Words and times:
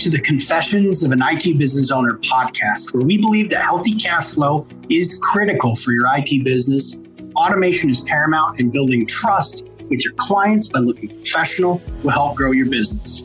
to 0.00 0.08
the 0.08 0.18
Confessions 0.18 1.04
of 1.04 1.12
an 1.12 1.20
IT 1.20 1.58
Business 1.58 1.90
Owner 1.90 2.14
podcast, 2.14 2.94
where 2.94 3.04
we 3.04 3.18
believe 3.18 3.50
that 3.50 3.62
healthy 3.62 3.94
cash 3.94 4.34
flow 4.34 4.66
is 4.88 5.20
critical 5.22 5.76
for 5.76 5.92
your 5.92 6.06
IT 6.16 6.42
business. 6.42 6.98
Automation 7.36 7.90
is 7.90 8.00
paramount, 8.04 8.58
and 8.58 8.72
building 8.72 9.04
trust 9.06 9.68
with 9.90 10.02
your 10.02 10.14
clients 10.14 10.68
by 10.68 10.78
looking 10.78 11.10
professional 11.10 11.82
will 12.02 12.12
help 12.12 12.34
grow 12.34 12.52
your 12.52 12.70
business. 12.70 13.24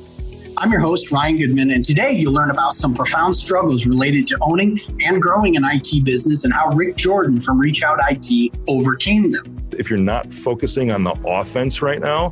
I'm 0.57 0.69
your 0.69 0.81
host, 0.81 1.13
Ryan 1.13 1.37
Goodman, 1.37 1.71
and 1.71 1.85
today 1.85 2.11
you'll 2.11 2.33
learn 2.33 2.51
about 2.51 2.73
some 2.73 2.93
profound 2.93 3.37
struggles 3.37 3.87
related 3.87 4.27
to 4.27 4.37
owning 4.41 4.77
and 5.01 5.21
growing 5.21 5.55
an 5.55 5.63
IT 5.63 6.03
business 6.03 6.43
and 6.43 6.53
how 6.53 6.71
Rick 6.71 6.97
Jordan 6.97 7.39
from 7.39 7.57
Reach 7.57 7.83
Out 7.83 7.99
IT 8.09 8.53
overcame 8.67 9.31
them. 9.31 9.55
If 9.71 9.89
you're 9.89 9.97
not 9.97 10.33
focusing 10.33 10.91
on 10.91 11.05
the 11.05 11.15
offense 11.25 11.81
right 11.81 12.01
now, 12.01 12.31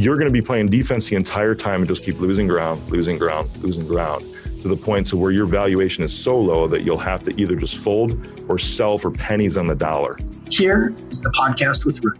you're 0.00 0.16
going 0.16 0.26
to 0.26 0.32
be 0.32 0.40
playing 0.40 0.66
defense 0.70 1.10
the 1.10 1.16
entire 1.16 1.54
time 1.54 1.82
and 1.82 1.88
just 1.88 2.02
keep 2.02 2.18
losing 2.20 2.46
ground, 2.46 2.80
losing 2.90 3.18
ground, 3.18 3.50
losing 3.58 3.86
ground 3.86 4.24
to 4.62 4.68
the 4.68 4.76
point 4.76 5.06
to 5.06 5.16
where 5.18 5.30
your 5.30 5.44
valuation 5.44 6.02
is 6.02 6.18
so 6.18 6.40
low 6.40 6.66
that 6.66 6.82
you'll 6.82 6.96
have 6.96 7.22
to 7.22 7.38
either 7.38 7.54
just 7.54 7.76
fold 7.76 8.26
or 8.48 8.58
sell 8.58 8.96
for 8.96 9.10
pennies 9.10 9.58
on 9.58 9.66
the 9.66 9.74
dollar. 9.74 10.16
Here 10.48 10.94
is 11.10 11.20
the 11.20 11.30
podcast 11.32 11.84
with 11.84 12.02
Rick. 12.02 12.18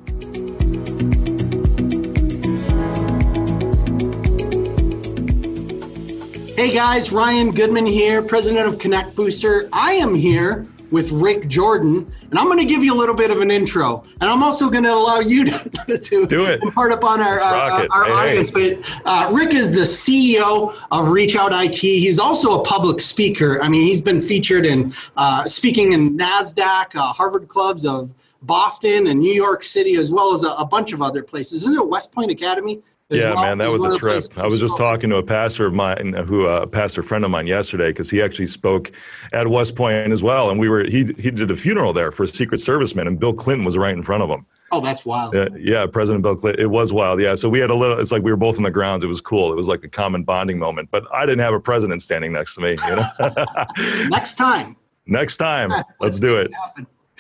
Hey 6.55 6.75
guys, 6.75 7.13
Ryan 7.13 7.51
Goodman 7.51 7.87
here, 7.87 8.21
president 8.21 8.69
of 8.69 8.79
Connect 8.79 9.15
Booster. 9.15 9.71
I 9.73 9.93
am 9.93 10.15
here 10.15 10.67
with 10.91 11.11
Rick 11.13 11.49
Jordan, 11.49 12.11
and 12.31 12.39
I'm 12.39 12.47
going 12.47 12.59
to 12.59 12.65
give 12.65 12.83
you 12.83 12.95
a 12.95 12.99
little 12.99 13.15
bit 13.15 13.31
of 13.31 13.41
an 13.41 13.51
intro, 13.51 14.05
and 14.21 14.31
I'm 14.31 14.43
also 14.43 14.71
going 14.71 14.85
to 14.85 14.93
allow 14.93 15.21
you 15.21 15.45
to, 15.87 15.99
to 15.99 16.27
do 16.27 16.47
it 16.47 16.61
part 16.75 16.93
upon 16.93 17.21
our 17.21 17.41
uh, 17.41 17.87
our 17.91 18.05
hey, 18.05 18.13
audience. 18.13 18.51
Hey. 18.55 18.77
But 18.77 19.03
uh, 19.05 19.31
Rick 19.33 19.55
is 19.55 19.73
the 19.73 19.81
CEO 19.81 20.75
of 20.91 21.09
Reach 21.09 21.37
Out 21.37 21.53
IT. 21.53 21.77
He's 21.77 22.19
also 22.19 22.61
a 22.61 22.65
public 22.65 23.01
speaker. 23.01 23.63
I 23.63 23.69
mean, 23.69 23.83
he's 23.83 24.01
been 24.01 24.21
featured 24.21 24.67
in 24.67 24.93
uh, 25.17 25.45
speaking 25.45 25.93
in 25.93 26.17
Nasdaq, 26.17 26.95
uh, 26.95 27.13
Harvard 27.13 27.49
clubs 27.49 27.85
of 27.85 28.13
Boston 28.43 29.07
and 29.09 29.21
New 29.21 29.33
York 29.33 29.63
City, 29.63 29.97
as 29.97 30.11
well 30.11 30.33
as 30.33 30.43
a, 30.45 30.51
a 30.51 30.65
bunch 30.65 30.93
of 30.93 31.03
other 31.03 31.23
places. 31.23 31.65
Isn't 31.65 31.79
it 31.79 31.89
West 31.89 32.13
Point 32.13 32.31
Academy? 32.31 32.83
Yeah, 33.11 33.35
well, 33.35 33.43
man, 33.43 33.59
that 33.59 33.71
was 33.71 33.85
a 33.85 33.97
trip. 33.99 34.25
I 34.37 34.47
was 34.47 34.61
just 34.61 34.77
talking 34.77 35.11
to 35.11 35.17
a 35.17 35.23
pastor 35.23 35.67
of 35.67 35.75
mine, 35.75 36.15
who 36.27 36.47
uh, 36.47 36.61
a 36.63 36.67
pastor 36.67 37.03
friend 37.03 37.25
of 37.25 37.31
mine 37.31 37.47
yesterday, 37.47 37.89
because 37.89 38.09
he 38.09 38.23
actually 38.23 38.47
spoke 38.47 38.93
at 39.33 39.49
West 39.49 39.77
Point 39.77 40.13
as 40.13 40.23
well, 40.23 40.51
and 40.51 40.61
we 40.61 40.69
were 40.69 40.85
he 40.85 41.13
he 41.19 41.31
did 41.31 41.51
a 41.51 41.57
funeral 41.57 41.93
there 41.93 42.13
for 42.13 42.25
a 42.25 42.29
Secret 42.29 42.61
Serviceman, 42.61 43.07
and 43.07 43.19
Bill 43.19 43.35
Clinton 43.35 43.65
was 43.65 43.77
right 43.77 43.93
in 43.93 44.03
front 44.03 44.23
of 44.23 44.31
him. 44.31 44.47
Oh, 44.73 44.81
that's 44.81 45.05
wild. 45.05 45.35
Uh, 45.35 45.49
yeah, 45.59 45.85
President 45.87 46.23
Bill 46.23 46.37
Clinton. 46.37 46.63
It 46.63 46.71
was 46.71 46.93
wild. 46.93 47.21
Yeah, 47.21 47.35
so 47.35 47.49
we 47.49 47.59
had 47.59 47.71
a 47.71 47.75
little. 47.75 47.99
It's 47.99 48.13
like 48.13 48.23
we 48.23 48.31
were 48.31 48.37
both 48.37 48.57
on 48.57 48.63
the 48.63 48.71
grounds. 48.71 49.03
It 49.03 49.09
was 49.09 49.21
cool. 49.21 49.53
It 49.53 49.57
was 49.57 49.67
like 49.67 49.83
a 49.83 49.89
common 49.89 50.23
bonding 50.23 50.59
moment. 50.59 50.91
But 50.91 51.05
I 51.13 51.27
didn't 51.27 51.41
have 51.41 51.55
a 51.55 51.61
president 51.61 52.03
standing 52.03 52.33
next 52.33 52.55
to 52.55 52.61
me. 52.61 52.77
You 52.89 52.97
know. 52.97 53.07
Next 54.09 54.37
time. 54.37 54.77
Next 55.07 55.39
time. 55.39 55.71
Let's 56.01 56.21
do 56.21 56.37
it. 56.37 56.53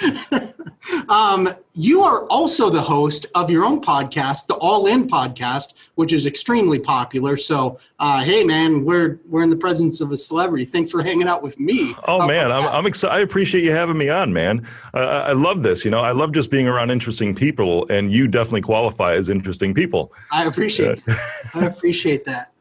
um, 1.09 1.49
you 1.75 2.03
are 2.03 2.25
also 2.27 2.71
the 2.71 2.81
host 2.81 3.27
of 3.35 3.51
your 3.51 3.65
own 3.65 3.81
podcast, 3.81 4.47
the 4.47 4.55
All 4.55 4.87
In 4.87 5.07
podcast, 5.07 5.75
which 5.95 6.13
is 6.13 6.27
extremely 6.27 6.79
popular. 6.79 7.37
So, 7.37 7.79
uh, 7.99 8.23
hey, 8.23 8.45
man, 8.45 8.85
we're 8.85 9.21
we're 9.29 9.43
in 9.43 9.51
the 9.51 9.57
presence 9.57 10.01
of 10.01 10.13
a 10.13 10.17
celebrity. 10.17 10.65
Thanks 10.65 10.91
for 10.91 11.03
hanging 11.03 11.29
out 11.29 11.43
with 11.43 11.61
me. 11.61 11.95
Oh 12.07 12.27
man, 12.27 12.51
I'm, 12.51 12.67
I'm 12.67 12.87
excited. 12.87 13.15
I 13.15 13.21
appreciate 13.21 13.65
you 13.65 13.73
having 13.73 13.99
me 13.99 14.09
on, 14.09 14.33
man. 14.33 14.67
Uh, 14.95 15.25
I 15.27 15.33
love 15.33 15.63
this. 15.63 15.85
You 15.85 15.91
know, 15.91 16.01
I 16.01 16.13
love 16.13 16.33
just 16.33 16.51
being 16.51 16.67
around 16.67 16.91
interesting 16.91 17.35
people, 17.35 17.87
and 17.91 18.13
you 18.13 18.27
definitely 18.29 18.63
qualify 18.63 19.15
as 19.15 19.29
interesting 19.29 19.75
people. 19.75 20.13
I 20.33 20.47
appreciate. 20.47 21.03
I 21.55 21.67
appreciate 21.67 22.25
that. 22.25 22.53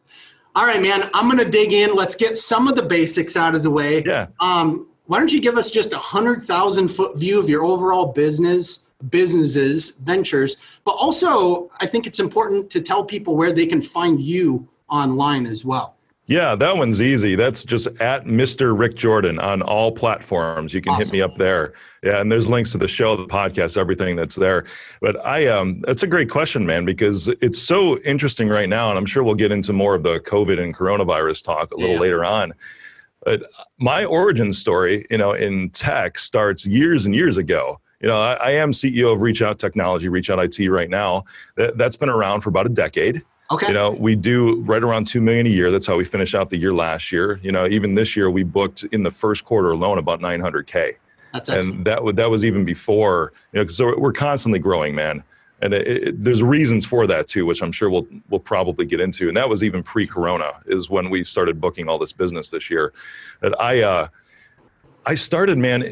All 0.55 0.65
right, 0.65 0.81
man. 0.81 1.09
I'm 1.13 1.27
going 1.29 1.43
to 1.43 1.49
dig 1.49 1.71
in. 1.71 1.95
Let's 1.95 2.15
get 2.15 2.35
some 2.35 2.67
of 2.67 2.75
the 2.75 2.81
basics 2.81 3.37
out 3.37 3.55
of 3.55 3.63
the 3.63 3.71
way. 3.71 4.03
Yeah. 4.03 4.27
Um, 4.39 4.88
why 5.09 5.17
don't 5.17 5.33
you 5.33 5.41
give 5.41 5.57
us 5.57 5.71
just 5.71 5.91
a 5.91 5.97
hundred 5.97 6.43
thousand 6.43 6.87
foot 6.87 7.17
view 7.17 7.39
of 7.39 7.49
your 7.49 7.65
overall 7.65 8.13
business 8.13 8.85
businesses 9.09 9.91
ventures 10.01 10.57
but 10.85 10.91
also 10.91 11.69
i 11.81 11.85
think 11.85 12.05
it's 12.05 12.19
important 12.19 12.69
to 12.69 12.79
tell 12.79 13.03
people 13.03 13.35
where 13.35 13.51
they 13.51 13.65
can 13.65 13.81
find 13.81 14.21
you 14.21 14.67
online 14.89 15.47
as 15.47 15.65
well 15.65 15.95
yeah, 16.29 16.55
that 16.57 16.77
one's 16.77 17.01
easy. 17.01 17.33
That's 17.33 17.65
just 17.65 17.87
at 17.99 18.25
Mr. 18.25 18.77
Rick 18.77 18.95
Jordan 18.95 19.39
on 19.39 19.63
all 19.63 19.91
platforms. 19.91 20.75
You 20.75 20.79
can 20.79 20.93
awesome. 20.93 21.05
hit 21.05 21.11
me 21.11 21.21
up 21.23 21.33
there. 21.33 21.73
Yeah, 22.03 22.21
and 22.21 22.31
there's 22.31 22.47
links 22.47 22.71
to 22.73 22.77
the 22.77 22.87
show, 22.87 23.15
the 23.15 23.25
podcast, 23.25 23.77
everything 23.77 24.15
that's 24.15 24.35
there. 24.35 24.65
But 25.01 25.25
I 25.25 25.47
um 25.47 25.81
that's 25.87 26.03
a 26.03 26.07
great 26.07 26.29
question, 26.29 26.63
man, 26.67 26.85
because 26.85 27.29
it's 27.41 27.57
so 27.59 27.97
interesting 28.01 28.47
right 28.47 28.69
now, 28.69 28.89
and 28.89 28.99
I'm 28.99 29.07
sure 29.07 29.23
we'll 29.23 29.33
get 29.33 29.51
into 29.51 29.73
more 29.73 29.95
of 29.95 30.03
the 30.03 30.19
COVID 30.19 30.61
and 30.61 30.71
coronavirus 30.71 31.43
talk 31.43 31.71
a 31.71 31.75
little 31.75 31.95
yeah. 31.95 31.99
later 31.99 32.23
on. 32.23 32.53
But 33.23 33.43
my 33.77 34.05
origin 34.05 34.53
story, 34.53 35.05
you 35.09 35.17
know, 35.17 35.33
in 35.33 35.69
tech 35.71 36.17
starts 36.17 36.65
years 36.65 37.05
and 37.05 37.13
years 37.13 37.37
ago. 37.37 37.79
You 38.01 38.07
know, 38.07 38.17
I, 38.17 38.33
I 38.35 38.51
am 38.51 38.71
CEO 38.71 39.13
of 39.13 39.21
Reach 39.21 39.41
Out 39.41 39.59
Technology, 39.59 40.07
Reach 40.07 40.29
Out 40.29 40.39
IT 40.41 40.69
right 40.69 40.89
now. 40.89 41.25
That, 41.55 41.77
that's 41.77 41.97
been 41.97 42.09
around 42.09 42.41
for 42.41 42.49
about 42.49 42.65
a 42.65 42.69
decade. 42.69 43.21
Okay. 43.51 43.67
You 43.67 43.73
know, 43.73 43.91
we 43.91 44.15
do 44.15 44.61
right 44.61 44.81
around 44.81 45.05
two 45.05 45.21
million 45.21 45.47
a 45.47 45.49
year. 45.49 45.71
That's 45.71 45.87
how 45.87 45.97
we 45.97 46.05
finish 46.05 46.35
out 46.35 46.49
the 46.49 46.57
year 46.57 46.73
last 46.73 47.11
year. 47.11 47.39
You 47.41 47.51
know, 47.51 47.67
even 47.67 47.95
this 47.95 48.15
year 48.15 48.29
we 48.29 48.43
booked 48.43 48.83
in 48.91 49.03
the 49.03 49.11
first 49.11 49.43
quarter 49.43 49.71
alone 49.71 49.97
about 49.97 50.21
900k. 50.21 50.93
That's 51.33 51.49
excellent. 51.49 51.77
And 51.77 51.85
that 51.85 52.15
that 52.15 52.29
was 52.29 52.45
even 52.45 52.63
before. 52.63 53.33
You 53.51 53.59
know, 53.59 53.63
because 53.65 53.79
we're 53.79 54.13
constantly 54.13 54.59
growing, 54.59 54.95
man 54.95 55.23
and 55.61 55.73
it, 55.73 55.87
it, 55.87 56.21
there's 56.21 56.41
reasons 56.41 56.85
for 56.85 57.07
that 57.07 57.27
too, 57.27 57.45
which 57.45 57.61
I'm 57.61 57.71
sure 57.71 57.89
we'll 57.89 58.07
we'll 58.29 58.39
probably 58.39 58.85
get 58.85 58.99
into. 58.99 59.27
And 59.27 59.37
that 59.37 59.49
was 59.49 59.63
even 59.63 59.83
pre-corona, 59.83 60.53
is 60.65 60.89
when 60.89 61.09
we 61.09 61.23
started 61.23 61.59
booking 61.59 61.87
all 61.87 61.97
this 61.97 62.13
business 62.13 62.49
this 62.49 62.69
year. 62.69 62.93
That 63.41 63.59
I 63.59 63.81
uh, 63.81 64.07
I 65.05 65.15
started, 65.15 65.57
man, 65.57 65.83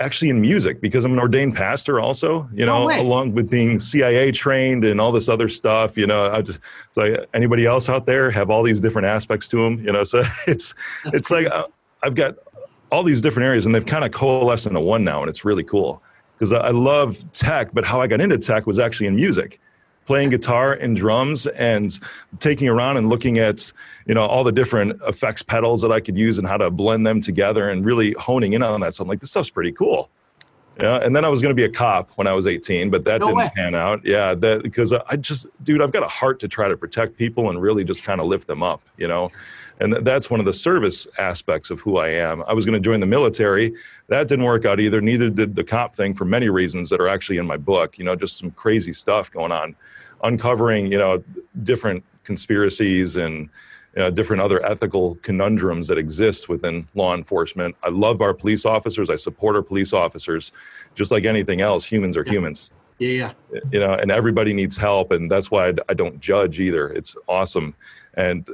actually 0.00 0.30
in 0.30 0.40
music 0.40 0.80
because 0.80 1.04
I'm 1.04 1.12
an 1.12 1.18
ordained 1.18 1.54
pastor, 1.54 2.00
also. 2.00 2.48
You 2.52 2.66
know, 2.66 2.88
no 2.88 3.00
along 3.00 3.34
with 3.34 3.48
being 3.48 3.78
CIA 3.78 4.32
trained 4.32 4.84
and 4.84 5.00
all 5.00 5.12
this 5.12 5.28
other 5.28 5.48
stuff. 5.48 5.96
You 5.96 6.06
know, 6.06 6.30
I 6.30 6.42
just 6.42 6.60
it's 6.88 6.96
like 6.96 7.28
anybody 7.34 7.66
else 7.66 7.88
out 7.88 8.06
there 8.06 8.30
have 8.30 8.50
all 8.50 8.62
these 8.62 8.80
different 8.80 9.06
aspects 9.06 9.48
to 9.48 9.56
them. 9.58 9.84
You 9.84 9.92
know, 9.92 10.04
so 10.04 10.22
it's 10.46 10.74
That's 11.04 11.18
it's 11.18 11.28
cool. 11.28 11.42
like 11.42 11.52
uh, 11.52 11.66
I've 12.02 12.14
got 12.14 12.36
all 12.90 13.02
these 13.02 13.20
different 13.20 13.46
areas, 13.46 13.66
and 13.66 13.74
they've 13.74 13.86
kind 13.86 14.04
of 14.04 14.12
coalesced 14.12 14.66
into 14.66 14.80
one 14.80 15.04
now, 15.04 15.20
and 15.20 15.28
it's 15.28 15.44
really 15.44 15.64
cool 15.64 16.02
because 16.36 16.52
I 16.52 16.70
love 16.70 17.24
tech, 17.32 17.70
but 17.72 17.84
how 17.84 18.00
I 18.00 18.06
got 18.06 18.20
into 18.20 18.38
tech 18.38 18.66
was 18.66 18.78
actually 18.78 19.06
in 19.06 19.16
music, 19.16 19.60
playing 20.06 20.30
guitar 20.30 20.74
and 20.74 20.96
drums 20.96 21.46
and 21.46 21.98
taking 22.40 22.68
around 22.68 22.96
and 22.96 23.08
looking 23.08 23.38
at 23.38 23.72
you 24.06 24.14
know 24.14 24.22
all 24.22 24.44
the 24.44 24.52
different 24.52 25.00
effects 25.06 25.42
pedals 25.42 25.80
that 25.82 25.92
I 25.92 26.00
could 26.00 26.18
use 26.18 26.38
and 26.38 26.46
how 26.46 26.56
to 26.56 26.70
blend 26.70 27.06
them 27.06 27.20
together 27.20 27.70
and 27.70 27.84
really 27.84 28.12
honing 28.12 28.52
in 28.52 28.62
on 28.62 28.80
that. 28.80 28.94
So 28.94 29.02
I'm 29.02 29.08
like, 29.08 29.20
this 29.20 29.30
stuff's 29.30 29.50
pretty 29.50 29.72
cool. 29.72 30.10
Yeah, 30.80 30.96
and 30.96 31.14
then 31.14 31.24
I 31.24 31.28
was 31.28 31.40
going 31.40 31.50
to 31.50 31.54
be 31.54 31.64
a 31.64 31.70
cop 31.70 32.10
when 32.16 32.26
I 32.26 32.32
was 32.32 32.48
18, 32.48 32.90
but 32.90 33.04
that 33.04 33.20
no 33.20 33.28
didn't 33.28 33.38
way. 33.38 33.52
pan 33.54 33.76
out. 33.76 34.04
Yeah, 34.04 34.34
that 34.34 34.64
because 34.64 34.92
I 34.92 35.16
just, 35.16 35.46
dude, 35.62 35.80
I've 35.80 35.92
got 35.92 36.02
a 36.02 36.08
heart 36.08 36.40
to 36.40 36.48
try 36.48 36.66
to 36.66 36.76
protect 36.76 37.16
people 37.16 37.48
and 37.48 37.62
really 37.62 37.84
just 37.84 38.02
kind 38.02 38.20
of 38.20 38.26
lift 38.26 38.48
them 38.48 38.62
up, 38.62 38.82
you 38.96 39.06
know. 39.06 39.30
And 39.80 39.92
that's 39.92 40.30
one 40.30 40.40
of 40.40 40.46
the 40.46 40.52
service 40.52 41.06
aspects 41.18 41.70
of 41.70 41.80
who 41.80 41.96
I 41.96 42.08
am. 42.08 42.42
I 42.46 42.54
was 42.54 42.64
going 42.64 42.80
to 42.80 42.84
join 42.84 43.00
the 43.00 43.06
military. 43.06 43.74
That 44.06 44.28
didn't 44.28 44.44
work 44.44 44.64
out 44.64 44.78
either. 44.78 45.00
Neither 45.00 45.30
did 45.30 45.56
the 45.56 45.64
cop 45.64 45.96
thing 45.96 46.14
for 46.14 46.24
many 46.24 46.48
reasons 46.48 46.90
that 46.90 47.00
are 47.00 47.08
actually 47.08 47.38
in 47.38 47.46
my 47.46 47.56
book. 47.56 47.98
You 47.98 48.04
know, 48.04 48.14
just 48.14 48.38
some 48.38 48.52
crazy 48.52 48.92
stuff 48.92 49.30
going 49.32 49.52
on, 49.52 49.74
uncovering 50.22 50.92
you 50.92 50.98
know 50.98 51.22
different 51.64 52.04
conspiracies 52.22 53.16
and 53.16 53.48
different 54.14 54.42
other 54.42 54.64
ethical 54.64 55.16
conundrums 55.16 55.86
that 55.88 55.98
exist 55.98 56.48
within 56.48 56.86
law 56.94 57.14
enforcement. 57.14 57.76
I 57.82 57.90
love 57.90 58.20
our 58.20 58.34
police 58.34 58.64
officers. 58.64 59.08
I 59.10 59.16
support 59.16 59.56
our 59.56 59.62
police 59.62 59.92
officers. 59.92 60.52
Just 60.94 61.10
like 61.10 61.24
anything 61.24 61.60
else, 61.60 61.84
humans 61.84 62.16
are 62.16 62.24
yeah. 62.26 62.32
humans. 62.32 62.70
Yeah, 62.98 63.32
yeah. 63.52 63.60
You 63.72 63.80
know, 63.80 63.92
and 63.94 64.10
everybody 64.10 64.52
needs 64.52 64.76
help, 64.76 65.10
and 65.10 65.30
that's 65.30 65.50
why 65.50 65.68
I, 65.68 65.72
I 65.88 65.94
don't 65.94 66.20
judge 66.20 66.60
either. 66.60 66.90
It's 66.90 67.16
awesome, 67.28 67.74
and 68.14 68.48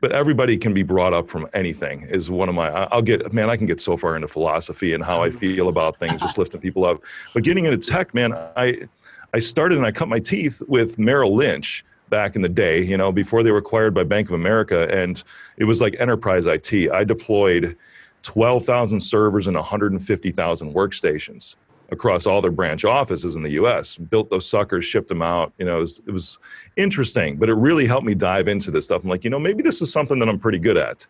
but 0.00 0.12
everybody 0.12 0.56
can 0.56 0.72
be 0.72 0.82
brought 0.82 1.12
up 1.12 1.28
from 1.28 1.48
anything 1.54 2.02
is 2.02 2.30
one 2.30 2.48
of 2.48 2.54
my 2.54 2.68
i'll 2.92 3.02
get 3.02 3.32
man 3.32 3.50
i 3.50 3.56
can 3.56 3.66
get 3.66 3.80
so 3.80 3.96
far 3.96 4.16
into 4.16 4.28
philosophy 4.28 4.94
and 4.94 5.04
how 5.04 5.22
i 5.22 5.28
mm. 5.28 5.34
feel 5.34 5.68
about 5.68 5.98
things 5.98 6.20
just 6.20 6.38
lifting 6.38 6.60
people 6.60 6.84
up. 6.84 7.02
But 7.34 7.44
getting 7.44 7.64
into 7.64 7.78
tech 7.78 8.14
man 8.14 8.32
i 8.56 8.86
i 9.34 9.38
started 9.38 9.78
and 9.78 9.86
i 9.86 9.92
cut 9.92 10.08
my 10.08 10.20
teeth 10.20 10.62
with 10.68 10.98
merrill 10.98 11.34
lynch 11.34 11.84
back 12.10 12.36
in 12.36 12.42
the 12.42 12.48
day 12.48 12.82
you 12.82 12.96
know 12.96 13.12
before 13.12 13.42
they 13.42 13.50
were 13.50 13.58
acquired 13.58 13.94
by 13.94 14.04
bank 14.04 14.28
of 14.28 14.34
america. 14.34 14.88
And 14.90 15.22
it 15.56 15.64
was 15.64 15.80
like 15.80 15.96
enterprise 15.98 16.46
it 16.46 16.90
i 16.92 17.04
deployed 17.04 17.76
12000 18.22 19.00
servers 19.00 19.46
and 19.46 19.56
150000 19.56 20.74
workstations 20.74 21.56
across 21.90 22.26
all 22.26 22.40
their 22.40 22.50
branch 22.50 22.84
offices 22.84 23.36
in 23.36 23.42
the 23.42 23.50
U.S. 23.52 23.96
Built 23.96 24.28
those 24.28 24.48
suckers, 24.48 24.84
shipped 24.84 25.08
them 25.08 25.22
out. 25.22 25.52
You 25.58 25.64
know, 25.64 25.78
it 25.78 25.80
was, 25.80 26.02
it 26.06 26.10
was, 26.10 26.38
interesting, 26.76 27.36
but 27.36 27.48
it 27.48 27.54
really 27.54 27.86
helped 27.86 28.06
me 28.06 28.14
dive 28.14 28.48
into 28.48 28.70
this 28.70 28.84
stuff. 28.84 29.02
I'm 29.02 29.10
like, 29.10 29.24
you 29.24 29.30
know, 29.30 29.38
maybe 29.38 29.62
this 29.62 29.82
is 29.82 29.92
something 29.92 30.18
that 30.20 30.28
I'm 30.28 30.38
pretty 30.38 30.58
good 30.58 30.76
at, 30.76 31.06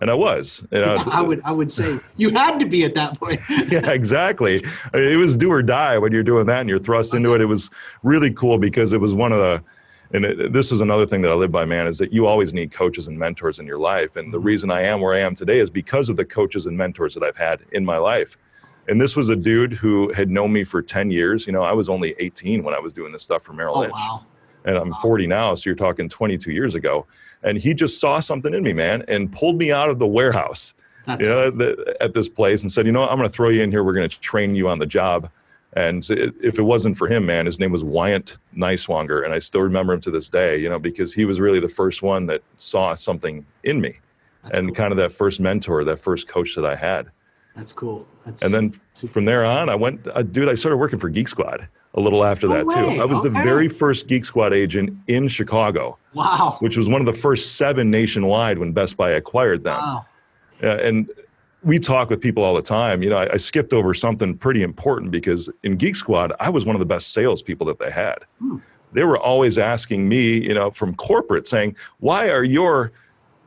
and 0.00 0.10
I 0.10 0.14
was. 0.14 0.66
You 0.72 0.80
know, 0.80 0.94
yeah, 0.94 1.04
I 1.10 1.22
would, 1.22 1.40
I 1.44 1.52
would 1.52 1.70
say 1.70 1.98
you 2.16 2.30
had 2.30 2.58
to 2.60 2.66
be 2.66 2.84
at 2.84 2.94
that 2.94 3.18
point. 3.18 3.40
yeah, 3.68 3.90
exactly. 3.90 4.62
It 4.94 5.18
was 5.18 5.36
do 5.36 5.50
or 5.50 5.62
die 5.62 5.98
when 5.98 6.12
you're 6.12 6.22
doing 6.22 6.46
that 6.46 6.60
and 6.60 6.68
you're 6.68 6.78
thrust 6.78 7.14
into 7.14 7.34
it. 7.34 7.40
It 7.40 7.46
was 7.46 7.70
really 8.02 8.32
cool 8.32 8.58
because 8.58 8.92
it 8.92 9.00
was 9.00 9.14
one 9.14 9.32
of 9.32 9.38
the 9.38 9.62
and 10.14 10.24
it, 10.26 10.52
this 10.52 10.70
is 10.70 10.80
another 10.80 11.06
thing 11.06 11.22
that 11.22 11.30
I 11.30 11.34
live 11.34 11.50
by, 11.50 11.64
man, 11.64 11.86
is 11.86 11.96
that 11.98 12.12
you 12.12 12.26
always 12.26 12.52
need 12.52 12.70
coaches 12.70 13.08
and 13.08 13.18
mentors 13.18 13.58
in 13.58 13.66
your 13.66 13.78
life. 13.78 14.16
And 14.16 14.32
the 14.32 14.38
Mm-hmm. 14.38 14.46
reason 14.46 14.70
I 14.70 14.82
am 14.82 15.00
where 15.00 15.14
I 15.14 15.20
am 15.20 15.34
today 15.34 15.58
is 15.58 15.70
because 15.70 16.08
of 16.08 16.16
the 16.16 16.24
coaches 16.24 16.66
and 16.66 16.76
mentors 16.76 17.14
that 17.14 17.22
I've 17.22 17.36
had 17.36 17.62
in 17.72 17.84
my 17.84 17.96
life. 17.96 18.36
And 18.88 19.00
this 19.00 19.16
was 19.16 19.28
a 19.28 19.34
mm-hmm. 19.34 19.42
dude 19.42 19.72
who 19.72 20.12
had 20.12 20.30
known 20.30 20.52
me 20.52 20.64
for 20.64 20.82
10 20.82 21.10
years. 21.10 21.46
You 21.46 21.52
know, 21.52 21.62
I 21.62 21.72
was 21.72 21.88
only 21.88 22.14
18 22.18 22.62
when 22.62 22.74
I 22.74 22.78
was 22.78 22.92
doing 22.92 23.12
this 23.12 23.22
stuff 23.22 23.42
for 23.42 23.52
Merrill 23.52 23.76
Oh 23.76 23.80
Lynch. 23.80 23.92
wow. 23.92 24.26
And 24.64 24.76
I'm 24.76 24.94
40 24.94 25.26
now, 25.26 25.54
so 25.56 25.68
you're 25.68 25.76
talking 25.76 26.08
22 26.08 26.52
years 26.52 26.76
ago. 26.76 27.06
And 27.42 27.58
he 27.58 27.74
just 27.74 28.00
saw 28.00 28.20
something 28.20 28.54
in 28.54 28.62
me, 28.62 28.72
man, 28.72 29.02
and 29.08 29.32
pulled 29.32 29.56
me 29.56 29.72
out 29.72 29.90
of 29.90 29.98
the 29.98 30.06
warehouse 30.06 30.74
That's 31.06 31.22
you 31.22 31.28
know, 31.28 31.50
the, 31.50 31.96
at 32.00 32.14
this 32.14 32.28
place 32.28 32.62
and 32.62 32.70
said, 32.70 32.86
you 32.86 32.92
know, 32.92 33.00
what, 33.00 33.10
I'm 33.10 33.18
going 33.18 33.28
to 33.28 33.34
throw 33.34 33.48
you 33.48 33.62
in 33.62 33.72
here. 33.72 33.82
We're 33.82 33.94
going 33.94 34.08
to 34.08 34.20
train 34.20 34.54
you 34.54 34.68
on 34.68 34.78
the 34.78 34.86
job. 34.86 35.28
And 35.74 36.06
if 36.10 36.58
it 36.58 36.62
wasn't 36.62 36.96
for 36.98 37.08
him, 37.08 37.24
man, 37.24 37.46
his 37.46 37.58
name 37.58 37.72
was 37.72 37.82
Wyant 37.82 38.36
Niswanger, 38.54 39.24
and 39.24 39.32
I 39.32 39.38
still 39.38 39.62
remember 39.62 39.94
him 39.94 40.02
to 40.02 40.10
this 40.10 40.28
day. 40.28 40.58
You 40.58 40.68
know, 40.68 40.78
because 40.78 41.14
he 41.14 41.24
was 41.24 41.40
really 41.40 41.60
the 41.60 41.68
first 41.68 42.02
one 42.02 42.26
that 42.26 42.42
saw 42.58 42.92
something 42.94 43.44
in 43.64 43.80
me, 43.80 43.94
that's 44.42 44.54
and 44.54 44.68
cool. 44.68 44.74
kind 44.74 44.92
of 44.92 44.98
that 44.98 45.12
first 45.12 45.40
mentor, 45.40 45.82
that 45.84 45.96
first 45.96 46.28
coach 46.28 46.54
that 46.56 46.66
I 46.66 46.76
had. 46.76 47.10
That's 47.56 47.72
cool. 47.72 48.06
That's 48.24 48.42
And 48.42 48.52
then 48.52 48.72
super- 48.94 49.12
from 49.12 49.24
there 49.24 49.44
on, 49.44 49.68
I 49.68 49.74
went, 49.74 50.06
uh, 50.14 50.22
dude, 50.22 50.48
I 50.48 50.54
started 50.54 50.78
working 50.78 50.98
for 50.98 51.08
Geek 51.08 51.28
Squad 51.28 51.68
a 51.94 52.00
little 52.00 52.24
after 52.24 52.46
No 52.48 52.54
that 52.54 52.66
way. 52.66 52.74
too. 52.96 53.02
I 53.02 53.04
was 53.04 53.22
the 53.22 53.28
very 53.30 53.68
first 53.68 54.08
Geek 54.08 54.24
Squad 54.24 54.54
agent 54.54 54.96
in 55.08 55.28
Chicago, 55.28 55.98
wow. 56.14 56.56
which 56.60 56.76
was 56.76 56.88
one 56.88 57.00
of 57.00 57.06
the 57.06 57.12
first 57.12 57.56
seven 57.56 57.90
nationwide 57.90 58.58
when 58.58 58.72
Best 58.72 58.96
Buy 58.96 59.10
acquired 59.10 59.64
them. 59.64 59.78
Wow. 59.78 60.06
Yeah, 60.62 60.74
and 60.74 61.10
we 61.62 61.78
talk 61.78 62.08
with 62.08 62.20
people 62.20 62.42
all 62.42 62.54
the 62.54 62.62
time. 62.62 63.02
You 63.02 63.10
know, 63.10 63.18
I, 63.18 63.34
I 63.34 63.36
skipped 63.36 63.72
over 63.72 63.92
something 63.94 64.36
pretty 64.38 64.62
important 64.62 65.10
because 65.10 65.50
in 65.62 65.76
Geek 65.76 65.96
Squad, 65.96 66.32
I 66.40 66.48
was 66.48 66.64
one 66.64 66.74
of 66.74 66.80
the 66.80 66.86
best 66.86 67.12
salespeople 67.12 67.66
that 67.66 67.78
they 67.78 67.90
had. 67.90 68.18
Hmm. 68.38 68.58
They 68.92 69.04
were 69.04 69.18
always 69.18 69.58
asking 69.58 70.08
me, 70.08 70.42
you 70.46 70.54
know, 70.54 70.70
from 70.70 70.94
corporate 70.94 71.46
saying, 71.48 71.76
why 72.00 72.30
are 72.30 72.44
your 72.44 72.92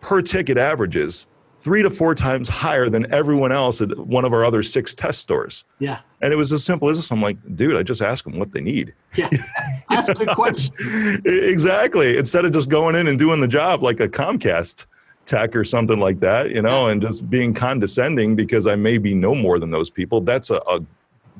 per 0.01 0.21
ticket 0.21 0.57
averages 0.57 1.27
three 1.65 1.81
to 1.81 1.89
four 1.89 2.13
times 2.13 2.47
higher 2.47 2.89
than 2.89 3.11
everyone 3.11 3.51
else 3.51 3.81
at 3.81 3.97
one 3.97 4.23
of 4.23 4.33
our 4.33 4.45
other 4.45 4.61
six 4.61 4.93
test 4.93 5.19
stores? 5.19 5.65
Yeah. 5.79 5.97
And 6.21 6.31
it 6.31 6.35
was 6.35 6.53
as 6.53 6.63
simple 6.63 6.89
as 6.89 6.97
this. 6.97 7.09
I'm 7.09 7.23
like, 7.23 7.37
dude, 7.55 7.75
I 7.75 7.81
just 7.81 8.03
ask 8.03 8.23
them 8.23 8.37
what 8.37 8.51
they 8.51 8.61
need. 8.61 8.93
Yeah. 9.15 9.29
Ask 9.89 10.15
good 10.15 10.27
questions. 10.27 11.25
exactly. 11.25 12.17
Instead 12.17 12.45
of 12.45 12.51
just 12.51 12.69
going 12.69 12.93
in 12.93 13.07
and 13.07 13.17
doing 13.17 13.39
the 13.39 13.47
job 13.47 13.81
like 13.81 13.99
a 13.99 14.07
Comcast 14.07 14.85
tech 15.25 15.55
or 15.55 15.63
something 15.63 15.99
like 15.99 16.19
that, 16.19 16.51
you 16.51 16.61
know, 16.61 16.87
and 16.87 17.01
just 17.01 17.27
being 17.31 17.51
condescending 17.51 18.35
because 18.35 18.67
I 18.67 18.75
maybe 18.75 19.15
know 19.15 19.33
more 19.33 19.57
than 19.57 19.71
those 19.71 19.89
people. 19.89 20.21
That's 20.21 20.51
a, 20.51 20.57
a 20.67 20.81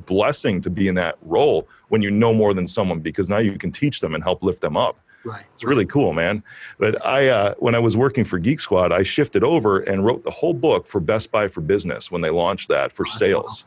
blessing 0.07 0.59
to 0.61 0.71
be 0.71 0.87
in 0.87 0.95
that 0.95 1.17
role 1.21 1.67
when 1.89 2.01
you 2.01 2.09
know 2.09 2.33
more 2.33 2.55
than 2.55 2.67
someone 2.67 2.99
because 2.99 3.29
now 3.29 3.37
you 3.37 3.59
can 3.59 3.71
teach 3.71 3.99
them 3.99 4.15
and 4.15 4.23
help 4.23 4.41
lift 4.41 4.61
them 4.61 4.75
up. 4.75 4.97
Right. 5.25 5.43
It's 5.53 5.63
really 5.63 5.85
cool, 5.85 6.13
man. 6.13 6.43
But 6.77 7.03
I, 7.05 7.27
uh, 7.29 7.55
when 7.57 7.73
I 7.75 7.79
was 7.79 7.97
working 7.97 8.23
for 8.23 8.37
Geek 8.37 8.59
Squad, 8.59 8.91
I 8.91 9.03
shifted 9.03 9.43
over 9.43 9.79
and 9.79 10.05
wrote 10.05 10.23
the 10.23 10.31
whole 10.31 10.53
book 10.53 10.85
for 10.87 10.99
Best 11.01 11.31
Buy 11.31 11.47
for 11.47 11.61
Business 11.61 12.11
when 12.11 12.21
they 12.21 12.29
launched 12.29 12.69
that 12.69 12.91
for 12.91 13.05
sales, 13.05 13.65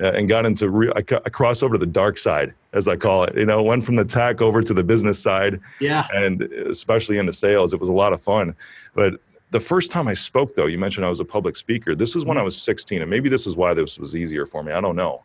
uh, 0.00 0.12
and 0.12 0.28
got 0.28 0.46
into. 0.46 0.70
Re- 0.70 0.92
I, 0.96 1.02
ca- 1.02 1.20
I 1.26 1.28
crossed 1.28 1.62
over 1.62 1.74
to 1.74 1.78
the 1.78 1.86
dark 1.86 2.16
side, 2.18 2.54
as 2.72 2.88
I 2.88 2.96
call 2.96 3.24
it. 3.24 3.36
You 3.36 3.44
know, 3.44 3.62
went 3.62 3.84
from 3.84 3.96
the 3.96 4.04
tech 4.04 4.40
over 4.40 4.62
to 4.62 4.72
the 4.72 4.82
business 4.84 5.22
side, 5.22 5.60
Yeah. 5.80 6.06
and 6.14 6.42
especially 6.42 7.18
into 7.18 7.32
sales. 7.34 7.74
It 7.74 7.80
was 7.80 7.88
a 7.90 7.92
lot 7.92 8.12
of 8.14 8.22
fun. 8.22 8.54
But 8.94 9.20
the 9.50 9.60
first 9.60 9.90
time 9.90 10.08
I 10.08 10.14
spoke, 10.14 10.54
though, 10.54 10.66
you 10.66 10.78
mentioned 10.78 11.04
I 11.04 11.08
was 11.10 11.20
a 11.20 11.24
public 11.24 11.56
speaker. 11.56 11.94
This 11.94 12.14
was 12.14 12.24
when 12.24 12.38
I 12.38 12.42
was 12.42 12.56
16, 12.60 13.02
and 13.02 13.10
maybe 13.10 13.28
this 13.28 13.46
is 13.46 13.54
why 13.56 13.74
this 13.74 13.98
was 13.98 14.16
easier 14.16 14.46
for 14.46 14.62
me. 14.62 14.72
I 14.72 14.80
don't 14.80 14.96
know. 14.96 15.22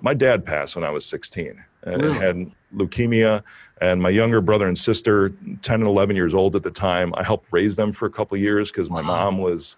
My 0.00 0.14
dad 0.14 0.44
passed 0.44 0.76
when 0.76 0.84
I 0.84 0.90
was 0.90 1.04
16 1.06 1.62
and 1.82 2.02
Really? 2.02 2.18
had 2.18 2.36
leukemia. 2.74 3.42
And 3.80 4.00
my 4.02 4.08
younger 4.10 4.40
brother 4.40 4.66
and 4.68 4.78
sister, 4.78 5.30
10 5.62 5.80
and 5.80 5.88
11 5.88 6.16
years 6.16 6.34
old 6.34 6.56
at 6.56 6.62
the 6.62 6.70
time, 6.70 7.12
I 7.16 7.22
helped 7.22 7.48
raise 7.52 7.76
them 7.76 7.92
for 7.92 8.06
a 8.06 8.10
couple 8.10 8.34
of 8.36 8.40
years 8.42 8.70
because 8.70 8.90
my 8.90 9.00
Wow. 9.02 9.06
mom 9.08 9.38
was, 9.38 9.76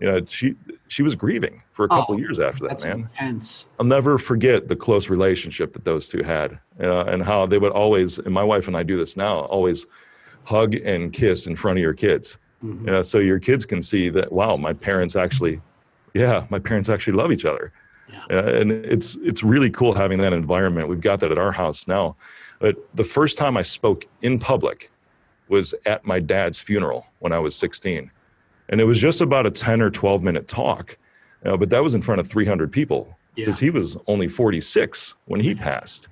you 0.00 0.06
know, 0.10 0.20
she 0.26 0.54
she 0.88 1.02
was 1.02 1.14
grieving 1.14 1.62
for 1.72 1.84
a 1.84 1.88
couple 1.88 2.14
Oh, 2.14 2.14
of 2.14 2.20
years 2.20 2.40
after 2.40 2.64
that, 2.64 2.70
That's 2.70 2.84
man. 2.84 3.08
intense. 3.12 3.66
I'll 3.78 3.86
never 3.86 4.18
forget 4.18 4.68
the 4.68 4.76
close 4.76 5.08
relationship 5.08 5.72
that 5.72 5.84
those 5.84 6.08
two 6.08 6.22
had, 6.22 6.58
uh, 6.80 7.04
and 7.04 7.22
how 7.22 7.46
they 7.46 7.58
would 7.58 7.72
always. 7.72 8.18
And 8.18 8.32
my 8.34 8.44
wife 8.44 8.68
and 8.68 8.76
I 8.76 8.82
do 8.82 8.96
this 8.98 9.16
now. 9.16 9.40
Always 9.46 9.86
hug 10.44 10.74
and 10.74 11.12
kiss 11.12 11.46
in 11.46 11.56
front 11.56 11.78
of 11.78 11.82
your 11.82 11.94
kids, 11.94 12.38
Mhm. 12.62 12.86
you 12.86 12.92
know, 12.92 13.02
so 13.02 13.18
your 13.18 13.38
kids 13.38 13.64
can 13.66 13.82
see 13.82 14.08
that. 14.10 14.32
Wow, 14.32 14.56
my 14.56 14.72
parents 14.74 15.16
actually, 15.16 15.62
yeah, 16.14 16.46
my 16.50 16.58
parents 16.58 16.88
actually 16.88 17.14
love 17.16 17.32
each 17.32 17.44
other, 17.44 17.72
Yeah. 18.12 18.24
Uh, 18.38 18.42
and 18.60 18.70
it's 18.72 19.16
it's 19.22 19.42
really 19.42 19.70
cool 19.70 19.94
having 19.94 20.18
that 20.18 20.32
environment. 20.32 20.88
We've 20.88 21.00
got 21.00 21.20
that 21.20 21.32
at 21.32 21.38
our 21.38 21.52
house 21.52 21.86
now, 21.88 22.16
but 22.58 22.76
the 22.94 23.04
first 23.04 23.38
time 23.38 23.56
I 23.56 23.62
spoke 23.62 24.06
in 24.22 24.38
public 24.38 24.90
was 25.48 25.74
at 25.86 26.04
my 26.04 26.20
dad's 26.20 26.58
funeral 26.58 27.06
when 27.20 27.32
I 27.32 27.38
was 27.38 27.54
16, 27.56 28.10
and 28.68 28.80
it 28.80 28.84
was 28.84 28.98
just 29.00 29.20
about 29.20 29.46
a 29.46 29.50
10 29.50 29.82
or 29.82 29.90
12 29.90 30.22
minute 30.22 30.48
talk, 30.48 30.96
uh, 31.44 31.56
but 31.56 31.68
that 31.70 31.82
was 31.82 31.94
in 31.94 32.02
front 32.02 32.20
of 32.20 32.28
300 32.28 32.70
people 32.70 33.16
Yeah. 33.36 33.46
because 33.46 33.58
he 33.58 33.70
was 33.70 33.96
only 34.06 34.28
46 34.28 35.14
when 35.26 35.40
he 35.40 35.54
passed. 35.54 36.08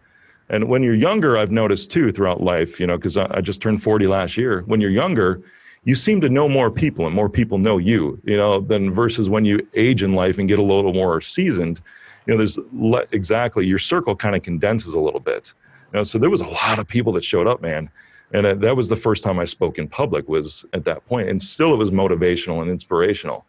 And 0.50 0.68
when 0.68 0.82
you're 0.82 0.94
younger, 0.94 1.38
I've 1.38 1.52
noticed 1.52 1.90
too 1.92 2.10
throughout 2.10 2.42
life, 2.42 2.80
you 2.80 2.86
know, 2.86 2.96
because 2.96 3.16
I, 3.16 3.26
I 3.30 3.40
just 3.40 3.62
turned 3.62 3.80
40 3.82 4.06
last 4.08 4.36
year. 4.36 4.62
When 4.66 4.80
you're 4.80 4.90
younger, 4.90 5.40
you 5.84 5.94
seem 5.94 6.20
to 6.20 6.28
know 6.28 6.48
more 6.48 6.70
people 6.70 7.06
and 7.06 7.14
more 7.14 7.28
people 7.28 7.58
know 7.58 7.78
you, 7.78 8.20
you 8.24 8.36
know, 8.36 8.60
than 8.60 8.92
versus 8.92 9.30
when 9.30 9.44
you 9.44 9.66
age 9.74 10.02
in 10.02 10.12
life 10.12 10.38
and 10.38 10.48
get 10.48 10.58
a 10.58 10.62
little 10.62 10.92
more 10.92 11.20
seasoned. 11.20 11.80
You 12.26 12.34
know, 12.34 12.38
there's 12.38 12.58
le- 12.72 13.06
exactly 13.12 13.66
your 13.66 13.78
circle 13.78 14.14
kind 14.14 14.36
of 14.36 14.42
condenses 14.42 14.92
a 14.92 15.00
little 15.00 15.20
bit. 15.20 15.54
You 15.92 15.98
know, 15.98 16.02
so 16.04 16.18
there 16.18 16.30
was 16.30 16.42
a 16.42 16.46
lot 16.46 16.78
of 16.78 16.86
people 16.86 17.12
that 17.14 17.24
showed 17.24 17.46
up, 17.46 17.62
man. 17.62 17.90
And 18.32 18.46
uh, 18.46 18.54
that 18.54 18.76
was 18.76 18.88
the 18.88 18.96
first 18.96 19.24
time 19.24 19.38
I 19.38 19.44
spoke 19.44 19.78
in 19.78 19.88
public 19.88 20.28
was 20.28 20.64
at 20.72 20.84
that 20.84 21.04
point. 21.06 21.28
And 21.28 21.42
still 21.42 21.72
it 21.72 21.78
was 21.78 21.90
motivational 21.90 22.60
and 22.60 22.70
inspirational. 22.70 23.46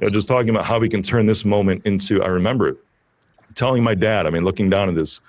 You 0.00 0.06
know, 0.06 0.10
just 0.10 0.28
talking 0.28 0.50
about 0.50 0.64
how 0.64 0.78
we 0.78 0.88
can 0.88 1.02
turn 1.02 1.26
this 1.26 1.44
moment 1.44 1.84
into, 1.84 2.22
I 2.22 2.28
remember 2.28 2.76
telling 3.54 3.82
my 3.82 3.94
dad, 3.94 4.26
I 4.26 4.30
mean, 4.30 4.44
looking 4.44 4.70
down 4.70 4.88
at 4.88 4.96
his 4.96 5.20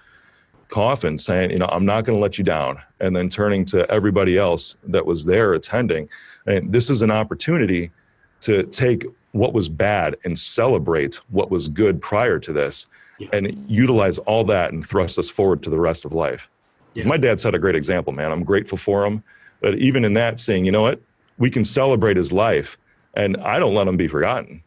coffin 0.70 1.18
saying, 1.18 1.52
you 1.52 1.60
know, 1.60 1.68
I'm 1.68 1.86
not 1.86 2.06
going 2.06 2.18
to 2.18 2.22
let 2.22 2.38
you 2.38 2.44
down. 2.44 2.82
And 3.00 3.16
then 3.16 3.30
turning 3.30 3.66
to 3.66 3.90
everybody 3.92 4.38
else 4.38 4.78
that 4.84 5.06
was 5.06 5.26
there 5.26 5.54
attending. 5.54 6.10
And 6.46 6.72
this 6.72 6.90
is 6.90 7.02
an 7.02 7.12
opportunity 7.12 7.92
to 8.42 8.64
take 8.64 9.06
what 9.32 9.54
was 9.54 9.68
bad 9.70 10.16
and 10.24 10.38
celebrate 10.38 11.16
what 11.30 11.52
was 11.52 11.68
good 11.68 12.02
prior 12.02 12.40
to 12.40 12.54
this 12.54 12.88
Yeah. 13.18 13.30
and 13.34 13.66
utilize 13.70 14.18
all 14.20 14.44
that 14.46 14.72
and 14.74 14.86
thrust 14.86 15.18
us 15.20 15.30
forward 15.30 15.64
to 15.64 15.70
the 15.70 15.80
rest 15.80 16.06
of 16.06 16.14
life. 16.14 16.50
Yeah. 16.94 17.06
My 17.08 17.18
dad 17.18 17.40
set 17.40 17.54
a 17.56 17.60
great 17.60 17.76
example, 17.76 18.14
man. 18.14 18.32
I'm 18.32 18.44
grateful 18.44 18.78
for 18.78 19.06
him. 19.06 19.24
But 19.62 19.78
even 19.80 20.06
in 20.06 20.14
that, 20.14 20.40
saying, 20.40 20.66
you 20.66 20.72
know 20.72 20.82
what, 20.82 21.02
we 21.38 21.50
can 21.50 21.66
celebrate 21.66 22.16
his 22.18 22.32
life 22.32 22.78
and 23.16 23.38
I 23.38 23.60
don't 23.60 23.74
let 23.74 23.88
him 23.88 23.98
be 23.98 24.08
forgotten 24.08 24.62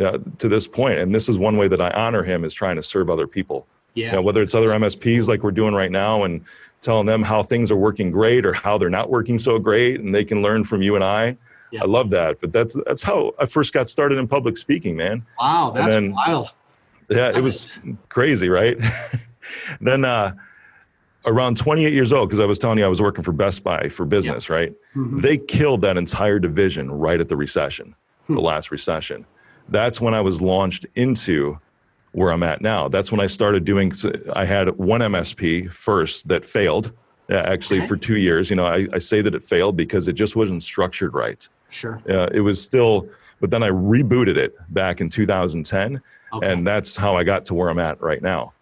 uh, 0.00 0.18
to 0.38 0.48
this 0.48 0.66
point. 0.66 0.98
And 0.98 1.14
this 1.14 1.28
is 1.28 1.38
one 1.38 1.56
way 1.56 1.68
that 1.68 1.80
I 1.80 1.90
honor 1.90 2.22
him 2.22 2.44
is 2.44 2.52
trying 2.54 2.76
to 2.76 2.82
serve 2.82 3.08
other 3.10 3.26
people. 3.26 3.66
Yeah. 3.94 4.06
You 4.06 4.12
know, 4.14 4.22
whether 4.22 4.42
it's 4.42 4.54
other 4.54 4.68
MSPs 4.68 5.28
like 5.28 5.42
we're 5.42 5.50
doing 5.52 5.74
right 5.74 5.90
now 5.90 6.22
and 6.24 6.42
telling 6.82 7.06
them 7.06 7.22
how 7.22 7.42
things 7.42 7.70
are 7.70 7.76
working 7.76 8.10
great 8.10 8.44
or 8.44 8.52
how 8.52 8.76
they're 8.76 8.90
not 8.90 9.08
working 9.08 9.38
so 9.38 9.58
great 9.58 10.00
and 10.00 10.14
they 10.14 10.24
can 10.24 10.42
learn 10.42 10.64
from 10.64 10.82
you 10.82 10.94
and 10.96 11.02
I. 11.04 11.36
Yeah. 11.70 11.82
I 11.82 11.86
love 11.86 12.10
that. 12.10 12.40
But 12.40 12.52
that's 12.52 12.76
that's 12.86 13.02
how 13.02 13.32
I 13.38 13.46
first 13.46 13.72
got 13.72 13.88
started 13.88 14.18
in 14.18 14.28
public 14.28 14.58
speaking, 14.58 14.96
man. 14.96 15.24
Wow. 15.40 15.72
That's 15.74 15.94
then- 15.94 16.12
wild. 16.12 16.52
Yeah, 17.08 17.36
it 17.36 17.42
was 17.42 17.78
crazy, 18.08 18.48
right? 18.48 18.78
then 19.80 20.04
uh 20.04 20.34
around 21.24 21.56
28 21.56 21.92
years 21.92 22.12
old, 22.12 22.28
because 22.28 22.40
I 22.40 22.46
was 22.46 22.58
telling 22.58 22.78
you 22.78 22.84
I 22.84 22.88
was 22.88 23.00
working 23.00 23.22
for 23.22 23.32
Best 23.32 23.62
Buy 23.62 23.88
for 23.88 24.04
business, 24.04 24.50
right? 24.50 24.72
Mhm. 24.96 25.22
They 25.22 25.36
killed 25.38 25.80
that 25.82 25.96
entire 25.96 26.38
division 26.40 26.90
right 26.90 27.20
at 27.20 27.28
the 27.28 27.36
recession, 27.36 27.94
the 28.28 28.40
last 28.40 28.70
recession. 28.72 29.24
That's 29.68 30.00
when 30.00 30.14
I 30.14 30.20
was 30.20 30.40
launched 30.40 30.86
into 30.96 31.58
where 32.12 32.30
I'm 32.30 32.42
at 32.42 32.60
now. 32.60 32.88
That's 32.88 33.10
when 33.10 33.20
I 33.20 33.26
started 33.26 33.64
doing. 33.64 33.92
I 34.34 34.44
had 34.44 34.70
one 34.76 35.00
MSP 35.00 35.70
first 35.70 36.28
that 36.28 36.44
failed, 36.44 36.92
uh, 37.30 37.36
actually 37.36 37.78
Okay. 37.80 37.88
for 37.88 37.96
two 37.96 38.16
years. 38.16 38.50
You 38.50 38.56
know, 38.56 38.66
I, 38.66 38.86
I 38.92 38.98
say 38.98 39.22
that 39.22 39.34
it 39.34 39.42
failed 39.42 39.76
because 39.76 40.08
it 40.08 40.12
just 40.14 40.36
wasn't 40.36 40.62
structured 40.62 41.14
right. 41.14 41.46
Sure. 41.70 42.02
Uh, 42.08 42.28
it 42.32 42.40
was 42.40 42.62
still, 42.62 43.08
but 43.40 43.50
then 43.50 43.62
I 43.62 43.70
rebooted 43.70 44.36
it 44.36 44.54
back 44.74 45.00
in 45.00 45.08
2010, 45.08 46.00
Okay. 46.34 46.52
and 46.52 46.66
that's 46.66 46.96
how 46.96 47.16
I 47.16 47.24
got 47.24 47.44
to 47.46 47.54
where 47.54 47.68
I'm 47.70 47.78
at 47.78 48.00
right 48.02 48.20
now. 48.22 48.52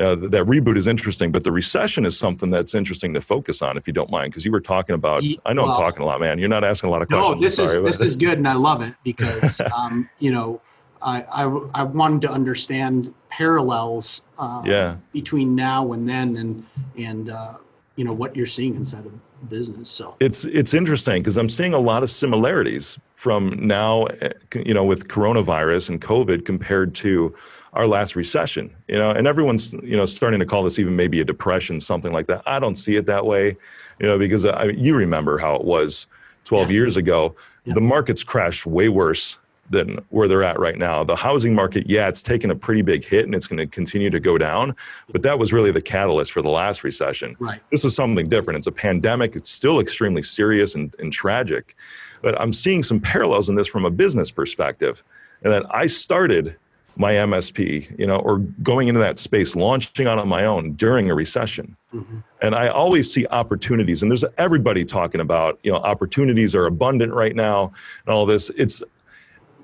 Uh, 0.00 0.14
th- 0.14 0.30
that 0.30 0.44
reboot 0.46 0.76
is 0.78 0.86
interesting, 0.86 1.32
but 1.32 1.42
the 1.42 1.50
recession 1.50 2.06
is 2.06 2.16
something 2.16 2.50
that's 2.50 2.72
interesting 2.74 3.12
to 3.12 3.20
focus 3.20 3.62
on, 3.62 3.76
if 3.76 3.86
you 3.88 3.92
don't 3.92 4.10
mind, 4.10 4.30
because 4.30 4.44
you 4.44 4.52
were 4.52 4.60
talking 4.60 4.94
about. 4.94 5.24
I 5.44 5.52
know 5.52 5.64
well- 5.64 5.72
I'm 5.72 5.80
talking 5.82 6.02
a 6.02 6.06
lot, 6.06 6.20
man. 6.20 6.38
You're 6.38 6.48
not 6.48 6.62
asking 6.64 6.88
a 6.88 6.90
lot 6.92 7.02
of 7.02 7.08
questions. 7.08 7.34
No, 7.34 7.40
this 7.40 7.58
is 7.58 7.72
sorry, 7.72 7.84
this 7.84 8.00
is 8.00 8.14
good, 8.16 8.38
and 8.38 8.46
I 8.48 8.52
love 8.54 8.80
it 8.80 8.94
because 9.04 9.60
um, 9.76 10.08
you 10.20 10.30
know 10.30 10.60
I, 11.02 11.22
I 11.22 11.44
I 11.74 11.82
wanted 11.84 12.22
to 12.22 12.30
understand 12.30 13.14
parallels 13.30 14.22
uh, 14.38 14.62
Yeah, 14.64 14.96
between 15.12 15.54
now 15.54 15.92
and 15.92 16.08
then, 16.08 16.36
and 16.36 16.64
and 16.96 17.30
uh, 17.30 17.54
you 17.96 18.04
know 18.04 18.12
what 18.12 18.34
you're 18.36 18.46
seeing 18.46 18.74
inside 18.74 19.06
of 19.06 19.12
business. 19.48 19.90
So 19.90 20.16
it's 20.20 20.44
it's 20.44 20.74
interesting 20.74 21.20
because 21.20 21.36
I'm 21.36 21.48
seeing 21.48 21.74
a 21.74 21.78
lot 21.78 22.02
of 22.02 22.10
similarities 22.10 22.98
from 23.14 23.48
now, 23.66 24.04
eh, 24.04 24.32
you 24.54 24.74
know, 24.74 24.84
with 24.84 25.08
coronavirus 25.08 25.90
and 25.90 26.00
COVID 26.00 26.44
compared 26.44 26.94
to 26.96 27.34
our 27.72 27.86
last 27.86 28.16
recession. 28.16 28.74
You 28.88 28.96
know, 28.96 29.10
and 29.10 29.26
everyone's 29.26 29.72
you 29.72 29.96
know 29.96 30.06
starting 30.06 30.40
to 30.40 30.46
call 30.46 30.64
this 30.64 30.78
even 30.78 30.96
maybe 30.96 31.20
a 31.20 31.24
depression, 31.24 31.80
something 31.80 32.12
like 32.12 32.26
that. 32.26 32.42
I 32.46 32.58
don't 32.58 32.76
see 32.76 32.96
it 32.96 33.06
that 33.06 33.24
way, 33.24 33.56
you 34.00 34.06
know, 34.06 34.18
because 34.18 34.44
I, 34.44 34.64
you 34.66 34.94
remember 34.96 35.38
how 35.38 35.54
it 35.56 35.64
was 35.64 36.06
12 36.44 36.68
yeah. 36.68 36.74
years 36.74 36.96
ago. 36.96 37.34
Yeah. 37.64 37.74
The 37.74 37.80
markets 37.80 38.24
crashed 38.24 38.66
way 38.66 38.88
worse 38.88 39.38
than 39.70 39.98
where 40.10 40.28
they're 40.28 40.42
at 40.42 40.58
right 40.58 40.78
now. 40.78 41.04
The 41.04 41.16
housing 41.16 41.54
market, 41.54 41.88
yeah, 41.88 42.08
it's 42.08 42.22
taken 42.22 42.50
a 42.50 42.54
pretty 42.54 42.82
big 42.82 43.04
hit 43.04 43.24
and 43.24 43.34
it's 43.34 43.46
going 43.46 43.58
to 43.58 43.66
continue 43.66 44.10
to 44.10 44.20
go 44.20 44.38
down, 44.38 44.74
but 45.10 45.22
that 45.22 45.38
was 45.38 45.52
really 45.52 45.70
the 45.70 45.80
catalyst 45.80 46.32
for 46.32 46.42
the 46.42 46.48
last 46.48 46.84
recession. 46.84 47.36
Right. 47.38 47.60
This 47.70 47.84
is 47.84 47.94
something 47.94 48.28
different. 48.28 48.58
It's 48.58 48.66
a 48.66 48.72
pandemic. 48.72 49.36
It's 49.36 49.50
still 49.50 49.80
extremely 49.80 50.22
serious 50.22 50.74
and, 50.74 50.94
and 50.98 51.12
tragic, 51.12 51.74
but 52.22 52.40
I'm 52.40 52.52
seeing 52.52 52.82
some 52.82 53.00
parallels 53.00 53.48
in 53.48 53.56
this 53.56 53.68
from 53.68 53.84
a 53.84 53.90
business 53.90 54.30
perspective. 54.30 55.04
And 55.42 55.52
that 55.52 55.64
I 55.70 55.86
started 55.86 56.56
my 56.98 57.12
MSP, 57.12 57.96
you 57.98 58.06
know, 58.06 58.16
or 58.16 58.38
going 58.62 58.88
into 58.88 58.98
that 59.00 59.20
space, 59.20 59.54
launching 59.54 60.08
out 60.08 60.18
on 60.18 60.28
my 60.28 60.44
own 60.44 60.72
during 60.72 61.10
a 61.10 61.14
recession. 61.14 61.76
Mm-hmm. 61.94 62.18
And 62.42 62.54
I 62.56 62.68
always 62.68 63.12
see 63.12 63.24
opportunities, 63.28 64.02
and 64.02 64.10
there's 64.10 64.24
everybody 64.36 64.84
talking 64.84 65.20
about, 65.20 65.60
you 65.62 65.70
know, 65.70 65.78
opportunities 65.78 66.56
are 66.56 66.66
abundant 66.66 67.12
right 67.14 67.36
now 67.36 67.72
and 68.04 68.12
all 68.12 68.26
this. 68.26 68.50
It's 68.50 68.82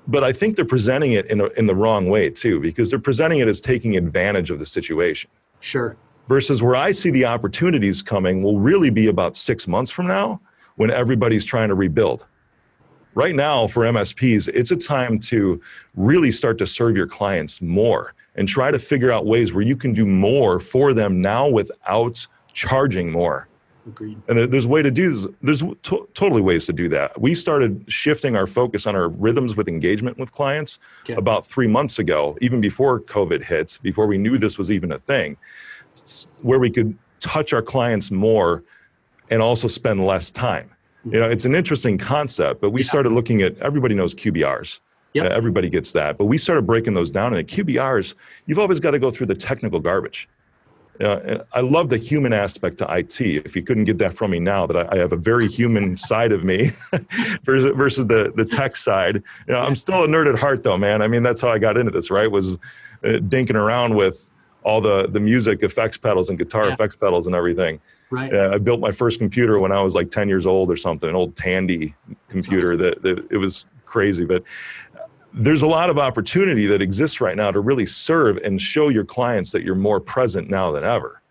but 0.07 0.23
I 0.23 0.31
think 0.31 0.55
they're 0.55 0.65
presenting 0.65 1.13
it 1.13 1.25
in, 1.27 1.41
a, 1.41 1.45
in 1.57 1.65
the 1.65 1.75
wrong 1.75 2.09
way 2.09 2.29
too, 2.29 2.59
because 2.59 2.89
they're 2.89 2.99
presenting 2.99 3.39
it 3.39 3.47
as 3.47 3.59
taking 3.59 3.97
advantage 3.97 4.51
of 4.51 4.59
the 4.59 4.65
situation. 4.65 5.29
Sure. 5.59 5.97
Versus 6.27 6.61
where 6.61 6.75
I 6.75 6.91
see 6.91 7.11
the 7.11 7.25
opportunities 7.25 8.01
coming 8.01 8.43
will 8.43 8.59
really 8.59 8.89
be 8.89 9.07
about 9.07 9.35
six 9.35 9.67
months 9.67 9.91
from 9.91 10.07
now 10.07 10.41
when 10.75 10.91
everybody's 10.91 11.45
trying 11.45 11.69
to 11.69 11.75
rebuild. 11.75 12.25
Right 13.13 13.35
now, 13.35 13.67
for 13.67 13.83
MSPs, 13.83 14.49
it's 14.49 14.71
a 14.71 14.75
time 14.75 15.19
to 15.19 15.61
really 15.95 16.31
start 16.31 16.57
to 16.57 16.67
serve 16.67 16.97
your 16.97 17.07
clients 17.07 17.61
more 17.61 18.13
and 18.35 18.47
try 18.47 18.71
to 18.71 18.79
figure 18.79 19.11
out 19.11 19.25
ways 19.25 19.53
where 19.53 19.63
you 19.63 19.77
can 19.77 19.93
do 19.93 20.05
more 20.05 20.59
for 20.59 20.93
them 20.93 21.19
now 21.21 21.47
without 21.47 22.27
charging 22.51 23.09
more. 23.11 23.47
Agreed. 23.87 24.19
And 24.27 24.51
there's 24.51 24.65
a 24.65 24.69
way 24.69 24.81
to 24.81 24.89
do 24.89 25.11
this. 25.11 25.27
There's 25.41 25.61
to- 25.61 26.07
totally 26.13 26.41
ways 26.41 26.65
to 26.65 26.73
do 26.73 26.89
that. 26.89 27.19
We 27.21 27.35
started 27.35 27.85
shifting 27.87 28.35
our 28.35 28.47
focus 28.47 28.87
on 28.87 28.95
our 28.95 29.09
rhythms 29.09 29.55
with 29.55 29.67
engagement 29.67 30.17
with 30.17 30.31
clients 30.31 30.79
okay. 31.03 31.13
about 31.13 31.45
three 31.45 31.67
months 31.67 31.99
ago, 31.99 32.37
even 32.41 32.61
before 32.61 33.01
COVID 33.01 33.43
hits, 33.43 33.77
before 33.77 34.07
we 34.07 34.17
knew 34.17 34.37
this 34.37 34.57
was 34.57 34.71
even 34.71 34.91
a 34.91 34.99
thing, 34.99 35.37
where 36.41 36.57
we 36.57 36.71
could 36.71 36.97
touch 37.19 37.53
our 37.53 37.61
clients 37.61 38.09
more 38.09 38.63
and 39.29 39.41
also 39.41 39.67
spend 39.67 40.05
less 40.05 40.31
time. 40.31 40.69
You 41.05 41.19
know, 41.19 41.29
it's 41.29 41.45
an 41.45 41.53
interesting 41.53 41.99
concept, 41.99 42.61
but 42.61 42.71
we 42.71 42.81
yeah. 42.81 42.87
started 42.87 43.11
looking 43.11 43.43
at 43.43 43.55
everybody 43.59 43.93
knows 43.93 44.15
QBRs. 44.15 44.79
Yep. 45.13 45.31
Uh, 45.31 45.33
everybody 45.33 45.69
gets 45.69 45.91
that. 45.93 46.17
But 46.17 46.25
we 46.25 46.37
started 46.37 46.65
breaking 46.65 46.93
those 46.93 47.09
down. 47.09 47.33
And 47.33 47.47
the 47.47 47.63
QBRs, 47.63 48.15
you've 48.47 48.59
always 48.59 48.79
got 48.79 48.91
to 48.91 48.99
go 48.99 49.11
through 49.11 49.27
the 49.27 49.35
technical 49.35 49.79
garbage. 49.79 50.27
Uh, 51.01 51.43
I 51.53 51.61
love 51.61 51.89
the 51.89 51.97
human 51.97 52.33
aspect 52.33 52.77
to 52.79 52.97
IT. 52.97 53.19
If 53.19 53.55
you 53.55 53.63
couldn't 53.63 53.83
get 53.83 53.97
that 53.99 54.13
from 54.13 54.31
me 54.31 54.39
now, 54.39 54.65
that 54.65 54.77
I, 54.77 54.95
I 54.95 54.97
have 54.97 55.11
a 55.11 55.17
very 55.17 55.47
human 55.47 55.97
side 55.97 56.31
of 56.31 56.43
me 56.43 56.71
versus, 57.43 57.71
versus 57.75 58.05
the 58.07 58.31
the 58.35 58.45
tech 58.45 58.75
side. 58.75 59.17
You 59.47 59.53
know, 59.53 59.61
I'm 59.61 59.75
still 59.75 60.03
a 60.03 60.07
nerd 60.07 60.31
at 60.31 60.39
heart, 60.39 60.63
though, 60.63 60.77
man. 60.77 61.01
I 61.01 61.07
mean, 61.07 61.23
that's 61.23 61.41
how 61.41 61.49
I 61.49 61.59
got 61.59 61.77
into 61.77 61.91
this. 61.91 62.11
Right, 62.11 62.29
was 62.29 62.55
uh, 63.03 63.19
dinking 63.19 63.55
around 63.55 63.95
with 63.95 64.31
all 64.63 64.81
the 64.81 65.07
the 65.07 65.19
music 65.19 65.63
effects 65.63 65.97
pedals 65.97 66.29
and 66.29 66.37
guitar 66.37 66.67
yeah. 66.67 66.73
effects 66.73 66.95
pedals 66.95 67.27
and 67.27 67.35
everything. 67.35 67.79
Right. 68.11 68.33
Uh, 68.33 68.51
I 68.53 68.57
built 68.57 68.79
my 68.79 68.91
first 68.91 69.19
computer 69.19 69.59
when 69.59 69.71
I 69.71 69.81
was 69.81 69.95
like 69.95 70.11
10 70.11 70.29
years 70.29 70.45
old 70.45 70.69
or 70.69 70.77
something, 70.77 71.09
an 71.09 71.15
old 71.15 71.35
Tandy 71.35 71.95
computer 72.29 72.73
awesome. 72.73 72.77
that, 72.77 73.01
that 73.01 73.27
it 73.31 73.37
was 73.37 73.65
crazy. 73.85 74.25
But 74.25 74.43
there's 75.35 75.63
a 75.63 75.67
lot 75.67 75.89
of 75.89 75.97
opportunity 75.97 76.65
that 76.65 76.81
exists 76.81 77.19
right 77.19 77.35
now 77.35 77.51
to 77.51 77.59
really 77.59 77.85
serve 77.85 78.37
and 78.37 78.61
show 78.61 78.87
your 78.87 79.03
clients 79.03 79.51
that 79.51 79.63
you're 79.63 79.75
more 79.75 79.99
present 79.99 80.49
now 80.49 80.71
than 80.71 80.83
ever. 80.83 81.21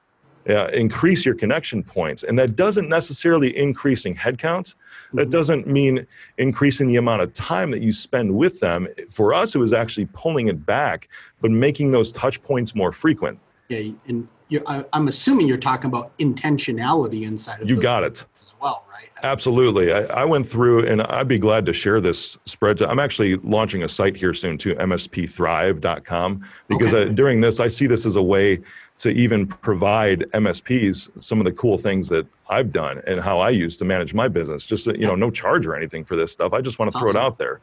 Uh, 0.46 0.66
increase 0.74 1.24
your 1.24 1.34
connection 1.34 1.82
points. 1.82 2.22
And 2.22 2.38
that 2.38 2.54
doesn't 2.54 2.90
necessarily 2.90 3.56
increasing 3.56 4.14
headcounts. 4.14 4.74
That 5.14 5.22
mm-hmm. 5.22 5.30
doesn't 5.30 5.66
mean 5.66 6.06
increasing 6.36 6.86
the 6.86 6.96
amount 6.96 7.22
of 7.22 7.32
time 7.32 7.70
that 7.70 7.80
you 7.80 7.94
spend 7.94 8.30
with 8.36 8.60
them. 8.60 8.86
For 9.08 9.32
us, 9.32 9.54
it 9.54 9.58
was 9.58 9.72
actually 9.72 10.06
pulling 10.12 10.48
it 10.48 10.66
back, 10.66 11.08
but 11.40 11.50
making 11.50 11.92
those 11.92 12.12
touch 12.12 12.42
points 12.42 12.74
more 12.74 12.92
frequent. 12.92 13.38
Yeah, 13.70 13.90
and 14.06 14.28
I, 14.66 14.84
am 14.92 15.08
assuming 15.08 15.48
you're 15.48 15.56
talking 15.56 15.86
about 15.86 16.16
intentionality 16.18 17.22
inside 17.22 17.62
of 17.62 17.70
you 17.70 17.80
got 17.80 18.04
it 18.04 18.26
as 18.44 18.56
well, 18.60 18.84
right? 18.90 19.08
Absolutely. 19.22 19.92
I, 19.92 20.02
I, 20.04 20.24
went 20.24 20.46
through, 20.46 20.86
and 20.86 21.02
I'd 21.02 21.28
be 21.28 21.38
glad 21.38 21.64
to 21.66 21.72
share 21.72 22.00
this 22.00 22.38
spread. 22.44 22.82
I'm 22.82 22.98
actually 22.98 23.36
launching 23.36 23.82
a 23.82 23.88
site 23.88 24.16
here 24.16 24.34
soon 24.34 24.58
too, 24.58 24.74
mspthrive.com, 24.74 26.44
because 26.68 26.92
okay. 26.94 27.10
uh, 27.10 27.12
during 27.12 27.40
this, 27.40 27.58
I 27.58 27.68
see 27.68 27.86
this 27.86 28.04
as 28.04 28.16
a 28.16 28.22
way 28.22 28.60
to 28.98 29.10
even 29.10 29.46
provide 29.46 30.20
MSPs 30.32 31.10
some 31.22 31.40
of 31.40 31.44
the 31.44 31.52
cool 31.52 31.78
things 31.78 32.08
that 32.08 32.26
I've 32.48 32.70
done 32.70 33.00
and 33.06 33.18
how 33.18 33.38
I 33.38 33.50
use 33.50 33.76
to 33.78 33.84
manage 33.84 34.14
my 34.14 34.28
business. 34.28 34.66
Just, 34.66 34.86
you 34.86 35.06
know, 35.06 35.14
no 35.14 35.30
charge 35.30 35.66
or 35.66 35.74
anything 35.74 36.04
for 36.04 36.16
this 36.16 36.30
stuff. 36.30 36.52
I 36.52 36.60
just 36.60 36.78
want 36.78 36.92
to 36.92 36.98
throw 36.98 37.08
awesome. 37.08 37.20
it 37.20 37.24
out 37.24 37.38
there. 37.38 37.60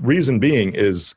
Reason 0.00 0.38
being 0.38 0.74
is 0.74 1.14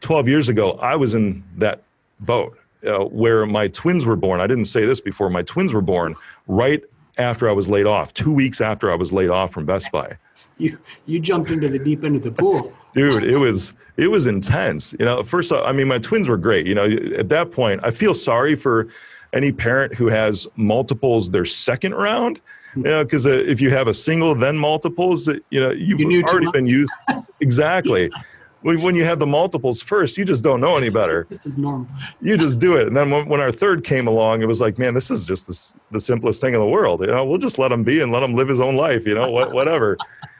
12 0.00 0.28
years 0.28 0.48
ago, 0.48 0.72
I 0.72 0.96
was 0.96 1.14
in 1.14 1.44
that 1.56 1.82
boat. 2.20 2.58
Uh, 2.86 3.04
where 3.06 3.46
my 3.46 3.66
twins 3.68 4.04
were 4.04 4.14
born. 4.14 4.38
I 4.38 4.46
didn't 4.46 4.66
say 4.66 4.84
this 4.84 5.00
before. 5.00 5.28
My 5.28 5.42
twins 5.42 5.72
were 5.72 5.80
born 5.80 6.14
right 6.46 6.84
after 7.18 7.48
I 7.48 7.52
was 7.52 7.68
laid 7.68 7.86
off, 7.86 8.12
two 8.12 8.32
weeks 8.32 8.60
after 8.60 8.90
I 8.90 8.94
was 8.94 9.12
laid 9.12 9.30
off 9.30 9.52
from 9.52 9.66
Best 9.66 9.90
Buy. 9.92 10.16
You 10.58 10.78
you 11.04 11.20
jumped 11.20 11.50
into 11.50 11.68
the 11.68 11.78
deep 11.78 12.04
end 12.04 12.16
of 12.16 12.22
the 12.22 12.32
pool. 12.32 12.72
Dude, 12.94 13.24
it 13.24 13.36
was 13.36 13.74
it 13.96 14.10
was 14.10 14.26
intense. 14.26 14.94
You 14.98 15.04
know, 15.04 15.22
first 15.22 15.52
I 15.52 15.72
mean 15.72 15.88
my 15.88 15.98
twins 15.98 16.28
were 16.28 16.38
great. 16.38 16.66
You 16.66 16.74
know, 16.74 16.86
at 17.18 17.28
that 17.28 17.50
point 17.50 17.80
I 17.84 17.90
feel 17.90 18.14
sorry 18.14 18.56
for 18.56 18.88
any 19.32 19.52
parent 19.52 19.94
who 19.94 20.08
has 20.08 20.46
multiples 20.56 21.30
their 21.30 21.44
second 21.44 21.94
round. 21.94 22.40
You 22.74 22.82
know, 22.82 23.04
because 23.04 23.26
uh, 23.26 23.30
if 23.30 23.60
you 23.60 23.70
have 23.70 23.86
a 23.86 23.94
single 23.94 24.34
then 24.34 24.56
multiples, 24.56 25.28
you 25.50 25.60
know 25.60 25.70
you've 25.70 26.00
you 26.00 26.22
already 26.24 26.50
been 26.50 26.66
used. 26.66 26.92
exactly 27.40 28.10
when 28.62 28.94
you 28.94 29.04
have 29.04 29.18
the 29.18 29.26
multiples 29.26 29.80
first, 29.80 30.16
you 30.18 30.24
just 30.24 30.42
don't 30.42 30.60
know 30.60 30.76
any 30.76 30.88
better. 30.88 31.26
this 31.30 31.46
is 31.46 31.56
normal. 31.56 31.86
You 32.20 32.36
just 32.36 32.58
do 32.58 32.76
it. 32.76 32.88
And 32.88 32.96
then 32.96 33.10
when, 33.10 33.28
when 33.28 33.40
our 33.40 33.52
third 33.52 33.84
came 33.84 34.06
along, 34.06 34.42
it 34.42 34.46
was 34.46 34.60
like, 34.60 34.78
man, 34.78 34.94
this 34.94 35.10
is 35.10 35.24
just 35.24 35.46
the, 35.46 35.80
the 35.92 36.00
simplest 36.00 36.40
thing 36.40 36.54
in 36.54 36.60
the 36.60 36.66
world. 36.66 37.00
You 37.00 37.08
know, 37.08 37.24
we'll 37.24 37.38
just 37.38 37.58
let 37.58 37.70
him 37.70 37.84
be 37.84 38.00
and 38.00 38.10
let 38.10 38.22
him 38.22 38.32
live 38.32 38.48
his 38.48 38.60
own 38.60 38.76
life, 38.76 39.06
you 39.06 39.14
know, 39.14 39.30
what, 39.30 39.52
whatever. 39.52 39.96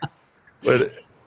but 0.62 0.80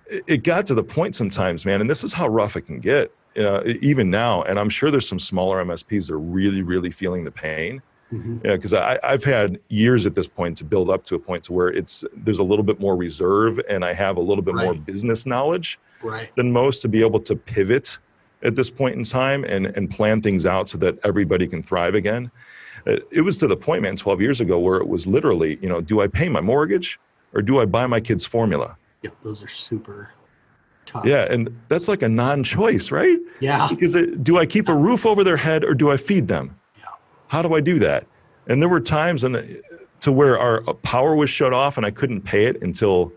it, 0.07 0.23
it 0.27 0.43
got 0.43 0.65
to 0.67 0.73
the 0.73 0.83
point 0.83 1.15
sometimes, 1.15 1.65
man, 1.65 1.81
and 1.81 1.89
this 1.89 2.03
is 2.03 2.11
how 2.11 2.27
rough 2.27 2.57
it 2.57 2.61
can 2.61 2.79
get, 2.79 3.11
you 3.35 3.43
know, 3.43 3.63
even 3.81 4.09
now. 4.09 4.43
And 4.43 4.59
I'm 4.59 4.69
sure 4.69 4.91
there's 4.91 5.07
some 5.07 5.19
smaller 5.19 5.63
MSPs 5.63 6.07
that 6.07 6.13
are 6.13 6.19
really, 6.19 6.63
really 6.63 6.89
feeling 6.89 7.23
the 7.23 7.31
pain. 7.31 7.81
Mm-hmm. 8.11 8.39
Yeah, 8.43 8.55
because 8.55 8.73
I've 8.73 9.23
had 9.23 9.59
years 9.69 10.05
at 10.07 10.15
this 10.15 10.27
point 10.27 10.57
to 10.57 10.63
build 10.63 10.89
up 10.89 11.05
to 11.05 11.15
a 11.15 11.19
point 11.19 11.43
to 11.43 11.53
where 11.53 11.67
it's 11.67 12.03
there's 12.15 12.39
a 12.39 12.43
little 12.43 12.63
bit 12.63 12.79
more 12.79 12.95
reserve 12.95 13.59
and 13.69 13.85
I 13.85 13.93
have 13.93 14.17
a 14.17 14.21
little 14.21 14.43
bit 14.43 14.55
right. 14.55 14.65
more 14.65 14.73
business 14.73 15.27
knowledge 15.27 15.79
right. 16.01 16.31
than 16.35 16.51
most 16.51 16.81
to 16.81 16.87
be 16.87 17.01
able 17.01 17.19
to 17.19 17.35
pivot 17.35 17.99
at 18.41 18.55
this 18.55 18.69
point 18.69 18.95
in 18.95 19.03
time 19.03 19.43
and, 19.43 19.67
and 19.77 19.91
plan 19.91 20.21
things 20.21 20.45
out 20.45 20.69
so 20.69 20.77
that 20.79 20.97
everybody 21.03 21.45
can 21.45 21.61
thrive 21.61 21.93
again. 21.93 22.31
It 22.85 23.23
was 23.23 23.37
to 23.39 23.47
the 23.47 23.57
point, 23.57 23.83
man, 23.83 23.95
12 23.95 24.21
years 24.21 24.41
ago 24.41 24.57
where 24.57 24.77
it 24.77 24.87
was 24.87 25.05
literally, 25.05 25.59
you 25.61 25.69
know, 25.69 25.81
do 25.81 26.01
I 26.01 26.07
pay 26.07 26.29
my 26.29 26.41
mortgage 26.41 26.99
or 27.33 27.41
do 27.41 27.59
I 27.59 27.65
buy 27.65 27.85
my 27.85 27.99
kids 27.99 28.25
formula? 28.25 28.77
Yeah, 29.03 29.11
those 29.23 29.43
are 29.43 29.47
super 29.47 30.11
tough. 30.85 31.05
Yeah, 31.05 31.27
and 31.29 31.55
that's 31.67 31.87
like 31.87 32.01
a 32.01 32.09
non-choice, 32.09 32.89
right? 32.89 33.17
Yeah. 33.39 33.67
Because 33.69 33.95
it, 33.95 34.23
do 34.23 34.37
I 34.37 34.45
keep 34.45 34.69
a 34.69 34.73
roof 34.73 35.05
over 35.05 35.23
their 35.23 35.37
head 35.37 35.63
or 35.63 35.73
do 35.73 35.91
I 35.91 35.97
feed 35.97 36.27
them? 36.27 36.58
How 37.29 37.41
do 37.41 37.53
I 37.53 37.61
do 37.61 37.79
that? 37.79 38.05
And 38.47 38.61
there 38.61 38.69
were 38.69 38.81
times 38.81 39.23
and 39.23 39.61
to 40.01 40.11
where 40.11 40.37
our 40.37 40.61
power 40.75 41.15
was 41.15 41.29
shut 41.29 41.53
off 41.53 41.77
and 41.77 41.85
I 41.85 41.91
couldn't 41.91 42.21
pay 42.21 42.45
it 42.45 42.61
until 42.61 43.11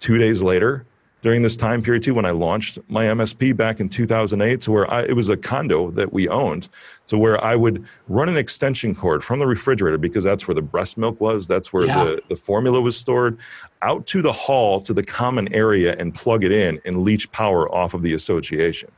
two 0.00 0.18
days 0.18 0.42
later 0.42 0.84
during 1.22 1.40
this 1.40 1.56
time 1.56 1.80
period 1.80 2.02
too 2.02 2.12
when 2.12 2.26
I 2.26 2.32
launched 2.32 2.78
my 2.88 3.06
MSP 3.06 3.56
back 3.56 3.80
in 3.80 3.88
2008 3.88 4.60
to 4.60 4.70
where 4.70 4.90
I, 4.90 5.04
it 5.04 5.16
was 5.16 5.30
a 5.30 5.36
condo 5.38 5.90
that 5.92 6.12
we 6.12 6.28
owned 6.28 6.68
to 7.06 7.16
where 7.16 7.42
I 7.42 7.56
would 7.56 7.86
run 8.08 8.28
an 8.28 8.36
extension 8.36 8.94
cord 8.94 9.24
from 9.24 9.38
the 9.38 9.46
refrigerator 9.46 9.96
because 9.96 10.22
that's 10.22 10.46
where 10.46 10.54
the 10.54 10.62
breast 10.62 10.98
milk 10.98 11.18
was 11.22 11.46
that's 11.46 11.72
where 11.72 11.86
yeah. 11.86 12.04
the, 12.04 12.22
the 12.28 12.36
formula 12.36 12.78
was 12.78 12.94
stored 12.94 13.38
out 13.80 14.06
to 14.08 14.20
the 14.20 14.32
hall 14.32 14.78
to 14.82 14.92
the 14.92 15.02
common 15.02 15.50
area 15.54 15.96
and 15.98 16.14
plug 16.14 16.44
it 16.44 16.52
in 16.52 16.78
and 16.84 17.02
leech 17.02 17.32
power 17.32 17.74
off 17.74 17.94
of 17.94 18.02
the 18.02 18.12
association 18.12 18.90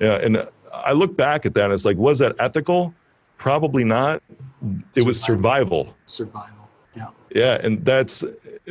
yeah 0.00 0.14
and 0.14 0.48
I 0.72 0.92
look 0.92 1.14
back 1.14 1.44
at 1.44 1.52
that 1.54 1.64
and 1.64 1.74
it's 1.74 1.84
like 1.84 1.98
was 1.98 2.20
that 2.20 2.36
ethical 2.38 2.94
probably 3.38 3.84
not 3.84 4.22
it 4.94 5.02
was 5.02 5.18
survival 5.20 5.94
survival 6.04 6.68
yeah 6.94 7.08
yeah 7.30 7.58
and 7.62 7.84
that's 7.84 8.24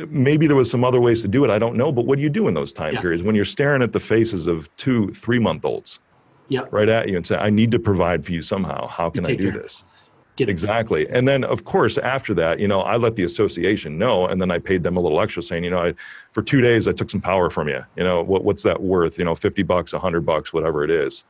maybe 0.06 0.46
there 0.46 0.56
was 0.56 0.70
some 0.70 0.84
other 0.84 1.00
ways 1.00 1.22
to 1.22 1.28
do 1.28 1.44
it. 1.44 1.50
I 1.50 1.58
don't 1.58 1.76
know. 1.76 1.90
But 1.90 2.06
what 2.06 2.16
do 2.16 2.22
you 2.22 2.30
do 2.30 2.48
in 2.48 2.54
those 2.54 2.72
time 2.72 2.94
yeah. 2.94 3.00
periods 3.00 3.22
when 3.22 3.34
you're 3.34 3.44
staring 3.44 3.82
at 3.82 3.92
the 3.92 4.00
faces 4.00 4.46
of 4.46 4.74
two, 4.76 5.12
three 5.12 5.38
month 5.38 5.64
olds? 5.64 6.00
Yeah. 6.48 6.62
Right 6.70 6.88
at 6.88 7.08
you 7.08 7.16
and 7.16 7.26
say, 7.26 7.36
I 7.36 7.50
need 7.50 7.70
to 7.72 7.78
provide 7.78 8.24
for 8.24 8.32
you 8.32 8.42
somehow. 8.42 8.86
How 8.86 9.10
can 9.10 9.26
I 9.26 9.34
do 9.34 9.50
this? 9.50 10.08
Get 10.36 10.48
exactly. 10.48 11.06
And 11.10 11.26
then, 11.28 11.44
of 11.44 11.64
course, 11.64 11.98
after 11.98 12.32
that, 12.34 12.58
you 12.58 12.68
know, 12.68 12.80
I 12.80 12.96
let 12.96 13.16
the 13.16 13.24
association 13.24 13.98
know, 13.98 14.26
and 14.26 14.40
then 14.40 14.50
I 14.50 14.58
paid 14.58 14.82
them 14.82 14.96
a 14.96 15.00
little 15.00 15.20
extra, 15.20 15.42
saying, 15.42 15.64
you 15.64 15.70
know, 15.70 15.78
I, 15.78 15.94
for 16.30 16.42
two 16.42 16.60
days 16.60 16.86
I 16.88 16.92
took 16.92 17.10
some 17.10 17.20
power 17.20 17.50
from 17.50 17.68
you. 17.68 17.84
You 17.96 18.04
know, 18.04 18.22
what, 18.22 18.44
what's 18.44 18.62
that 18.62 18.80
worth? 18.80 19.18
You 19.18 19.24
know, 19.24 19.34
fifty 19.34 19.62
bucks, 19.62 19.92
a 19.92 19.98
hundred 19.98 20.22
bucks, 20.22 20.52
whatever 20.52 20.84
it 20.84 20.90
is. 20.90 21.24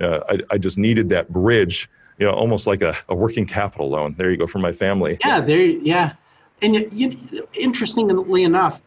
Uh, 0.00 0.20
I, 0.28 0.38
I 0.50 0.58
just 0.58 0.78
needed 0.78 1.08
that 1.08 1.30
bridge. 1.30 1.88
You 2.20 2.26
know, 2.26 2.32
almost 2.32 2.66
like 2.66 2.82
a, 2.82 2.94
a 3.08 3.14
working 3.14 3.46
capital 3.46 3.88
loan. 3.88 4.14
There 4.18 4.30
you 4.30 4.36
go 4.36 4.46
for 4.46 4.58
my 4.58 4.72
family. 4.72 5.16
Yeah, 5.24 5.40
there. 5.40 5.58
Yeah, 5.58 6.12
and 6.60 6.74
you, 6.76 6.88
you, 6.92 7.46
interestingly 7.58 8.44
enough, 8.44 8.82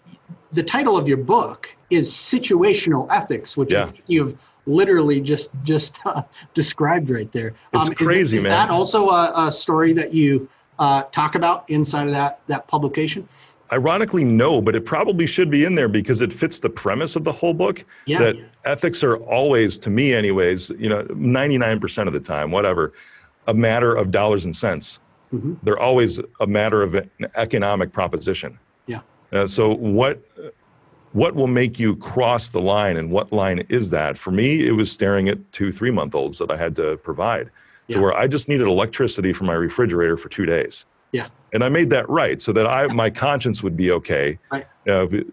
the 0.52 0.62
title 0.64 0.96
of 0.96 1.08
your 1.08 1.18
book 1.18 1.76
is 1.90 2.12
situational 2.12 3.08
ethics, 3.10 3.58
which 3.58 3.74
Yeah. 3.74 3.90
you've 4.08 4.38
literally 4.68 5.20
just 5.20 5.52
just 5.64 5.98
uh, 6.06 6.22
described 6.54 7.10
right 7.10 7.32
there. 7.32 7.54
It's 7.74 7.86
is 7.86 7.90
it- 7.90 7.98
crazy, 7.98 8.38
is 8.38 8.44
man. 8.44 8.52
Is 8.52 8.58
that 8.60 8.70
also 8.70 9.10
a, 9.10 9.34
a 9.48 9.52
story 9.52 9.94
that 9.94 10.14
you 10.14 10.48
uh, 10.78 11.02
talk 11.12 11.34
about 11.34 11.68
inside 11.70 12.06
of 12.06 12.12
that 12.12 12.40
that 12.48 12.68
publication? 12.68 13.28
Ironically, 13.72 14.24
no, 14.24 14.62
but 14.62 14.76
it 14.76 14.86
probably 14.86 15.26
should 15.26 15.50
be 15.50 15.66
in 15.66 15.74
there 15.74 15.88
because 15.88 16.22
it 16.22 16.32
fits 16.32 16.60
the 16.60 16.70
premise 16.70 17.16
of 17.16 17.24
the 17.24 17.32
whole 17.32 17.56
book. 17.56 17.84
Yeah. 18.06 18.20
That 18.20 18.36
ethics 18.66 19.04
are 19.04 19.16
always, 19.18 19.80
to 19.80 19.90
me, 19.90 20.14
anyways, 20.14 20.70
you 20.78 20.90
know, 20.90 21.02
99% 21.06 22.06
of 22.06 22.14
the 22.14 22.20
time, 22.20 22.52
whatever, 22.52 22.94
a 23.48 23.54
matter 23.54 23.94
of 23.94 24.12
dollars 24.12 24.46
and 24.46 24.56
cents. 24.56 25.00
Mhm. 25.34 25.58
They're 25.64 25.80
always 25.80 26.20
a 26.40 26.48
matter 26.48 26.82
of 26.82 26.96
an 26.96 27.10
economic 27.36 27.92
proposition. 27.92 28.58
Yeah. 28.88 29.00
Uh, 29.32 29.48
so 29.48 29.74
what 29.76 30.22
what 31.14 31.36
will 31.36 31.48
make 31.48 31.78
you 31.80 31.96
cross 31.98 32.50
the 32.50 32.60
line 32.62 32.98
and 32.98 33.12
what 33.12 33.32
line 33.32 33.60
is 33.70 33.92
that? 33.92 34.18
For 34.18 34.32
me, 34.32 34.66
it 34.66 34.72
was 34.72 34.92
staring 34.92 35.30
at 35.30 35.38
two, 35.52 35.72
three 35.72 35.92
month 35.92 36.16
olds 36.16 36.40
that 36.40 36.52
I 36.52 36.58
had 36.58 36.76
to 36.78 36.98
provide. 36.98 37.52
Yeah. 37.88 37.98
To 37.98 38.02
where 38.02 38.18
I 38.18 38.28
just 38.28 38.48
needed 38.50 38.66
electricity 38.68 39.32
for 39.34 39.44
my 39.44 39.54
refrigerator 39.54 40.18
for 40.18 40.30
two 40.30 40.46
days. 40.46 40.86
Yeah. 41.12 41.28
And 41.54 41.64
I 41.64 41.70
made 41.70 41.90
that 41.92 42.10
right 42.10 42.42
so 42.42 42.52
that 42.54 42.66
I 42.66 42.88
my 42.88 43.10
conscience 43.10 43.62
would 43.62 43.78
be 43.78 43.92
okay. 43.92 44.40
Right. 44.52 44.66
Uh, 44.88 45.06
but- 45.06 45.26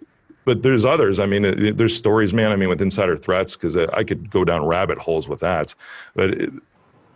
there's 0.63 0.85
others. 0.85 1.21
I 1.21 1.27
mean, 1.27 1.45
uh, 1.45 1.53
there's 1.77 1.95
stories, 1.95 2.35
man. 2.35 2.51
I 2.51 2.57
mean, 2.57 2.69
with 2.69 2.83
insider 2.83 3.17
threats, 3.17 3.55
because 3.55 3.77
I 3.77 4.03
could 4.03 4.31
go 4.31 4.43
down 4.45 4.67
rabbit 4.67 4.99
holes 4.99 5.29
with 5.29 5.39
that. 5.41 5.73
But 6.17 6.37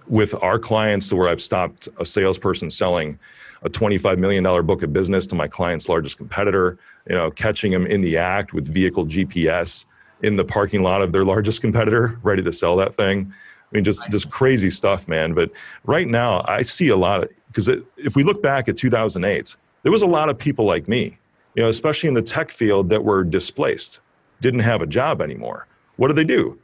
with 0.09 0.35
our 0.43 0.59
clients, 0.59 1.09
to 1.09 1.17
where 1.17 1.29
I've 1.29 1.43
stopped 1.43 1.89
a 1.99 2.05
salesperson 2.05 2.71
selling 2.71 3.19
a 3.63 3.71
$25 3.71 4.19
million 4.19 4.45
book 4.67 4.83
of 4.83 4.93
business 4.93 5.27
to 5.29 5.35
my 5.35 5.49
client's 5.49 5.89
largest 5.89 6.19
competitor, 6.19 6.79
you 7.09 7.15
know, 7.15 7.31
catching 7.31 7.73
them 7.73 7.87
in 7.87 8.03
the 8.03 8.17
act 8.17 8.53
with 8.53 8.67
vehicle 8.67 9.07
GPS 9.07 9.87
in 10.23 10.37
the 10.37 10.45
parking 10.45 10.83
lot 10.83 11.03
of 11.03 11.13
their 11.13 11.25
largest 11.25 11.61
competitor, 11.61 12.19
ready 12.23 12.43
to 12.43 12.53
sell 12.53 12.77
that 12.77 12.95
thing. 12.95 13.33
I 13.33 13.77
mean, 13.77 13.85
just 13.85 14.09
just 14.11 14.31
crazy 14.31 14.71
stuff, 14.71 15.09
man. 15.09 15.35
But 15.35 15.51
right 15.85 16.07
now, 16.07 16.45
I 16.47 16.63
see 16.63 16.89
a 16.89 16.97
lot 16.97 17.25
of 17.25 17.31
because 17.49 17.69
if 17.69 18.17
we 18.17 18.23
look 18.23 18.43
back 18.43 18.69
at 18.69 18.77
2008, 18.77 19.57
there 19.83 19.93
was 19.93 20.03
a 20.03 20.07
lot 20.07 20.29
of 20.29 20.39
people 20.39 20.65
like 20.65 20.89
me, 20.89 21.19
you 21.55 21.63
know, 21.63 21.69
especially 21.69 22.09
in 22.09 22.15
the 22.15 22.23
tech 22.23 22.51
field 22.51 22.89
that 22.91 23.03
were 23.03 23.25
displaced, 23.25 24.01
didn't 24.41 24.61
have 24.61 24.83
a 24.83 24.87
job 24.87 25.21
anymore. 25.21 25.67
What 25.97 26.09
did 26.09 26.17
they 26.17 26.25
do? 26.25 26.59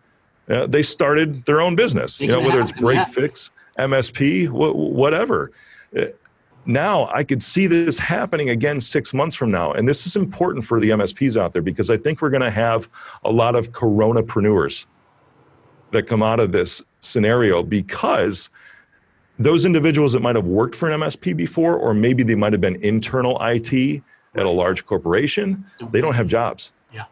Uh, 0.50 0.66
they 0.66 0.82
started 0.82 1.44
their 1.44 1.60
own 1.60 1.76
business, 1.76 2.20
you 2.20 2.28
know, 2.28 2.40
whether 2.40 2.60
it's 2.60 2.72
break 2.72 2.96
yeah. 2.96 3.04
fix, 3.04 3.50
MSP, 3.78 4.48
wh- 4.48 4.74
whatever. 4.74 5.52
Uh, 5.96 6.06
Now 6.66 7.08
I 7.12 7.24
could 7.24 7.42
see 7.42 7.66
this 7.66 7.98
happening 7.98 8.50
again 8.50 8.80
six 8.80 9.14
months 9.14 9.36
from 9.36 9.50
now. 9.50 9.72
And 9.72 9.88
this 9.88 10.06
is 10.06 10.16
important 10.16 10.64
for 10.64 10.80
the 10.80 10.90
MSPs 10.90 11.40
out 11.40 11.52
there 11.52 11.62
because 11.62 11.88
I 11.88 11.96
think 11.96 12.20
we're 12.20 12.30
going 12.30 12.42
to 12.42 12.50
have 12.50 12.88
a 13.24 13.30
lot 13.30 13.54
of 13.54 13.72
coronapreneurs 13.72 14.86
that 15.92 16.06
come 16.06 16.22
out 16.22 16.40
of 16.40 16.52
this 16.52 16.82
scenario 17.00 17.62
because 17.62 18.50
those 19.38 19.64
individuals 19.64 20.12
that 20.12 20.20
might 20.20 20.36
have 20.36 20.46
worked 20.46 20.74
for 20.74 20.90
an 20.90 21.00
MSP 21.00 21.34
before, 21.36 21.76
or 21.76 21.94
maybe 21.94 22.22
they 22.22 22.34
might 22.34 22.52
have 22.52 22.60
been 22.60 22.76
internal 22.82 23.38
IT 23.40 24.02
at 24.34 24.46
a 24.46 24.50
large 24.50 24.84
corporation, 24.84 25.64
they 25.90 26.00
don't 26.00 26.14
have 26.14 26.28
jobs. 26.28 26.72
Yeah. 26.92 27.04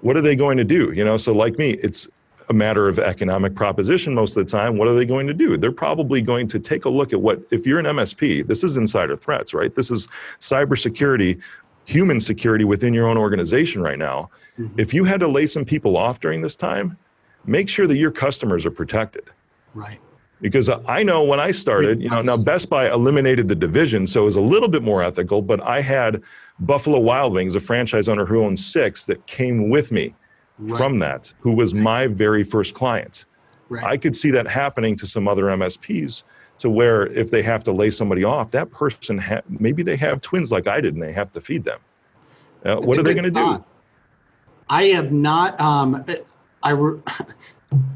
What 0.00 0.16
are 0.16 0.22
they 0.22 0.36
going 0.36 0.58
to 0.58 0.64
do? 0.64 0.92
You 0.92 1.04
know, 1.04 1.16
so 1.16 1.32
like 1.32 1.58
me, 1.58 1.70
it's 1.82 2.08
a 2.48 2.54
matter 2.54 2.86
of 2.86 2.98
economic 2.98 3.54
proposition 3.54 4.14
most 4.14 4.36
of 4.36 4.46
the 4.46 4.50
time. 4.50 4.76
What 4.76 4.88
are 4.88 4.94
they 4.94 5.04
going 5.04 5.26
to 5.26 5.34
do? 5.34 5.56
They're 5.56 5.72
probably 5.72 6.22
going 6.22 6.46
to 6.48 6.58
take 6.58 6.84
a 6.84 6.88
look 6.88 7.12
at 7.12 7.20
what, 7.20 7.40
if 7.50 7.66
you're 7.66 7.78
an 7.80 7.86
MSP, 7.86 8.46
this 8.46 8.62
is 8.62 8.76
insider 8.76 9.16
threats, 9.16 9.52
right? 9.52 9.74
This 9.74 9.90
is 9.90 10.06
cybersecurity, 10.38 11.40
human 11.86 12.20
security 12.20 12.64
within 12.64 12.94
your 12.94 13.08
own 13.08 13.16
organization 13.18 13.82
right 13.82 13.98
now. 13.98 14.30
Mhm. 14.58 14.70
If 14.78 14.94
you 14.94 15.04
had 15.04 15.20
to 15.20 15.28
lay 15.28 15.46
some 15.46 15.64
people 15.64 15.96
off 15.96 16.20
during 16.20 16.40
this 16.40 16.56
time, 16.56 16.96
make 17.46 17.68
sure 17.68 17.86
that 17.86 17.96
your 17.96 18.10
customers 18.10 18.64
are 18.66 18.70
protected 18.70 19.24
Right. 19.74 19.98
because 20.40 20.68
I 20.86 21.02
know 21.02 21.22
when 21.24 21.40
I 21.40 21.50
started, 21.50 22.00
you 22.02 22.10
know, 22.10 22.22
now 22.22 22.36
Best 22.36 22.68
Buy 22.70 22.90
eliminated 22.90 23.48
the 23.48 23.54
division, 23.54 24.06
so 24.06 24.22
it 24.22 24.24
was 24.24 24.36
a 24.36 24.40
little 24.40 24.68
bit 24.68 24.82
more 24.82 25.02
ethical. 25.02 25.42
But 25.42 25.60
I 25.62 25.80
had 25.80 26.22
Buffalo 26.60 26.98
Wild 26.98 27.32
Wings, 27.34 27.54
a 27.56 27.60
franchise 27.60 28.08
owner 28.08 28.24
who 28.24 28.40
owned 28.42 28.58
six, 28.60 29.04
that 29.06 29.24
came 29.26 29.68
with 29.68 29.90
me 29.92 30.14
Right. 30.58 30.78
from 30.78 30.98
that, 31.00 31.32
who 31.40 31.54
was 31.54 31.74
my 31.74 32.06
very 32.06 32.42
first 32.42 32.74
client. 32.74 33.26
right. 33.68 33.84
I 33.84 33.96
could 33.98 34.16
see 34.16 34.30
that 34.30 34.46
happening 34.48 34.96
to 34.96 35.06
some 35.06 35.28
other 35.28 35.44
MSPs, 35.44 36.24
to 36.58 36.70
where 36.70 37.06
if 37.08 37.30
they 37.30 37.42
have 37.42 37.62
to 37.64 37.72
lay 37.72 37.90
somebody 37.90 38.24
off, 38.24 38.50
that 38.52 38.70
person 38.70 39.18
ha- 39.18 39.42
maybe 39.48 39.82
they 39.82 39.96
have 39.96 40.22
twins 40.22 40.50
like 40.50 40.66
I 40.66 40.80
did, 40.80 40.94
and 40.94 41.02
they 41.02 41.12
have 41.12 41.30
to 41.32 41.40
feed 41.42 41.64
them. 41.64 41.80
Uh, 42.64 42.76
what 42.76 42.96
are 42.98 43.02
they 43.02 43.12
going 43.12 43.24
to 43.24 43.30
do? 43.30 43.62
I 44.70 44.84
have 44.84 45.12
not. 45.12 45.60
Um, 45.60 46.04
I. 46.62 46.70
re- 46.70 47.00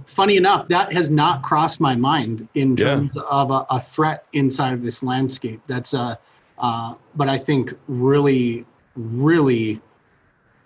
Funny 0.07 0.37
enough, 0.37 0.66
that 0.68 0.92
has 0.92 1.09
not 1.11 1.42
crossed 1.42 1.81
my 1.81 1.94
mind 1.94 2.46
in 2.55 2.77
Yeah. 2.77 2.96
terms 2.96 3.16
of 3.31 3.51
a, 3.53 3.64
a 3.70 3.81
threat 3.81 4.27
inside 4.33 4.73
of 4.73 4.83
this 4.83 5.03
landscape. 5.03 5.61
That's 5.68 5.94
uh, 5.94 6.16
uh, 6.59 6.94
but 7.14 7.29
I 7.29 7.38
think 7.38 7.73
really, 7.87 8.66
really 8.96 9.81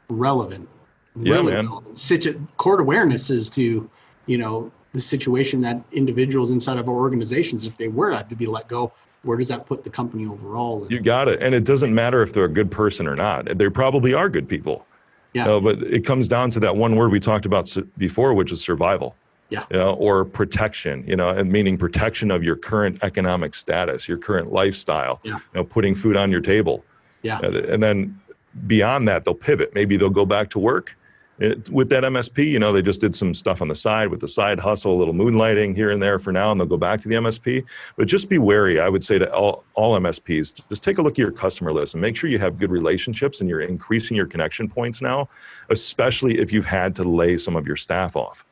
relevant. 0.09 0.69
Yeah, 1.17 1.35
really 1.35 1.53
man. 1.53 1.69
Situ- 1.95 2.41
court 2.57 2.81
awareness 2.81 3.31
is 3.31 3.49
to, 3.51 3.89
you 4.27 4.39
know, 4.39 4.71
the 4.93 5.01
situation 5.01 5.61
that 5.63 5.81
individuals 5.93 6.51
inside 6.51 6.79
of 6.79 6.89
our 6.89 6.95
organizations, 6.95 7.67
if 7.67 7.77
they 7.77 7.89
were 7.89 8.21
to 8.23 8.35
be 8.37 8.47
let 8.47 8.69
go, 8.69 8.93
where 9.23 9.37
does 9.37 9.49
that 9.49 9.67
put 9.67 9.85
the 9.85 9.91
company 9.91 10.27
overall? 10.27 10.87
You 10.91 11.01
got 11.01 11.29
it. 11.29 11.43
And 11.43 11.55
it 11.55 11.65
doesn't 11.65 11.95
matter 11.95 12.23
if 12.23 12.33
they're 12.33 12.45
a 12.45 12.49
good 12.53 12.71
person 12.71 13.07
or 13.07 13.17
not. 13.17 13.59
They 13.59 13.69
probably 13.71 14.13
are 14.13 14.29
good 14.29 14.49
people. 14.49 14.87
Yeah. 15.33 15.43
You 15.43 15.49
know, 15.49 15.61
but 15.61 15.83
it 15.83 16.05
comes 16.05 16.29
down 16.29 16.51
to 16.53 16.61
that 16.61 16.77
one 16.77 16.95
word 16.97 17.11
we 17.11 17.21
talked 17.21 17.47
about 17.47 17.75
before, 17.97 18.35
which 18.35 18.53
is 18.53 18.61
survival. 18.61 19.17
Yeah. 19.51 19.65
You 19.71 19.79
know, 19.79 19.95
or 19.95 20.25
protection, 20.25 21.05
you 21.07 21.17
know, 21.17 21.29
and 21.29 21.51
meaning 21.51 21.77
protection 21.77 22.31
of 22.31 22.45
your 22.45 22.57
current 22.57 23.03
economic 23.03 23.55
status, 23.55 24.09
your 24.09 24.19
current 24.19 24.53
lifestyle, 24.53 25.21
Yeah. 25.23 25.35
you 25.35 25.41
know, 25.55 25.65
putting 25.65 25.95
food 25.95 26.17
on 26.17 26.31
your 26.31 26.41
table. 26.41 26.85
Yeah. 27.23 27.41
And, 27.43 27.57
and 27.57 27.83
then 27.83 28.19
beyond 28.67 29.09
that, 29.09 29.25
they'll 29.25 29.35
pivot. 29.35 29.75
Maybe 29.75 29.97
they'll 29.97 30.11
go 30.11 30.27
back 30.27 30.51
to 30.51 30.59
work. 30.59 30.97
It, 31.41 31.69
with 31.71 31.89
that 31.89 32.05
MSP, 32.05 32.47
you 32.47 32.61
know, 32.61 32.73
they 32.73 32.83
just 32.83 33.01
did 33.01 33.17
some 33.17 33.35
stuff 33.35 33.61
on 33.61 33.67
the 33.67 33.75
side 33.75 34.09
with 34.09 34.21
the 34.21 34.29
side 34.29 34.61
hustle, 34.61 34.95
a 34.95 34.99
little 34.99 35.15
moonlighting 35.15 35.75
here 35.75 35.91
and 35.91 36.01
there 36.01 36.21
for 36.21 36.33
now, 36.33 36.53
and 36.53 36.61
they'll 36.61 36.67
go 36.67 36.77
back 36.77 37.01
to 37.01 37.09
the 37.09 37.17
MSP. 37.17 37.65
But 37.97 38.07
just 38.07 38.29
be 38.29 38.39
wary. 38.39 38.79
I 38.79 38.89
would 38.89 39.03
say 39.03 39.19
to 39.19 39.33
all, 39.35 39.65
all 39.75 39.99
MSPs, 39.99 40.69
just 40.69 40.85
take 40.85 40.99
a 40.99 41.03
look 41.03 41.15
at 41.15 41.19
your 41.19 41.33
customer 41.33 41.73
list 41.73 41.95
and 41.95 42.01
make 42.01 42.17
sure 42.17 42.31
you 42.31 42.39
have 42.39 42.59
good 42.59 42.71
relationships 42.71 43.41
and 43.41 43.51
you're 43.51 43.63
increasing 43.63 44.17
your 44.17 44.27
connection 44.27 44.69
points 44.69 45.03
now, 45.03 45.29
especially 45.71 46.39
if 46.39 46.53
you've 46.53 46.65
had 46.65 46.95
to 46.97 47.03
lay 47.03 47.37
some 47.37 47.57
of 47.57 47.67
your 47.67 47.77
staff 47.77 48.15
off. 48.15 48.45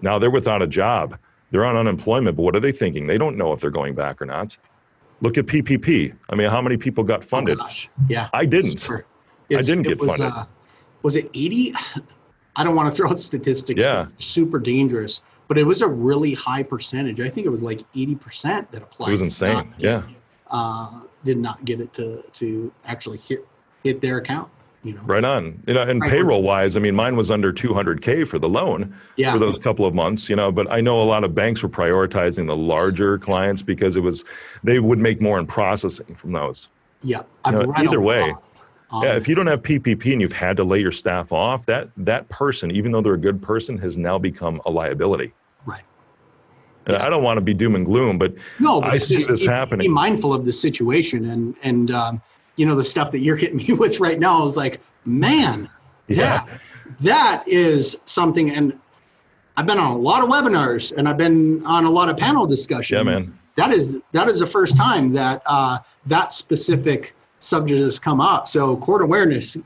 Now 0.00 0.18
they're 0.18 0.30
without 0.30 0.62
a 0.62 0.66
job, 0.66 1.18
they're 1.50 1.66
on 1.66 1.76
unemployment, 1.76 2.36
but 2.36 2.42
what 2.42 2.56
are 2.56 2.60
they 2.60 2.72
thinking? 2.72 3.06
They 3.06 3.18
don't 3.18 3.36
know 3.36 3.52
if 3.52 3.60
they're 3.60 3.70
going 3.70 3.94
back 3.94 4.20
or 4.22 4.26
not. 4.26 4.56
Look 5.20 5.38
at 5.38 5.46
PPP. 5.46 6.14
I 6.30 6.34
mean, 6.34 6.50
how 6.50 6.60
many 6.60 6.76
people 6.76 7.04
got 7.04 7.22
funded? 7.22 7.58
Oh, 7.58 7.64
gosh. 7.64 7.88
Yeah. 8.08 8.28
I 8.32 8.44
didn't. 8.44 8.88
I 8.90 9.62
didn't 9.62 9.82
get 9.82 9.98
was, 9.98 10.16
funded. 10.16 10.36
Uh, 10.36 10.44
was 11.04 11.14
it 11.14 11.30
80? 11.34 11.72
I 12.56 12.64
don't 12.64 12.74
want 12.74 12.88
to 12.90 12.96
throw 12.96 13.10
out 13.10 13.20
statistics. 13.20 13.80
Yeah. 13.80 14.06
Super 14.16 14.58
dangerous. 14.58 15.22
But 15.46 15.58
it 15.58 15.64
was 15.64 15.82
a 15.82 15.88
really 15.88 16.34
high 16.34 16.62
percentage. 16.62 17.20
I 17.20 17.28
think 17.28 17.46
it 17.46 17.50
was 17.50 17.62
like 17.62 17.80
80% 17.94 18.70
that 18.70 18.82
applied. 18.82 19.08
It 19.08 19.10
was 19.12 19.20
insane. 19.22 19.54
not- 19.54 19.66
Yeah. 19.78 20.02
Uh, 20.50 21.00
did 21.24 21.38
not 21.38 21.64
get 21.64 21.80
it 21.80 21.92
to 21.94 22.22
to 22.34 22.70
actually 22.84 23.18
hit 23.18 23.46
hit 23.82 24.00
their 24.00 24.18
account. 24.18 24.48
You 24.84 24.92
know. 24.94 25.00
Right 25.06 25.24
on. 25.24 25.62
You 25.66 25.74
know, 25.74 25.82
and 25.82 26.00
Right. 26.00 26.10
payroll 26.10 26.42
wise, 26.42 26.76
I 26.76 26.80
mean, 26.80 26.94
mine 26.94 27.16
was 27.16 27.30
under 27.30 27.50
200K 27.52 28.24
for 28.26 28.38
the 28.38 28.48
loan 28.48 28.94
Yeah. 29.16 29.32
for 29.32 29.38
those 29.38 29.56
couple 29.58 29.86
of 29.86 29.94
months, 29.94 30.28
you 30.28 30.36
know, 30.36 30.52
but 30.52 30.66
I 30.70 30.82
know 30.82 31.02
a 31.02 31.04
lot 31.04 31.24
of 31.24 31.34
banks 31.34 31.62
were 31.62 31.70
prioritizing 31.70 32.46
the 32.46 32.56
larger 32.56 33.16
clients 33.18 33.62
because 33.62 33.96
it 33.96 34.00
was, 34.00 34.26
they 34.62 34.80
would 34.80 34.98
make 34.98 35.22
more 35.22 35.38
in 35.38 35.46
processing 35.46 36.14
from 36.14 36.32
those. 36.32 36.68
yeah. 37.02 37.22
I've 37.46 37.54
No, 37.54 37.60
read 37.72 37.86
either 37.88 38.00
way. 38.02 38.30
lot 38.32 38.42
Yeah. 39.02 39.16
If 39.16 39.26
you 39.28 39.34
don't 39.34 39.46
have 39.46 39.62
PPP 39.62 40.12
and 40.12 40.20
you've 40.20 40.32
had 40.32 40.56
to 40.58 40.64
lay 40.64 40.78
your 40.80 40.92
staff 40.92 41.32
off, 41.32 41.66
that, 41.66 41.88
that 41.96 42.28
person, 42.28 42.70
even 42.70 42.92
though 42.92 43.00
they're 43.00 43.14
a 43.14 43.18
good 43.18 43.40
person, 43.42 43.76
has 43.78 43.96
now 43.98 44.18
become 44.18 44.60
a 44.66 44.70
liability. 44.70 45.32
Right. 45.66 45.82
And 46.86 46.96
I 46.96 47.08
don't 47.08 47.22
want 47.22 47.38
to 47.38 47.40
be 47.40 47.54
doom 47.54 47.74
and 47.74 47.84
gloom, 47.86 48.18
but 48.18 48.34
No, 48.60 48.80
but 48.80 48.92
I 48.92 48.98
see 48.98 49.16
just- 49.16 49.28
this 49.28 49.40
be- 49.42 49.46
happening. 49.48 49.84
Be 49.86 49.88
mindful 49.88 50.32
of 50.34 50.44
the 50.44 50.52
situation 50.52 51.30
and 51.30 51.54
and 51.62 51.90
um, 51.90 52.22
you 52.56 52.66
know 52.66 52.74
the 52.74 52.84
stuff 52.84 53.10
that 53.12 53.18
you're 53.20 53.36
hitting 53.36 53.56
me 53.66 53.72
with 53.72 54.00
right 54.00 54.18
now 54.18 54.46
is 54.46 54.56
like, 54.56 54.80
man, 55.04 55.68
yeah, 56.08 56.44
that 56.46 56.60
that 57.00 57.44
is 57.48 58.00
something. 58.04 58.50
And 58.50 58.78
I've 59.56 59.66
been 59.66 59.78
on 59.78 59.92
a 59.92 59.96
lot 59.96 60.22
of 60.22 60.28
webinars 60.28 60.92
and 60.96 61.08
I've 61.08 61.16
been 61.16 61.64
on 61.64 61.84
a 61.84 61.90
lot 61.90 62.08
of 62.08 62.16
panel 62.16 62.44
discussions. 62.46 62.96
yeah, 62.96 63.02
man. 63.02 63.36
that 63.56 63.70
is 63.72 64.00
that 64.12 64.28
is 64.28 64.38
the 64.40 64.46
first 64.46 64.76
time 64.76 65.12
that 65.14 65.42
uh, 65.46 65.78
that 66.06 66.32
specific 66.32 67.14
subject 67.44 67.80
has 67.80 67.98
come 67.98 68.20
up. 68.20 68.48
So 68.48 68.76
court 68.78 69.02
awareness, 69.02 69.56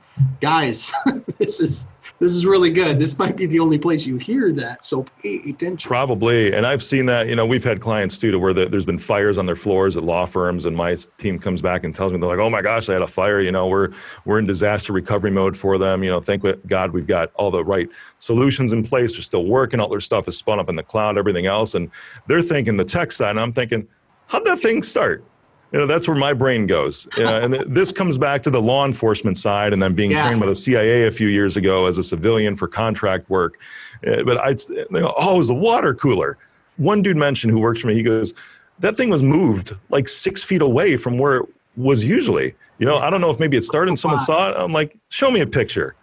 guys, 0.41 0.93
this 1.39 1.61
is 1.61 1.87
this 2.21 2.33
is 2.33 2.45
really 2.45 2.71
good. 2.71 2.99
This 2.99 3.17
might 3.19 3.37
be 3.37 3.47
the 3.47 3.61
only 3.61 3.79
place 3.79 4.07
you 4.07 4.17
hear 4.17 4.51
that. 4.53 4.85
So 4.85 5.05
pay 5.23 5.37
attention. 5.49 5.89
Probably, 5.89 6.53
and 6.53 6.67
I've 6.67 6.83
seen 6.83 7.07
that. 7.07 7.29
You 7.29 7.37
know, 7.37 7.47
we've 7.47 7.63
had 7.63 7.81
clients 7.81 8.19
too 8.19 8.33
to 8.33 8.39
where 8.39 8.53
the, 8.53 8.67
there's 8.69 8.85
been 8.85 8.99
fires 8.99 9.39
on 9.39 9.47
their 9.47 9.57
floors 9.57 9.97
at 9.97 10.03
law 10.03 10.27
firms, 10.27 10.65
and 10.65 10.77
my 10.77 10.97
team 11.19 11.39
comes 11.39 11.63
back 11.63 11.85
and 11.85 11.95
tells 11.95 12.13
me 12.13 12.19
they're 12.19 12.29
like, 12.29 12.39
"Oh 12.39 12.51
my 12.51 12.63
gosh, 12.63 12.89
I 12.89 12.95
had 12.95 13.03
a 13.03 13.07
fire." 13.07 13.41
You 13.41 13.53
know, 13.53 13.69
we're 13.69 13.91
we're 14.25 14.39
in 14.39 14.47
disaster 14.47 14.93
recovery 14.93 15.31
mode 15.31 15.57
for 15.57 15.79
them. 15.79 16.03
You 16.03 16.11
know, 16.11 16.21
thank 16.21 16.45
God 16.67 16.93
we've 16.93 17.07
got 17.07 17.31
all 17.35 17.51
the 17.51 17.65
right 17.65 17.89
solutions 18.19 18.73
in 18.73 18.83
place. 18.83 19.15
They're 19.15 19.23
still 19.23 19.47
working. 19.47 19.79
All 19.79 19.89
their 19.89 20.01
stuff 20.01 20.27
is 20.27 20.37
spun 20.37 20.59
up 20.59 20.69
in 20.69 20.75
the 20.75 20.83
cloud, 20.83 21.19
everything 21.19 21.47
else, 21.47 21.75
and 21.75 21.91
they're 22.27 22.43
thinking 22.43 22.77
the 22.77 22.85
tech 22.85 23.13
side. 23.13 23.31
And 23.31 23.41
I'm 23.41 23.53
thinking, 23.53 23.87
how'd 24.27 24.45
that 24.45 24.59
thing 24.59 24.83
start? 24.83 25.25
You 25.73 25.79
know 25.79 25.87
that's 25.87 26.09
where 26.09 26.17
my 26.17 26.33
brain 26.33 26.67
goes. 26.67 27.07
Know, 27.17 27.37
and 27.43 27.55
this 27.55 27.93
comes 27.93 28.17
back 28.19 28.43
to 28.45 28.51
the 28.51 28.61
law 28.61 28.85
enforcement 28.87 29.37
side 29.37 29.73
and 29.73 29.83
then 29.83 29.95
being 29.95 30.11
yeah. 30.11 30.25
trained 30.25 30.41
by 30.41 30.47
the 30.47 30.57
cia 30.57 31.07
a 31.07 31.11
few 31.11 31.29
years 31.29 31.57
ago 31.57 31.87
as 31.87 31.99
a 31.99 32.05
civilian 32.05 32.57
for 32.57 32.69
contract 32.69 33.29
work. 33.29 33.59
Uh, 34.07 34.23
but 34.23 34.39
i 34.39 34.55
go, 34.55 35.15
oh 35.19 35.35
it 35.35 35.39
was 35.39 35.51
a 35.51 35.55
water 35.55 35.95
cooler. 35.95 36.39
One 36.77 37.03
dude 37.03 37.17
mentioned 37.17 37.53
who 37.53 37.61
works 37.61 37.81
for 37.81 37.89
me 37.89 37.95
he 37.95 38.03
goes 38.03 38.35
that 38.79 38.97
thing 38.97 39.11
was 39.11 39.23
moved 39.23 39.75
like 39.91 40.09
six 40.09 40.45
feet 40.45 40.63
away 40.63 40.97
from 40.97 41.19
where 41.19 41.39
it 41.39 41.49
was 41.77 42.05
usually. 42.05 42.55
You 42.79 42.87
know 42.87 42.99
i 42.99 43.11
don't 43.11 43.21
know 43.21 43.31
if 43.31 43.39
maybe 43.39 43.57
it 43.57 43.65
started 43.65 43.91
and 43.91 43.99
someone 43.99 44.21
saw 44.21 44.51
it. 44.51 44.57
I'm 44.57 44.73
like 44.73 44.97
show 45.11 45.31
me 45.31 45.41
a 45.41 45.47
picture. 45.47 45.95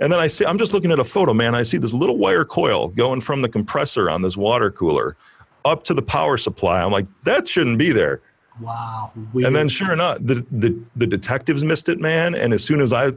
And 0.00 0.12
then 0.12 0.18
i 0.18 0.26
see 0.26 0.44
i'm 0.44 0.58
just 0.58 0.72
looking 0.72 0.90
at 0.90 0.98
a 0.98 1.04
photo 1.04 1.32
man. 1.32 1.54
I 1.54 1.62
see 1.62 1.78
this 1.78 1.92
little 1.92 2.16
wire 2.16 2.44
coil 2.44 2.88
going 2.88 3.20
from 3.20 3.40
the 3.40 3.48
compressor 3.48 4.10
on 4.10 4.22
this 4.22 4.36
water 4.36 4.70
cooler 4.70 5.16
up 5.64 5.84
to 5.84 5.94
the 5.94 6.02
power 6.02 6.36
supply. 6.36 6.82
I'm 6.82 6.90
like 6.90 7.06
that 7.22 7.46
shouldn't 7.46 7.78
be 7.78 7.92
there 7.92 8.20
Wow. 8.60 9.12
Weird. 9.32 9.46
And 9.46 9.56
then 9.56 9.68
sure 9.68 9.92
enough, 9.92 10.18
the, 10.20 10.46
the, 10.50 10.78
the 10.96 11.06
detectives 11.06 11.64
missed 11.64 11.88
it, 11.88 11.98
man. 12.00 12.34
And 12.34 12.52
as 12.52 12.62
soon 12.62 12.80
as 12.80 12.92
I 12.92 13.12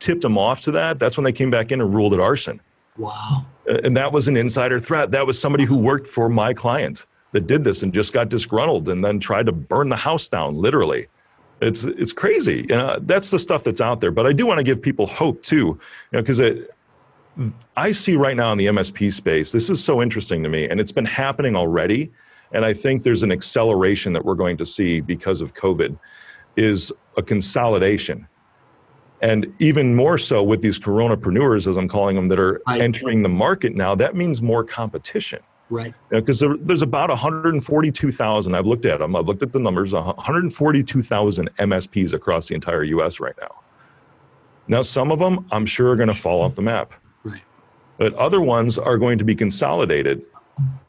tipped 0.00 0.22
them 0.22 0.38
off 0.38 0.60
to 0.62 0.70
that, 0.72 0.98
that's 0.98 1.16
when 1.16 1.24
they 1.24 1.32
came 1.32 1.50
back 1.50 1.72
in 1.72 1.80
and 1.80 1.94
ruled 1.94 2.14
it 2.14 2.20
arson. 2.20 2.60
Wow. 2.96 3.46
And 3.66 3.96
that 3.96 4.12
was 4.12 4.28
an 4.28 4.36
insider 4.36 4.78
threat. 4.78 5.10
That 5.10 5.26
was 5.26 5.40
somebody 5.40 5.64
who 5.64 5.76
worked 5.76 6.06
for 6.06 6.28
my 6.28 6.52
client 6.52 7.06
that 7.32 7.46
did 7.46 7.64
this 7.64 7.82
and 7.82 7.92
just 7.92 8.12
got 8.12 8.28
disgruntled 8.28 8.88
and 8.88 9.04
then 9.04 9.20
tried 9.20 9.46
to 9.46 9.52
burn 9.52 9.88
the 9.88 9.96
house 9.96 10.28
down, 10.28 10.56
literally. 10.56 11.06
It's, 11.60 11.84
it's 11.84 12.12
crazy. 12.12 12.66
You 12.68 12.76
know, 12.76 12.98
that's 13.02 13.30
the 13.30 13.38
stuff 13.38 13.64
that's 13.64 13.80
out 13.80 14.00
there. 14.00 14.10
But 14.10 14.26
I 14.26 14.32
do 14.32 14.46
want 14.46 14.58
to 14.58 14.64
give 14.64 14.82
people 14.82 15.06
hope 15.06 15.42
too, 15.42 15.56
you 15.56 15.78
know, 16.12 16.22
because 16.22 16.40
I 17.76 17.92
see 17.92 18.16
right 18.16 18.36
now 18.36 18.52
in 18.52 18.58
the 18.58 18.66
MSP 18.66 19.12
space, 19.12 19.52
this 19.52 19.70
is 19.70 19.82
so 19.82 20.02
interesting 20.02 20.42
to 20.42 20.48
me, 20.48 20.68
and 20.68 20.80
it's 20.80 20.92
been 20.92 21.06
happening 21.06 21.56
already 21.56 22.10
and 22.52 22.64
I 22.64 22.72
think 22.72 23.02
there's 23.02 23.22
an 23.22 23.32
acceleration 23.32 24.12
that 24.12 24.24
we're 24.24 24.34
going 24.34 24.56
to 24.58 24.66
see 24.66 25.00
because 25.00 25.40
of 25.40 25.54
COVID, 25.54 25.98
is 26.56 26.92
a 27.16 27.22
consolidation. 27.22 28.26
And 29.22 29.46
even 29.60 29.94
more 29.94 30.18
so 30.18 30.42
with 30.42 30.62
these 30.62 30.78
coronapreneurs, 30.78 31.66
as 31.66 31.76
I'm 31.76 31.88
calling 31.88 32.16
them, 32.16 32.28
that 32.28 32.40
are 32.40 32.60
right. 32.66 32.80
entering 32.80 33.22
the 33.22 33.28
market 33.28 33.74
now, 33.74 33.94
that 33.94 34.16
means 34.16 34.42
more 34.42 34.64
competition. 34.64 35.40
Right. 35.70 35.94
Because 36.10 36.40
there, 36.40 36.56
there's 36.58 36.82
about 36.82 37.08
142,000, 37.08 38.54
I've 38.54 38.66
looked 38.66 38.84
at 38.84 38.98
them, 38.98 39.16
I've 39.16 39.26
looked 39.26 39.42
at 39.42 39.52
the 39.52 39.60
numbers, 39.60 39.92
142,000 39.92 41.56
MSPs 41.56 42.12
across 42.12 42.48
the 42.48 42.54
entire 42.54 42.82
US 42.82 43.20
right 43.20 43.34
now. 43.40 43.60
Now, 44.68 44.82
some 44.82 45.10
of 45.10 45.18
them 45.18 45.46
I'm 45.50 45.66
sure 45.66 45.90
are 45.90 45.96
going 45.96 46.08
to 46.08 46.14
fall 46.14 46.42
off 46.42 46.56
the 46.56 46.62
map. 46.62 46.92
Right. 47.24 47.42
But 47.96 48.12
other 48.14 48.40
ones 48.40 48.76
are 48.76 48.98
going 48.98 49.18
to 49.18 49.24
be 49.24 49.34
consolidated 49.34 50.22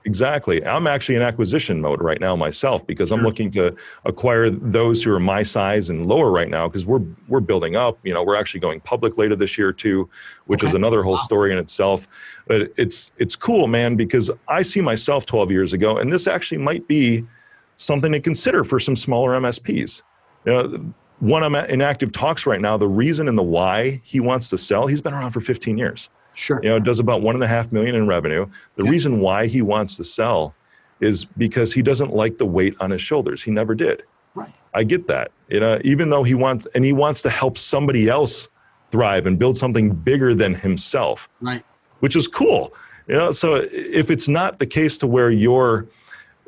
Exactly. 0.05 0.63
I'm 0.65 0.85
actually 0.85 1.15
in 1.15 1.21
acquisition 1.21 1.79
mode 1.79 2.01
right 2.01 2.19
now 2.19 2.35
myself 2.35 2.85
because 2.85 3.11
I'm 3.11 3.21
looking 3.21 3.49
to 3.51 3.73
acquire 4.03 4.49
those 4.49 5.01
who 5.01 5.13
are 5.13 5.19
my 5.19 5.43
size 5.43 5.89
and 5.89 6.05
lower 6.05 6.29
right 6.29 6.49
now 6.49 6.67
because 6.67 6.85
we're 6.85 7.01
we're 7.29 7.39
building 7.39 7.77
up. 7.77 7.97
You 8.03 8.13
know, 8.13 8.21
we're 8.21 8.35
actually 8.35 8.59
going 8.59 8.81
public 8.81 9.17
later 9.17 9.35
this 9.35 9.57
year 9.57 9.71
too, 9.71 10.09
which 10.47 10.61
okay. 10.61 10.69
is 10.69 10.75
another 10.75 11.03
whole 11.03 11.13
wow. 11.13 11.19
story 11.19 11.51
in 11.53 11.57
itself. 11.57 12.07
But 12.47 12.73
it's 12.75 13.13
it's 13.17 13.37
cool, 13.37 13.67
man, 13.67 13.95
because 13.95 14.29
I 14.49 14.61
see 14.61 14.81
myself 14.81 15.25
12 15.25 15.51
years 15.51 15.71
ago, 15.71 15.97
and 15.97 16.11
this 16.11 16.27
actually 16.27 16.57
might 16.57 16.85
be 16.87 17.25
something 17.77 18.11
to 18.11 18.19
consider 18.19 18.65
for 18.65 18.81
some 18.81 18.97
smaller 18.97 19.31
MSPs. 19.39 20.03
You 20.45 20.51
know, 20.51 20.93
one 21.19 21.43
I'm 21.43 21.55
in 21.55 21.81
active 21.81 22.11
talks 22.11 22.45
right 22.45 22.59
now. 22.59 22.75
The 22.75 22.89
reason 22.89 23.29
and 23.29 23.37
the 23.37 23.43
why 23.43 24.01
he 24.03 24.19
wants 24.19 24.49
to 24.49 24.57
sell, 24.57 24.85
he's 24.87 25.01
been 25.01 25.13
around 25.13 25.31
for 25.31 25.39
15 25.39 25.77
years. 25.77 26.09
Sure. 26.33 26.59
You 26.63 26.69
know, 26.69 26.79
does 26.79 26.99
about 26.99 27.21
one 27.21 27.35
and 27.35 27.43
a 27.43 27.47
half 27.47 27.71
million 27.71 27.95
in 27.95 28.07
revenue. 28.07 28.45
The 28.75 28.83
yeah. 28.83 28.91
reason 28.91 29.19
why 29.19 29.47
he 29.47 29.61
wants 29.61 29.95
to 29.97 30.03
sell 30.03 30.53
is 30.99 31.25
because 31.25 31.73
he 31.73 31.81
doesn't 31.81 32.13
like 32.13 32.37
the 32.37 32.45
weight 32.45 32.75
on 32.79 32.89
his 32.89 33.01
shoulders. 33.01 33.43
He 33.43 33.51
never 33.51 33.75
did. 33.75 34.03
Right. 34.35 34.53
I 34.73 34.83
get 34.83 35.07
that. 35.07 35.31
You 35.49 35.59
know, 35.59 35.79
even 35.83 36.09
though 36.09 36.23
he 36.23 36.33
wants 36.33 36.67
and 36.73 36.83
he 36.83 36.93
wants 36.93 37.21
to 37.23 37.29
help 37.29 37.57
somebody 37.57 38.09
else 38.09 38.49
thrive 38.89 39.25
and 39.25 39.37
build 39.37 39.57
something 39.57 39.91
bigger 39.91 40.33
than 40.33 40.53
himself. 40.53 41.29
Right. 41.41 41.63
Which 41.99 42.15
is 42.15 42.27
cool. 42.27 42.73
You 43.07 43.15
know, 43.15 43.31
so 43.31 43.55
if 43.71 44.09
it's 44.09 44.27
not 44.27 44.59
the 44.59 44.65
case 44.65 44.97
to 44.99 45.07
where 45.07 45.29
you're 45.29 45.87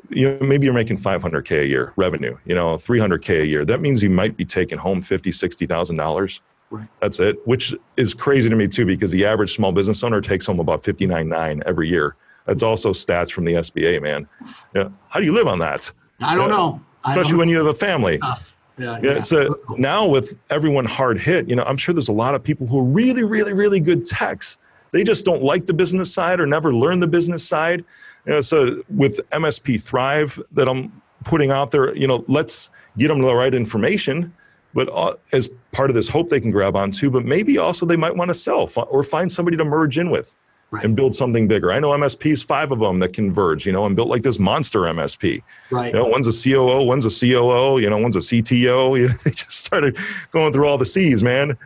you 0.10 0.30
know 0.30 0.46
maybe 0.46 0.66
you're 0.66 0.74
making 0.74 1.00
500k 1.00 1.64
a 1.64 1.66
year 1.66 1.92
revenue 1.96 2.38
you 2.46 2.54
know 2.54 2.76
300k 2.76 3.42
a 3.42 3.46
year 3.48 3.66
that 3.66 3.82
means 3.82 4.04
you 4.04 4.10
might 4.12 4.38
be 4.38 4.46
taking 4.46 4.78
home 4.78 5.02
50 5.02 5.32
60000 5.32 5.96
dollars 5.96 6.42
Right. 6.76 6.90
That's 7.00 7.22
it, 7.22 7.38
which 7.48 7.74
is 7.96 8.14
crazy 8.14 8.50
to 8.50 8.56
me 8.56 8.68
too, 8.68 8.86
because 8.86 9.12
the 9.12 9.24
average 9.24 9.56
small 9.56 9.72
business 9.72 10.04
owner 10.04 10.20
takes 10.20 10.46
home 10.46 10.60
about 10.60 10.84
fifty 10.84 11.08
nine 11.08 11.30
nine 11.30 11.64
every 11.66 11.88
year. 11.88 12.18
That's 12.46 12.64
also 12.64 12.92
stats 12.92 13.32
from 13.32 13.46
the 13.46 13.54
SBA, 13.54 14.02
man. 14.02 14.28
Yeah. 14.76 14.90
How 15.08 15.22
do 15.22 15.26
you 15.26 15.34
live 15.34 15.48
on 15.48 15.58
that? 15.60 15.92
I 16.20 16.36
don't 16.36 16.50
yeah. 16.50 16.56
know. 16.56 16.82
Especially 17.06 17.32
don't 17.32 17.40
when 17.40 17.50
you 17.50 17.58
have 17.58 17.68
a 17.68 17.74
family. 17.74 18.20
Yeah, 18.78 19.00
yeah. 19.02 19.22
So 19.22 19.58
now 19.78 20.06
with 20.06 20.38
everyone 20.50 20.84
hard 20.84 21.18
hit, 21.18 21.48
you 21.48 21.56
know, 21.56 21.64
I'm 21.64 21.78
sure 21.78 21.94
there's 21.94 22.10
a 22.10 22.14
lot 22.14 22.36
of 22.36 22.44
people 22.44 22.68
who 22.68 22.80
are 22.80 22.84
really, 22.84 23.24
really, 23.24 23.54
really 23.54 23.80
good 23.80 24.06
techs. 24.06 24.58
They 24.92 25.06
just 25.06 25.24
don't 25.24 25.44
like 25.44 25.64
the 25.64 25.74
business 25.74 26.14
side 26.14 26.42
or 26.42 26.46
never 26.46 26.74
learn 26.74 27.00
the 27.00 27.08
business 27.08 27.48
side. 27.48 27.86
You 28.26 28.34
know, 28.34 28.42
so 28.42 28.84
with 28.90 29.22
MSP 29.30 29.82
Thrive 29.82 30.38
that 30.52 30.68
I'm 30.68 31.02
putting 31.24 31.52
out 31.52 31.72
there, 31.72 31.96
you 31.96 32.06
know, 32.06 32.26
let's 32.28 32.70
get 32.98 33.08
them 33.08 33.22
the 33.22 33.34
right 33.34 33.54
information 33.54 34.34
but 34.76 34.90
uh, 34.92 35.16
as 35.32 35.50
part 35.76 35.90
of 35.90 35.96
this 35.96 36.08
hope 36.08 36.30
they 36.30 36.40
can 36.40 36.52
grab 36.52 36.76
onto, 36.76 37.12
but 37.12 37.26
maybe 37.26 37.58
also 37.58 37.86
they 37.86 37.98
might 37.98 38.16
want 38.16 38.30
to 38.30 38.34
sell 38.34 38.70
or 38.90 39.04
find 39.04 39.30
somebody 39.30 39.58
to 39.58 39.66
merge 39.66 40.00
in 40.00 40.10
with 40.10 40.34
right. 40.72 40.86
and 40.86 40.96
build 40.96 41.16
something 41.16 41.48
bigger. 41.50 41.72
I 41.72 41.80
know 41.80 41.92
MSPs, 41.92 42.46
five 42.46 42.72
of 42.72 42.80
them 42.80 43.00
that 43.00 43.12
converge, 43.14 43.66
you 43.66 43.74
know, 43.74 43.86
and 43.86 43.94
built 43.96 44.08
like 44.08 44.22
this 44.22 44.40
monster 44.40 44.82
MSP. 44.82 45.44
Right. 45.72 45.88
You 45.88 46.00
know, 46.00 46.06
one's 46.06 46.28
a 46.28 46.50
COO, 46.50 46.84
one's 46.84 47.06
a 47.06 47.10
COO, 47.10 47.80
you 47.80 47.90
know, 47.90 47.98
one's 47.98 48.16
a 48.16 48.20
CTO. 48.20 48.86
You 48.96 49.10
know, 49.10 49.14
they 49.26 49.32
just 49.32 49.66
started 49.66 49.98
going 50.32 50.54
through 50.54 50.68
all 50.68 50.78
the 50.78 50.86
C's, 50.86 51.22
man. 51.22 51.58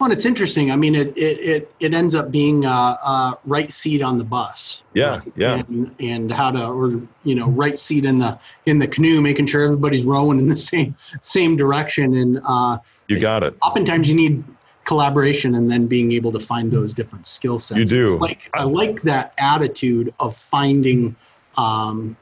Well, 0.00 0.10
it's 0.10 0.24
interesting. 0.24 0.70
I 0.70 0.76
mean, 0.76 0.94
it 0.94 1.16
it 1.16 1.38
it, 1.38 1.74
it 1.78 1.94
ends 1.94 2.14
up 2.14 2.30
being 2.30 2.64
a, 2.64 2.68
a 2.68 3.38
right 3.44 3.70
seat 3.70 4.00
on 4.00 4.16
the 4.16 4.24
bus. 4.24 4.80
Yeah, 4.94 5.18
right? 5.18 5.32
yeah. 5.36 5.54
And, 5.68 5.94
and 6.00 6.32
how 6.32 6.50
to, 6.50 6.66
or 6.66 7.02
you 7.22 7.34
know, 7.34 7.50
right 7.50 7.78
seat 7.78 8.06
in 8.06 8.18
the 8.18 8.38
in 8.64 8.78
the 8.78 8.88
canoe, 8.88 9.20
making 9.20 9.46
sure 9.46 9.62
everybody's 9.62 10.04
rowing 10.04 10.38
in 10.38 10.48
the 10.48 10.56
same 10.72 10.96
same 11.20 11.54
direction. 11.56 12.16
And 12.16 12.40
uh, 12.46 12.78
you 13.10 13.20
got 13.20 13.42
it. 13.42 13.56
Oftentimes, 13.62 14.08
you 14.08 14.14
need 14.14 14.44
collaboration 14.84 15.54
and 15.54 15.70
then 15.70 15.86
being 15.86 16.12
able 16.12 16.32
to 16.32 16.40
find 16.40 16.70
those 16.70 16.94
different 16.94 17.26
skill 17.26 17.60
sets. 17.60 17.78
You 17.78 17.84
do. 17.86 18.18
Like 18.18 18.50
I 18.54 18.64
like 18.64 19.02
that 19.02 19.34
attitude 19.38 20.12
of 20.20 20.36
finding. 20.36 21.16
Um, 21.58 22.16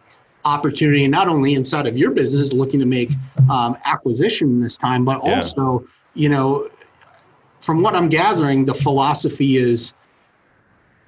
opportunity 0.44 1.06
not 1.06 1.28
only 1.28 1.52
inside 1.54 1.86
of 1.86 1.98
your 1.98 2.10
business 2.10 2.54
looking 2.54 2.80
to 2.80 2.86
make 2.86 3.10
um, 3.50 3.76
acquisition 3.84 4.60
this 4.60 4.78
time 4.78 5.04
but 5.04 5.22
yeah. 5.22 5.34
also 5.34 5.84
you 6.14 6.28
know 6.28 6.70
from 7.68 7.82
what 7.82 7.94
I'm 7.94 8.08
gathering, 8.08 8.64
the 8.64 8.72
philosophy 8.72 9.58
is 9.58 9.92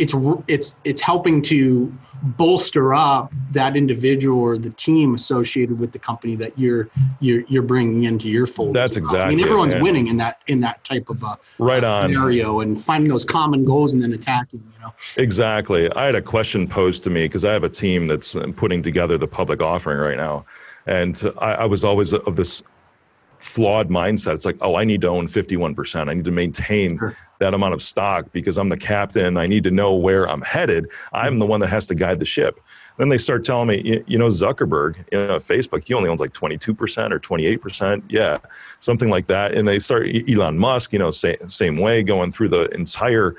it's 0.00 0.14
it's 0.48 0.80
it's 0.84 1.02
helping 1.02 1.42
to 1.42 1.92
bolster 2.22 2.94
up 2.94 3.32
that 3.52 3.76
individual 3.76 4.38
or 4.38 4.58
the 4.58 4.70
team 4.70 5.14
associated 5.14 5.78
with 5.78 5.92
the 5.92 5.98
company 5.98 6.36
that 6.36 6.58
you're 6.58 6.88
you're 7.20 7.42
you're 7.48 7.62
bringing 7.62 8.04
into 8.04 8.26
your 8.28 8.46
fold. 8.46 8.74
That's 8.74 8.96
exactly. 8.96 9.20
I 9.20 9.28
mean, 9.28 9.40
everyone's 9.40 9.74
it, 9.74 9.82
winning 9.82 10.06
in 10.06 10.16
that 10.16 10.40
in 10.46 10.60
that 10.60 10.82
type 10.84 11.10
of 11.10 11.22
a 11.22 11.38
right 11.58 11.84
on 11.84 12.08
scenario 12.08 12.60
and 12.60 12.80
finding 12.80 13.10
those 13.10 13.26
common 13.26 13.64
goals 13.64 13.92
and 13.92 14.02
then 14.02 14.14
attacking. 14.14 14.60
You 14.60 14.80
know. 14.86 14.94
Exactly. 15.18 15.92
I 15.92 16.06
had 16.06 16.14
a 16.14 16.22
question 16.22 16.66
posed 16.66 17.04
to 17.04 17.10
me 17.10 17.26
because 17.26 17.44
I 17.44 17.52
have 17.52 17.64
a 17.64 17.68
team 17.68 18.06
that's 18.06 18.34
uh, 18.34 18.50
putting 18.56 18.82
together 18.82 19.18
the 19.18 19.28
public 19.28 19.60
offering 19.60 19.98
right 19.98 20.16
now, 20.16 20.46
and 20.86 21.22
I, 21.38 21.52
I 21.52 21.64
was 21.66 21.84
always 21.84 22.14
of 22.14 22.36
this 22.36 22.62
flawed 23.40 23.88
mindset. 23.88 24.34
It's 24.34 24.44
like, 24.44 24.58
oh, 24.60 24.76
I 24.76 24.84
need 24.84 25.00
to 25.00 25.08
own 25.08 25.26
51%. 25.26 26.08
I 26.08 26.14
need 26.14 26.24
to 26.24 26.30
maintain 26.30 26.98
sure. 26.98 27.16
that 27.38 27.54
amount 27.54 27.74
of 27.74 27.82
stock 27.82 28.30
because 28.32 28.58
I'm 28.58 28.68
the 28.68 28.76
captain. 28.76 29.36
I 29.36 29.46
need 29.46 29.64
to 29.64 29.70
know 29.70 29.94
where 29.94 30.28
I'm 30.28 30.42
headed. 30.42 30.90
I'm 31.12 31.38
the 31.38 31.46
one 31.46 31.60
that 31.60 31.68
has 31.68 31.86
to 31.88 31.94
guide 31.94 32.20
the 32.20 32.26
ship. 32.26 32.60
Then 32.98 33.08
they 33.08 33.16
start 33.16 33.44
telling 33.44 33.68
me, 33.68 34.02
you 34.06 34.18
know, 34.18 34.26
Zuckerberg, 34.26 34.96
you 35.10 35.26
know, 35.26 35.38
Facebook, 35.38 35.86
he 35.86 35.94
only 35.94 36.10
owns 36.10 36.20
like 36.20 36.34
22% 36.34 37.12
or 37.12 37.18
28%. 37.18 38.02
Yeah, 38.10 38.36
something 38.78 39.08
like 39.08 39.26
that. 39.28 39.54
And 39.54 39.66
they 39.66 39.78
start, 39.78 40.08
Elon 40.28 40.58
Musk, 40.58 40.92
you 40.92 40.98
know, 40.98 41.10
say, 41.10 41.38
same 41.48 41.78
way, 41.78 42.02
going 42.02 42.30
through 42.30 42.50
the 42.50 42.68
entire 42.74 43.36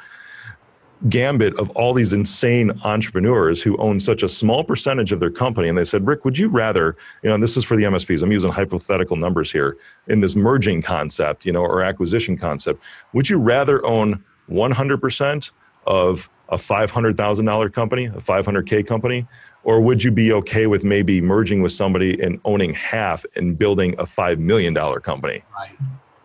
gambit 1.09 1.57
of 1.59 1.69
all 1.71 1.93
these 1.93 2.13
insane 2.13 2.71
entrepreneurs 2.83 3.61
who 3.61 3.77
own 3.77 3.99
such 3.99 4.23
a 4.23 4.29
small 4.29 4.63
percentage 4.63 5.11
of 5.11 5.19
their 5.19 5.31
company. 5.31 5.67
And 5.67 5.77
they 5.77 5.83
said, 5.83 6.05
Rick, 6.05 6.25
would 6.25 6.37
you 6.37 6.47
rather, 6.49 6.95
you 7.23 7.29
know, 7.29 7.33
and 7.33 7.43
this 7.43 7.57
is 7.57 7.63
for 7.63 7.75
the 7.75 7.83
MSPs, 7.83 8.21
I'm 8.21 8.31
using 8.31 8.51
hypothetical 8.51 9.17
numbers 9.17 9.51
here 9.51 9.77
in 10.07 10.21
this 10.21 10.35
merging 10.35 10.81
concept, 10.81 11.45
you 11.45 11.51
know, 11.51 11.61
or 11.61 11.81
acquisition 11.81 12.37
concept. 12.37 12.83
Would 13.13 13.29
you 13.29 13.37
rather 13.37 13.83
own 13.85 14.23
100% 14.49 15.51
of 15.87 16.29
a 16.49 16.57
$500,000 16.57 17.73
company, 17.73 18.05
a 18.05 18.11
500K 18.11 18.85
company? 18.85 19.25
Or 19.63 19.79
would 19.79 20.03
you 20.03 20.11
be 20.11 20.33
okay 20.33 20.67
with 20.67 20.83
maybe 20.83 21.21
merging 21.21 21.61
with 21.61 21.71
somebody 21.71 22.19
and 22.21 22.39
owning 22.45 22.73
half 22.73 23.23
and 23.35 23.57
building 23.57 23.93
a 23.93 24.03
$5 24.03 24.39
million 24.39 24.75
company? 25.01 25.43
Right. 25.55 25.71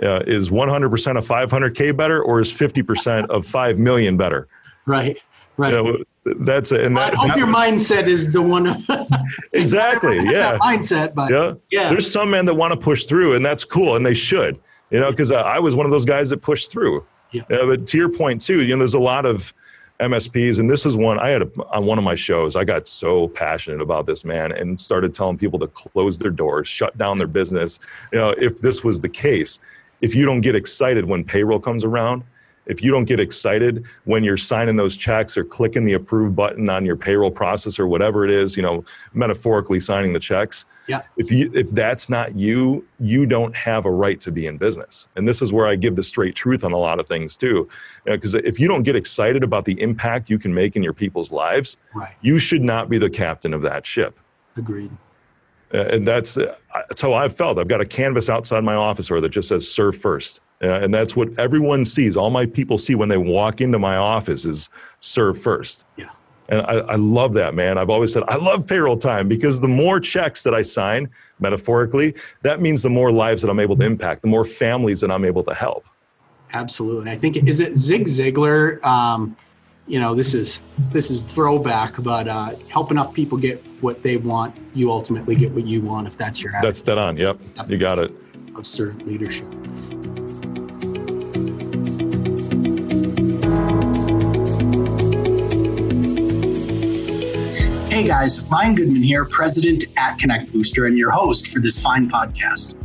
Uh, 0.02 0.22
is 0.26 0.50
100% 0.50 1.16
of 1.16 1.26
500K 1.26 1.96
better 1.96 2.22
or 2.22 2.40
is 2.40 2.52
50% 2.52 3.28
of 3.28 3.46
5 3.46 3.78
million 3.78 4.16
better? 4.16 4.46
Right. 4.86 5.18
Right. 5.56 5.72
You 5.72 5.82
know, 5.82 6.04
that's 6.40 6.72
it. 6.72 6.84
And 6.84 6.96
that, 6.96 7.14
I 7.14 7.16
hope 7.16 7.28
that, 7.28 7.38
your 7.38 7.46
mindset 7.46 8.06
is 8.06 8.32
the 8.32 8.42
one. 8.42 8.84
exactly. 9.52 10.16
yeah. 10.16 10.58
mindset, 10.58 11.14
but 11.14 11.30
yeah. 11.30 11.54
yeah. 11.70 11.88
There's 11.88 12.10
some 12.10 12.30
men 12.30 12.44
that 12.46 12.54
want 12.54 12.72
to 12.72 12.78
push 12.78 13.04
through, 13.04 13.34
and 13.36 13.44
that's 13.44 13.64
cool, 13.64 13.96
and 13.96 14.04
they 14.04 14.14
should. 14.14 14.58
You 14.90 15.00
know, 15.00 15.10
because 15.10 15.32
I, 15.32 15.40
I 15.40 15.58
was 15.58 15.74
one 15.74 15.86
of 15.86 15.92
those 15.92 16.04
guys 16.04 16.30
that 16.30 16.42
pushed 16.42 16.70
through. 16.70 17.04
Yeah. 17.32 17.42
Uh, 17.50 17.66
but 17.66 17.86
to 17.88 17.98
your 17.98 18.10
point 18.10 18.40
too, 18.40 18.62
you 18.62 18.74
know, 18.74 18.78
there's 18.78 18.94
a 18.94 19.00
lot 19.00 19.24
of 19.26 19.52
MSPs, 20.00 20.58
and 20.58 20.68
this 20.68 20.84
is 20.84 20.96
one 20.96 21.18
I 21.18 21.28
had 21.30 21.42
a, 21.42 21.50
on 21.70 21.86
one 21.86 21.98
of 21.98 22.04
my 22.04 22.14
shows. 22.14 22.54
I 22.54 22.64
got 22.64 22.86
so 22.86 23.28
passionate 23.28 23.80
about 23.80 24.06
this 24.06 24.24
man 24.24 24.52
and 24.52 24.78
started 24.78 25.14
telling 25.14 25.38
people 25.38 25.58
to 25.60 25.68
close 25.68 26.18
their 26.18 26.30
doors, 26.30 26.68
shut 26.68 26.96
down 26.98 27.18
their 27.18 27.26
business. 27.26 27.80
You 28.12 28.18
know, 28.18 28.30
if 28.38 28.60
this 28.60 28.84
was 28.84 29.00
the 29.00 29.08
case, 29.08 29.58
if 30.02 30.14
you 30.14 30.26
don't 30.26 30.42
get 30.42 30.54
excited 30.54 31.04
when 31.04 31.24
payroll 31.24 31.60
comes 31.60 31.84
around, 31.84 32.24
if 32.66 32.82
you 32.82 32.90
don't 32.90 33.04
get 33.04 33.20
excited 33.20 33.86
when 34.04 34.24
you're 34.24 34.36
signing 34.36 34.76
those 34.76 34.96
checks 34.96 35.36
or 35.36 35.44
clicking 35.44 35.84
the 35.84 35.94
approve 35.94 36.34
button 36.34 36.68
on 36.68 36.84
your 36.84 36.96
payroll 36.96 37.30
process 37.30 37.78
or 37.78 37.86
whatever 37.86 38.24
it 38.24 38.30
is, 38.30 38.56
you 38.56 38.62
know, 38.62 38.84
metaphorically 39.14 39.80
signing 39.80 40.12
the 40.12 40.18
checks. 40.18 40.64
Yeah. 40.88 41.02
If 41.16 41.32
you 41.32 41.50
if 41.52 41.70
that's 41.70 42.08
not 42.08 42.36
you, 42.36 42.86
you 43.00 43.26
don't 43.26 43.54
have 43.56 43.86
a 43.86 43.90
right 43.90 44.20
to 44.20 44.30
be 44.30 44.46
in 44.46 44.56
business. 44.56 45.08
And 45.16 45.26
this 45.26 45.42
is 45.42 45.52
where 45.52 45.66
I 45.66 45.74
give 45.74 45.96
the 45.96 46.02
straight 46.02 46.34
truth 46.34 46.62
on 46.62 46.72
a 46.72 46.78
lot 46.78 47.00
of 47.00 47.08
things 47.08 47.36
too. 47.36 47.68
Because 48.04 48.34
you 48.34 48.40
know, 48.40 48.48
if 48.48 48.60
you 48.60 48.68
don't 48.68 48.82
get 48.84 48.94
excited 48.94 49.42
about 49.42 49.64
the 49.64 49.80
impact 49.80 50.30
you 50.30 50.38
can 50.38 50.54
make 50.54 50.76
in 50.76 50.82
your 50.82 50.92
people's 50.92 51.32
lives, 51.32 51.76
right. 51.94 52.14
you 52.20 52.38
should 52.38 52.62
not 52.62 52.88
be 52.88 52.98
the 52.98 53.10
captain 53.10 53.52
of 53.52 53.62
that 53.62 53.84
ship. 53.84 54.18
Agreed. 54.56 54.90
Uh, 55.74 55.78
and 55.90 56.06
that's 56.06 56.38
uh, 56.38 56.54
that's 56.88 57.00
how 57.00 57.12
I've 57.12 57.34
felt. 57.34 57.58
I've 57.58 57.68
got 57.68 57.80
a 57.80 57.86
canvas 57.86 58.28
outside 58.28 58.62
my 58.62 58.74
office 58.74 59.08
door 59.08 59.20
that 59.20 59.30
just 59.30 59.48
says 59.48 59.68
"Serve 59.70 59.96
first. 59.96 60.40
Uh, 60.62 60.80
and 60.80 60.94
that's 60.94 61.14
what 61.14 61.28
everyone 61.38 61.84
sees. 61.84 62.16
All 62.16 62.30
my 62.30 62.46
people 62.46 62.78
see 62.78 62.94
when 62.94 63.08
they 63.08 63.18
walk 63.18 63.60
into 63.60 63.78
my 63.78 63.96
office 63.96 64.44
is 64.44 64.70
"Serve 65.00 65.38
first. 65.38 65.84
Yeah. 65.96 66.10
And 66.48 66.62
I, 66.62 66.78
I 66.78 66.94
love 66.94 67.34
that, 67.34 67.54
man. 67.54 67.76
I've 67.76 67.90
always 67.90 68.12
said 68.12 68.22
I 68.28 68.36
love 68.36 68.66
payroll 68.66 68.96
time 68.96 69.28
because 69.28 69.60
the 69.60 69.68
more 69.68 70.00
checks 70.00 70.42
that 70.44 70.54
I 70.54 70.62
sign, 70.62 71.10
metaphorically, 71.40 72.14
that 72.42 72.60
means 72.60 72.82
the 72.82 72.90
more 72.90 73.12
lives 73.12 73.42
that 73.42 73.50
I'm 73.50 73.60
able 73.60 73.76
to 73.76 73.84
impact, 73.84 74.22
the 74.22 74.28
more 74.28 74.44
families 74.44 75.00
that 75.00 75.10
I'm 75.10 75.24
able 75.24 75.42
to 75.44 75.54
help. 75.54 75.86
Absolutely. 76.52 77.10
I 77.10 77.18
think 77.18 77.36
is 77.36 77.60
it 77.60 77.76
Zig 77.76 78.04
Ziglar. 78.04 78.82
Um, 78.84 79.36
you 79.88 80.00
know 80.00 80.14
this 80.14 80.34
is 80.34 80.60
this 80.88 81.10
is 81.10 81.22
throwback 81.22 81.94
but 82.02 82.26
uh, 82.26 82.56
help 82.68 82.90
enough 82.90 83.14
people 83.14 83.38
get 83.38 83.64
what 83.80 84.02
they 84.02 84.16
want 84.16 84.56
you 84.74 84.90
ultimately 84.90 85.36
get 85.36 85.52
what 85.52 85.64
you 85.66 85.80
want 85.80 86.06
if 86.06 86.18
that's 86.18 86.42
your 86.42 86.54
attitude. 86.54 86.68
that's 86.68 86.80
dead 86.80 86.98
on 86.98 87.16
yep 87.16 87.38
you 87.68 87.78
got 87.78 87.98
it 87.98 88.12
of 88.56 88.66
servant 88.66 89.06
leadership 89.06 89.46
Hey 97.96 98.06
guys, 98.06 98.44
Ryan 98.44 98.74
Goodman 98.74 99.02
here, 99.02 99.24
president 99.24 99.86
at 99.96 100.18
Connect 100.18 100.52
Booster 100.52 100.86
and 100.86 100.98
your 100.98 101.10
host 101.10 101.48
for 101.48 101.60
this 101.60 101.80
fine 101.80 102.10
podcast. 102.10 102.76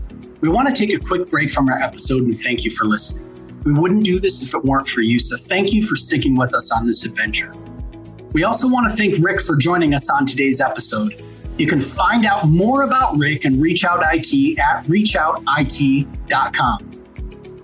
We 0.41 0.49
want 0.49 0.67
to 0.67 0.73
take 0.73 0.93
a 0.93 0.99
quick 0.99 1.29
break 1.29 1.51
from 1.51 1.67
our 1.67 1.81
episode 1.81 2.23
and 2.23 2.39
thank 2.39 2.63
you 2.63 2.71
for 2.71 2.85
listening. 2.85 3.27
We 3.65 3.73
wouldn't 3.73 4.03
do 4.03 4.19
this 4.19 4.41
if 4.41 4.55
it 4.55 4.63
weren't 4.63 4.87
for 4.87 5.01
you, 5.01 5.19
so 5.19 5.37
thank 5.37 5.73
you 5.73 5.83
for 5.83 5.95
sticking 5.95 6.35
with 6.35 6.53
us 6.53 6.71
on 6.71 6.87
this 6.87 7.05
adventure. 7.05 7.53
We 8.33 8.43
also 8.43 8.67
want 8.67 8.89
to 8.89 8.97
thank 8.97 9.23
Rick 9.23 9.41
for 9.41 9.57
joining 9.57 9.93
us 9.93 10.09
on 10.09 10.25
today's 10.25 10.61
episode. 10.61 11.23
You 11.57 11.67
can 11.67 11.81
find 11.81 12.25
out 12.25 12.47
more 12.47 12.83
about 12.83 13.17
Rick 13.17 13.45
and 13.45 13.61
Reach 13.61 13.85
Out 13.85 13.99
IT 14.01 14.59
at 14.59 14.85
reachoutit.com. 14.85 16.90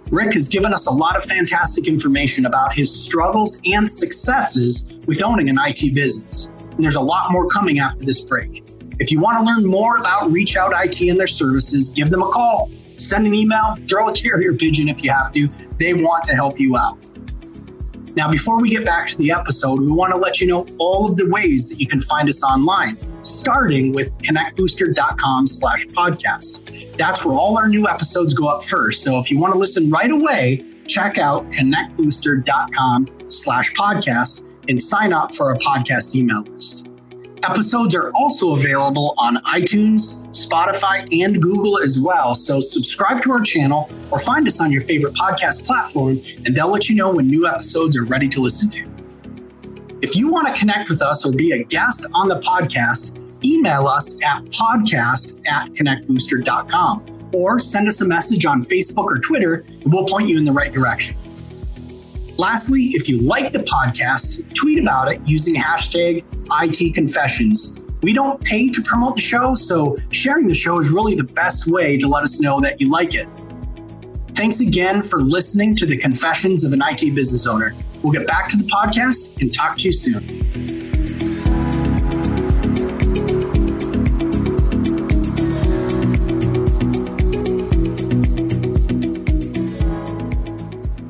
Rick 0.09 0.33
has 0.33 0.47
given 0.47 0.73
us 0.73 0.87
a 0.87 0.91
lot 0.91 1.17
of 1.17 1.25
fantastic 1.25 1.87
information 1.87 2.45
about 2.45 2.73
his 2.73 2.91
struggles 3.03 3.61
and 3.65 3.89
successes 3.89 4.85
with 5.05 5.21
owning 5.21 5.49
an 5.49 5.57
IT 5.59 5.93
business. 5.93 6.49
And 6.71 6.83
there's 6.83 6.95
a 6.95 7.01
lot 7.01 7.31
more 7.31 7.47
coming 7.47 7.79
after 7.79 8.05
this 8.05 8.23
break. 8.23 8.63
If 8.99 9.11
you 9.11 9.19
want 9.19 9.37
to 9.37 9.43
learn 9.43 9.65
more 9.65 9.97
about 9.97 10.31
Reach 10.31 10.57
Out 10.57 10.73
IT 10.73 11.01
and 11.01 11.19
their 11.19 11.27
services, 11.27 11.89
give 11.89 12.09
them 12.09 12.23
a 12.23 12.29
call 12.29 12.71
send 12.97 13.25
an 13.25 13.33
email, 13.33 13.75
throw 13.87 14.09
a 14.09 14.13
carrier 14.13 14.53
pigeon 14.53 14.89
if 14.89 15.03
you 15.03 15.11
have 15.11 15.31
to. 15.33 15.47
They 15.79 15.93
want 15.93 16.23
to 16.25 16.35
help 16.35 16.59
you 16.59 16.77
out. 16.77 16.97
Now, 18.15 18.29
before 18.29 18.59
we 18.59 18.71
get 18.71 18.83
back 18.83 19.07
to 19.09 19.17
the 19.17 19.31
episode, 19.31 19.79
we 19.79 19.91
want 19.91 20.11
to 20.11 20.17
let 20.17 20.41
you 20.41 20.47
know 20.47 20.65
all 20.79 21.09
of 21.09 21.17
the 21.17 21.29
ways 21.29 21.69
that 21.69 21.79
you 21.79 21.87
can 21.87 22.01
find 22.01 22.27
us 22.27 22.43
online, 22.43 22.97
starting 23.23 23.93
with 23.93 24.17
connectbooster.com 24.19 25.45
slash 25.45 25.85
podcast. 25.87 26.76
That's 26.97 27.23
where 27.25 27.35
all 27.35 27.57
our 27.57 27.67
new 27.67 27.87
episodes 27.87 28.33
go 28.33 28.47
up 28.47 28.63
first. 28.63 29.03
So 29.03 29.19
if 29.19 29.29
you 29.29 29.37
want 29.37 29.53
to 29.53 29.59
listen 29.59 29.89
right 29.89 30.09
away, 30.09 30.65
check 30.87 31.17
out 31.17 31.49
connectbooster.com 31.51 33.07
slash 33.27 33.73
podcast 33.73 34.43
and 34.67 34.81
sign 34.81 35.13
up 35.13 35.33
for 35.33 35.51
our 35.51 35.57
podcast 35.59 36.15
email 36.15 36.41
list. 36.41 36.87
Episodes 37.43 37.93
are 37.93 38.11
also 38.13 38.55
available 38.55 39.13
on 39.19 39.37
iTunes, 39.43 40.17
Spotify, 40.29 41.07
and 41.23 41.41
Google 41.41 41.77
as 41.79 41.99
well. 41.99 42.33
So 42.33 42.59
subscribe 42.59 43.21
to 43.21 43.31
our 43.31 43.41
channel 43.41 43.89
or 44.11 44.17
find 44.17 44.47
us 44.47 44.59
on 44.59 44.71
your 44.71 44.81
favorite 44.81 45.13
podcast 45.13 45.65
platform, 45.65 46.19
and 46.45 46.55
they'll 46.55 46.71
let 46.71 46.89
you 46.89 46.95
know 46.95 47.11
when 47.11 47.27
new 47.27 47.47
episodes 47.47 47.95
are 47.95 48.05
ready 48.05 48.27
to 48.29 48.41
listen 48.41 48.69
to. 48.71 48.89
If 50.01 50.15
you 50.15 50.31
want 50.31 50.47
to 50.47 50.53
connect 50.59 50.89
with 50.89 51.01
us 51.01 51.25
or 51.25 51.31
be 51.31 51.51
a 51.51 51.63
guest 51.63 52.07
on 52.13 52.27
the 52.27 52.39
podcast, 52.39 53.15
email 53.43 53.87
us 53.87 54.19
at 54.23 54.43
podcast 54.45 55.41
at 55.47 55.69
connectbooster.com 55.73 57.29
or 57.33 57.59
send 57.59 57.87
us 57.87 58.01
a 58.01 58.07
message 58.07 58.45
on 58.45 58.63
Facebook 58.63 59.05
or 59.05 59.19
Twitter, 59.19 59.65
and 59.67 59.91
we'll 59.91 60.05
point 60.05 60.29
you 60.29 60.37
in 60.37 60.45
the 60.45 60.51
right 60.51 60.71
direction. 60.71 61.15
Lastly, 62.37 62.91
if 62.93 63.09
you 63.09 63.19
like 63.21 63.51
the 63.51 63.59
podcast, 63.59 64.53
tweet 64.53 64.79
about 64.79 65.11
it 65.11 65.19
using 65.25 65.55
hashtag 65.55 66.23
IT 66.61 66.93
Confessions. 66.93 67.73
We 68.03 68.13
don't 68.13 68.41
pay 68.43 68.69
to 68.69 68.81
promote 68.83 69.15
the 69.15 69.23
show, 69.23 69.55
so 69.55 69.97
sharing 70.11 70.47
the 70.47 70.53
show 70.53 70.79
is 70.79 70.91
really 70.91 71.15
the 71.15 71.23
best 71.23 71.67
way 71.67 71.97
to 71.97 72.07
let 72.07 72.23
us 72.23 72.39
know 72.39 72.59
that 72.61 72.79
you 72.79 72.91
like 72.91 73.15
it. 73.15 73.27
Thanks 74.35 74.59
again 74.59 75.01
for 75.01 75.21
listening 75.21 75.75
to 75.77 75.87
the 75.87 75.97
Confessions 75.97 76.63
of 76.63 76.73
an 76.73 76.81
IT 76.83 77.15
Business 77.15 77.47
Owner. 77.47 77.73
We'll 78.03 78.13
get 78.13 78.27
back 78.27 78.49
to 78.49 78.57
the 78.57 78.65
podcast 78.65 79.41
and 79.41 79.51
talk 79.51 79.77
to 79.79 79.85
you 79.85 79.91
soon. 79.91 80.76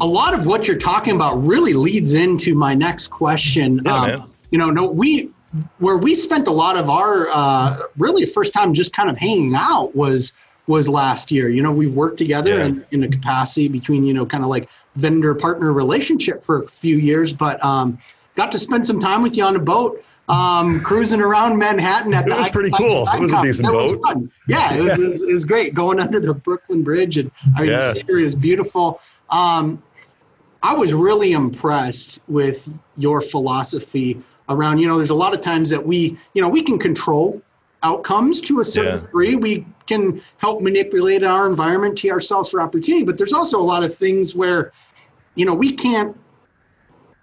A 0.01 0.05
lot 0.05 0.33
of 0.33 0.45
what 0.45 0.67
you're 0.67 0.77
talking 0.77 1.15
about 1.15 1.35
really 1.43 1.73
leads 1.73 2.13
into 2.13 2.55
my 2.55 2.73
next 2.73 3.07
question. 3.07 3.81
Yeah, 3.85 3.95
um. 3.95 4.33
You 4.51 4.57
know, 4.57 4.69
no, 4.69 4.85
we 4.85 5.31
where 5.79 5.97
we 5.97 6.15
spent 6.15 6.47
a 6.47 6.51
lot 6.51 6.77
of 6.77 6.89
our 6.89 7.27
uh, 7.29 7.83
really 7.97 8.25
first 8.25 8.53
time 8.53 8.73
just 8.73 8.93
kind 8.93 9.09
of 9.09 9.17
hanging 9.17 9.55
out 9.55 9.95
was 9.95 10.33
was 10.67 10.87
last 10.87 11.31
year. 11.31 11.49
You 11.49 11.61
know, 11.61 11.71
we've 11.71 11.93
worked 11.93 12.17
together 12.17 12.57
yeah. 12.57 12.65
in, 12.65 12.85
in 12.91 13.03
a 13.03 13.07
capacity 13.07 13.67
between 13.67 14.03
you 14.05 14.13
know 14.13 14.25
kind 14.25 14.43
of 14.43 14.49
like 14.49 14.69
vendor 14.95 15.33
partner 15.35 15.73
relationship 15.73 16.43
for 16.43 16.63
a 16.63 16.67
few 16.67 16.97
years, 16.97 17.33
but 17.33 17.63
um, 17.63 17.97
got 18.35 18.51
to 18.51 18.59
spend 18.59 18.85
some 18.85 18.99
time 18.99 19.21
with 19.21 19.35
you 19.37 19.43
on 19.43 19.55
a 19.55 19.59
boat. 19.59 20.03
Um, 20.29 20.81
cruising 20.81 21.21
around 21.21 21.57
Manhattan 21.57 22.13
at 22.13 22.25
it 22.27 22.31
the 22.31 22.35
was 22.35 22.49
pretty 22.49 22.69
cool. 22.71 23.07
It 23.07 23.19
was 23.21 23.31
a 23.31 23.41
decent 23.41 23.69
boat. 23.69 23.97
Was 23.97 24.05
fun. 24.05 24.29
Yeah, 24.49 24.73
it 24.73 24.81
was, 24.81 24.99
it 24.99 25.33
was, 25.33 25.45
great 25.45 25.73
going 25.73 26.01
under 26.01 26.19
the 26.19 26.33
Brooklyn 26.33 26.83
Bridge, 26.83 27.17
and 27.17 27.31
I 27.55 27.61
mean, 27.61 27.71
yeah. 27.71 27.93
the 27.93 27.95
scenery 27.95 28.25
is 28.25 28.35
beautiful. 28.35 28.99
Um, 29.29 29.81
I 30.63 30.75
was 30.75 30.93
really 30.93 31.33
impressed 31.33 32.19
with 32.27 32.67
your 32.97 33.21
philosophy 33.21 34.21
around, 34.49 34.79
you 34.79 34.87
know, 34.87 34.97
there's 34.97 35.09
a 35.09 35.15
lot 35.15 35.33
of 35.33 35.41
times 35.41 35.69
that 35.69 35.85
we, 35.85 36.17
you 36.33 36.41
know, 36.41 36.49
we 36.49 36.61
can 36.61 36.79
control 36.79 37.41
outcomes 37.83 38.41
to 38.41 38.59
a 38.59 38.63
certain 38.63 38.95
yeah. 38.95 39.01
degree. 39.01 39.35
We 39.35 39.65
can 39.85 40.21
help 40.37 40.61
manipulate 40.61 41.23
our 41.23 41.47
environment 41.47 41.97
to 41.99 42.09
ourselves 42.09 42.49
for 42.49 42.61
opportunity, 42.61 43.05
but 43.05 43.17
there's 43.17 43.33
also 43.33 43.59
a 43.59 43.63
lot 43.63 43.83
of 43.83 43.95
things 43.97 44.35
where, 44.35 44.71
you 45.35 45.45
know, 45.45 45.53
we 45.53 45.71
can't 45.71 46.17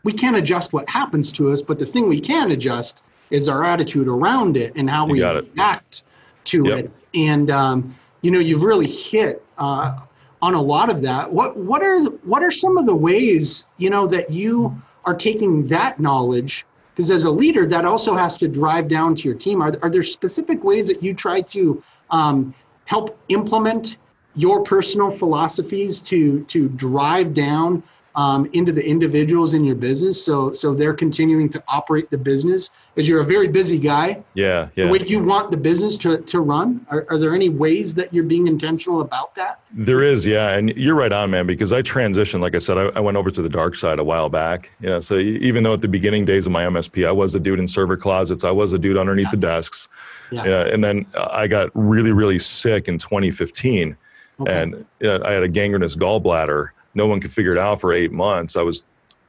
we 0.04 0.12
can't 0.12 0.36
adjust 0.36 0.74
what 0.74 0.88
happens 0.88 1.32
to 1.32 1.50
us, 1.50 1.62
but 1.62 1.78
the 1.78 1.86
thing 1.86 2.08
we 2.08 2.20
can 2.20 2.50
adjust 2.50 3.00
is 3.30 3.48
our 3.48 3.64
attitude 3.64 4.06
around 4.06 4.56
it 4.56 4.74
and 4.76 4.88
how 4.88 5.06
you 5.06 5.14
we 5.14 5.22
react 5.22 6.04
to 6.44 6.62
yep. 6.66 6.78
it. 6.84 6.90
And 7.14 7.50
um, 7.50 7.96
you 8.20 8.30
know, 8.30 8.38
you've 8.38 8.62
really 8.62 8.88
hit 8.88 9.44
uh, 9.58 9.98
on 10.44 10.52
a 10.52 10.60
lot 10.60 10.90
of 10.90 11.00
that. 11.00 11.32
What 11.32 11.56
what 11.56 11.82
are 11.82 12.04
what 12.30 12.42
are 12.42 12.50
some 12.50 12.76
of 12.76 12.84
the 12.84 12.94
ways 12.94 13.68
you 13.78 13.88
know 13.88 14.06
that 14.08 14.30
you 14.30 14.76
are 15.06 15.14
taking 15.14 15.66
that 15.68 15.98
knowledge 15.98 16.66
because 16.94 17.10
as 17.10 17.24
a 17.24 17.30
leader 17.30 17.64
that 17.66 17.86
also 17.86 18.14
has 18.14 18.36
to 18.38 18.46
drive 18.46 18.86
down 18.86 19.16
to 19.16 19.22
your 19.28 19.38
team 19.38 19.62
are, 19.62 19.72
are 19.82 19.88
there 19.88 20.02
specific 20.02 20.62
ways 20.62 20.86
that 20.88 21.02
you 21.02 21.14
try 21.14 21.40
to 21.40 21.82
um, 22.10 22.54
help 22.84 23.18
implement 23.28 23.96
your 24.36 24.62
personal 24.62 25.10
philosophies 25.10 26.02
to 26.02 26.44
to 26.44 26.68
drive 26.70 27.32
down 27.32 27.82
um, 28.16 28.48
into 28.52 28.72
the 28.72 28.84
individuals 28.84 29.54
in 29.54 29.64
your 29.64 29.74
business. 29.74 30.24
So 30.24 30.52
so 30.52 30.74
they're 30.74 30.94
continuing 30.94 31.48
to 31.50 31.62
operate 31.68 32.10
the 32.10 32.18
business. 32.18 32.70
Because 32.94 33.08
you're 33.08 33.22
a 33.22 33.24
very 33.24 33.48
busy 33.48 33.76
guy. 33.76 34.22
Yeah 34.34 34.68
yeah. 34.76 34.84
The 34.84 34.90
way 34.92 34.98
you 35.04 35.20
want 35.20 35.50
the 35.50 35.56
business 35.56 35.96
to, 35.98 36.18
to 36.18 36.40
run 36.40 36.86
are, 36.90 37.04
are 37.10 37.18
there 37.18 37.34
any 37.34 37.48
ways 37.48 37.92
that 37.96 38.14
you're 38.14 38.26
being 38.26 38.46
intentional 38.46 39.00
about 39.00 39.34
that? 39.34 39.60
There 39.72 40.04
is 40.04 40.24
yeah. 40.24 40.56
And 40.56 40.70
you're 40.76 40.94
right 40.94 41.12
on 41.12 41.30
man 41.30 41.46
because 41.46 41.72
i 41.72 41.82
transitioned 41.82 42.40
like 42.40 42.54
i 42.54 42.58
said 42.58 42.78
I, 42.78 42.84
I 42.94 43.00
went 43.00 43.16
over 43.16 43.30
to 43.30 43.42
the 43.42 43.48
dark 43.48 43.74
side 43.74 43.98
a 43.98 44.04
while 44.04 44.28
back. 44.28 44.70
You 44.80 44.90
know 44.90 45.00
so 45.00 45.18
even 45.18 45.64
though 45.64 45.74
at 45.74 45.80
the 45.80 45.88
beginning 45.88 46.24
days 46.24 46.46
of 46.46 46.52
my 46.52 46.64
msp 46.64 47.06
i 47.06 47.12
was 47.12 47.34
a 47.34 47.40
dude 47.40 47.58
in 47.58 47.66
server 47.66 47.96
closets. 47.96 48.44
I 48.44 48.52
was 48.52 48.72
a 48.72 48.78
dude 48.78 48.96
underneath 48.96 49.26
yeah. 49.26 49.30
the 49.32 49.36
desks. 49.38 49.88
Yeah. 50.30 50.44
yeah. 50.44 50.66
and 50.66 50.82
then 50.84 51.06
i 51.16 51.46
got 51.46 51.70
really 51.74 52.12
really 52.12 52.38
sick 52.38 52.88
in 52.88 52.98
2015 52.98 53.96
okay. 54.40 54.62
and 54.62 54.86
you 55.00 55.08
know, 55.08 55.20
i 55.24 55.32
had 55.32 55.42
a 55.42 55.48
gangrenous 55.48 55.96
gallbladder 55.96 56.70
no 56.94 57.06
one 57.06 57.20
could 57.20 57.32
figure 57.32 57.52
it 57.52 57.58
out 57.58 57.80
for 57.80 57.92
eight 57.92 58.12
months. 58.12 58.56
I 58.56 58.62
was 58.62 58.84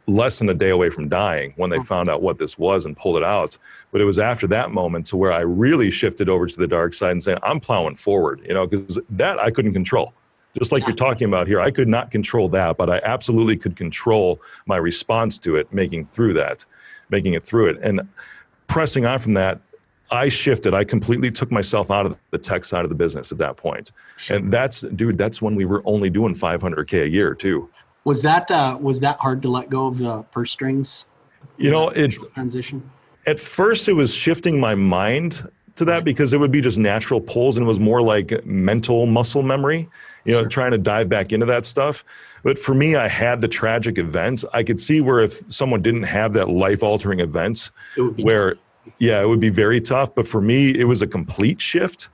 less 0.08 0.40
than 0.40 0.50
a 0.50 0.54
day 0.54 0.70
away 0.70 0.90
from 0.90 1.10
dying 1.10 1.54
when 1.58 1.70
they 1.70 1.80
found 1.80 2.10
out 2.10 2.22
what 2.22 2.38
this 2.38 2.58
was 2.58 2.86
and 2.86 2.96
pulled 2.96 3.18
it 3.18 3.24
out. 3.24 3.58
But 3.92 4.02
it 4.02 4.06
was 4.06 4.20
after 4.20 4.46
that 4.48 4.72
moment 4.72 5.08
to 5.08 5.18
where 5.18 5.32
I 5.32 5.40
really 5.40 5.90
shifted 5.90 6.30
over 6.30 6.46
to 6.46 6.58
the 6.58 6.68
dark 6.68 6.94
side 6.94 7.12
and 7.12 7.24
saying, 7.24 7.40
I'm 7.44 7.60
plowing 7.60 7.96
forward, 7.96 8.42
you 8.48 8.54
know, 8.54 8.68
because 8.68 9.00
that 9.10 9.40
I 9.40 9.50
couldn't 9.50 9.74
control. 9.74 10.14
Just 10.58 10.72
like 10.72 10.86
you're 10.86 10.96
talking 10.96 11.28
about 11.28 11.48
here, 11.48 11.60
I 11.60 11.70
could 11.70 11.88
not 11.88 12.12
control 12.12 12.48
that, 12.50 12.78
but 12.78 12.90
I 12.90 13.02
absolutely 13.04 13.58
could 13.58 13.76
control 13.76 14.42
my 14.68 14.78
response 14.78 15.38
to 15.40 15.58
it, 15.58 15.72
making 15.74 16.06
through 16.06 16.34
that, 16.36 16.64
making 17.10 17.34
it 17.34 17.44
through 17.44 17.68
it. 17.68 17.78
And 17.82 18.08
pressing 18.68 19.06
on 19.06 19.20
from 19.20 19.34
that, 19.34 19.60
I 20.12 20.30
shifted. 20.30 20.74
I 20.74 20.84
completely 20.84 21.32
took 21.32 21.52
myself 21.52 21.90
out 21.90 22.06
of 22.06 22.18
the 22.32 22.38
tech 22.38 22.64
side 22.64 22.84
of 22.84 22.90
the 22.90 22.96
business 22.96 23.32
at 23.32 23.38
that 23.40 23.58
point. 23.58 23.92
And 24.30 24.52
that's, 24.52 24.82
dude, 24.82 25.18
that's 25.18 25.42
when 25.42 25.56
we 25.56 25.66
were 25.66 25.82
only 25.86 26.10
doing 26.10 26.34
500K 26.34 27.04
a 27.04 27.10
year, 27.10 27.34
too. 27.34 27.70
Was 28.04 28.22
that, 28.22 28.50
uh, 28.52 28.78
was 28.80 29.00
that 29.00 29.18
hard 29.20 29.42
to 29.42 29.50
let 29.50 29.70
go 29.70 29.88
of 29.88 29.98
the 29.98 30.22
purse 30.24 30.52
strings? 30.52 31.08
You 31.58 31.72
know, 31.72 31.90
it 31.90 32.16
transition. 32.34 32.88
At 33.26 33.40
first, 33.40 33.88
it 33.88 33.94
was 33.94 34.14
shifting 34.14 34.60
my 34.60 34.76
mind 34.76 35.50
to 35.76 35.86
that 35.86 36.04
because 36.04 36.34
it 36.34 36.40
would 36.40 36.52
be 36.52 36.62
just 36.62 36.78
natural 36.78 37.20
pulls 37.20 37.58
and 37.58 37.66
it 37.66 37.68
was 37.68 37.80
more 37.80 38.02
like 38.02 38.46
mental 38.46 39.06
muscle 39.06 39.44
memory, 39.44 39.90
you 40.24 40.34
know, 40.34 40.42
sure. 40.42 40.50
trying 40.50 40.72
to 40.72 40.78
dive 40.78 41.10
back 41.10 41.32
into 41.32 41.46
that 41.46 41.66
stuff. 41.66 42.06
But 42.44 42.60
for 42.60 42.76
me, 42.76 42.96
I 42.96 43.08
had 43.08 43.42
the 43.42 43.48
tragic 43.48 43.98
events. 43.98 44.46
I 44.54 44.64
could 44.64 44.80
see 44.80 45.02
where 45.02 45.20
if 45.20 45.42
someone 45.52 45.82
didn't 45.82 46.04
have 46.04 46.34
that 46.34 46.48
life 46.48 46.84
altering 46.84 47.20
events, 47.20 47.72
where 48.18 48.56
yeah, 49.00 49.22
it 49.22 49.28
would 49.28 49.40
be 49.40 49.50
very 49.50 49.82
tough. 49.82 50.14
But 50.16 50.28
for 50.28 50.42
me, 50.42 50.70
it 50.78 50.86
was 50.86 51.02
a 51.02 51.08
complete 51.08 51.62
shift 51.62 52.10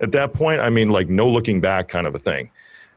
at 0.00 0.12
that 0.12 0.32
point. 0.32 0.60
I 0.60 0.70
mean, 0.70 0.90
like 0.90 1.08
no 1.08 1.28
looking 1.28 1.60
back 1.60 1.88
kind 1.88 2.06
of 2.06 2.14
a 2.14 2.18
thing. 2.18 2.50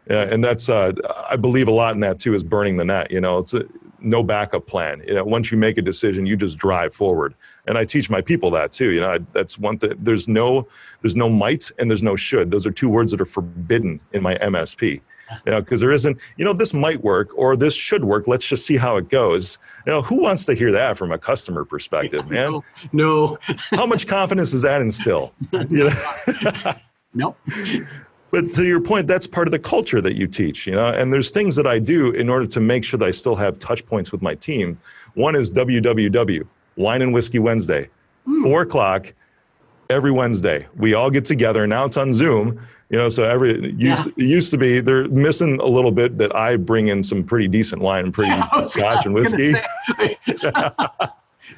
Uh, 0.09 0.27
and 0.31 0.43
that's, 0.43 0.69
uh, 0.69 0.91
I 1.29 1.35
believe 1.35 1.67
a 1.67 1.71
lot 1.71 1.93
in 1.93 1.99
that 1.99 2.19
too, 2.19 2.33
is 2.33 2.43
burning 2.43 2.77
the 2.77 2.85
net. 2.85 3.11
You 3.11 3.21
know, 3.21 3.37
it's 3.37 3.53
a, 3.53 3.63
no 4.01 4.23
backup 4.23 4.65
plan. 4.65 5.03
You 5.05 5.13
know, 5.13 5.23
once 5.23 5.51
you 5.51 5.57
make 5.57 5.77
a 5.77 5.81
decision, 5.81 6.25
you 6.25 6.35
just 6.35 6.57
drive 6.57 6.93
forward. 6.93 7.35
And 7.67 7.77
I 7.77 7.85
teach 7.85 8.09
my 8.09 8.21
people 8.21 8.49
that 8.51 8.71
too. 8.71 8.91
You 8.91 9.01
know, 9.01 9.11
I, 9.11 9.19
that's 9.33 9.59
one 9.59 9.77
thing. 9.77 9.93
There's 9.99 10.27
no, 10.27 10.67
there's 11.01 11.15
no 11.15 11.29
might 11.29 11.69
and 11.77 11.89
there's 11.89 12.01
no 12.01 12.15
should. 12.15 12.49
Those 12.49 12.65
are 12.65 12.71
two 12.71 12.89
words 12.89 13.11
that 13.11 13.21
are 13.21 13.25
forbidden 13.25 13.99
in 14.13 14.23
my 14.23 14.35
MSP 14.35 15.01
you 15.45 15.51
know, 15.51 15.61
because 15.61 15.81
there 15.81 15.91
isn't, 15.91 16.17
you 16.37 16.45
know, 16.45 16.53
this 16.53 16.73
might 16.73 17.03
work 17.03 17.29
or 17.35 17.55
this 17.55 17.73
should 17.73 18.03
work. 18.03 18.27
Let's 18.27 18.47
just 18.47 18.65
see 18.65 18.77
how 18.77 18.97
it 18.97 19.09
goes. 19.09 19.57
You 19.85 19.93
know, 19.93 20.01
who 20.01 20.21
wants 20.21 20.45
to 20.47 20.53
hear 20.53 20.71
that 20.71 20.97
from 20.97 21.11
a 21.11 21.17
customer 21.17 21.65
perspective, 21.65 22.27
man? 22.29 22.51
No. 22.51 22.63
no. 22.91 23.37
how 23.71 23.85
much 23.85 24.07
confidence 24.07 24.51
does 24.51 24.61
that 24.63 24.81
instill? 24.81 25.33
You 25.51 25.89
know? 25.89 26.73
nope. 27.13 27.37
But 28.31 28.53
to 28.53 28.65
your 28.65 28.79
point, 28.79 29.07
that's 29.07 29.25
part 29.25 29.47
of 29.47 29.51
the 29.51 29.59
culture 29.59 30.01
that 30.01 30.15
you 30.15 30.27
teach, 30.27 30.67
you 30.67 30.75
know. 30.75 30.87
And 30.87 31.11
there's 31.11 31.31
things 31.31 31.55
that 31.55 31.65
I 31.65 31.79
do 31.79 32.11
in 32.11 32.29
order 32.29 32.45
to 32.45 32.59
make 32.59 32.83
sure 32.83 32.97
that 32.99 33.07
I 33.07 33.11
still 33.11 33.35
have 33.35 33.57
touch 33.57 33.85
points 33.85 34.11
with 34.11 34.21
my 34.21 34.35
team. 34.35 34.79
One 35.15 35.35
is 35.35 35.51
WWW, 35.51 36.45
Wine 36.75 37.01
and 37.01 37.13
Whiskey 37.13 37.39
Wednesday, 37.39 37.89
mm. 38.27 38.43
four 38.43 38.61
o'clock 38.61 39.13
every 39.89 40.11
Wednesday. 40.11 40.67
We 40.77 40.93
all 40.93 41.09
get 41.09 41.25
together. 41.25 41.65
Now 41.65 41.85
it's 41.85 41.97
on 41.97 42.13
Zoom, 42.13 42.59
you 42.89 42.97
know, 42.97 43.07
so 43.09 43.23
every 43.23 43.71
used, 43.73 44.07
yeah. 44.07 44.11
used 44.17 44.51
to 44.51 44.57
be 44.57 44.79
they're 44.79 45.07
missing 45.09 45.59
a 45.59 45.65
little 45.65 45.91
bit 45.91 46.17
that 46.17 46.35
I 46.35 46.55
bring 46.55 46.87
in 46.87 47.03
some 47.03 47.23
pretty 47.23 47.47
decent 47.47 47.81
wine 47.81 48.05
and 48.05 48.13
pretty 48.13 48.31
scotch 48.65 49.05
and 49.05 49.13
whiskey. 49.13 49.53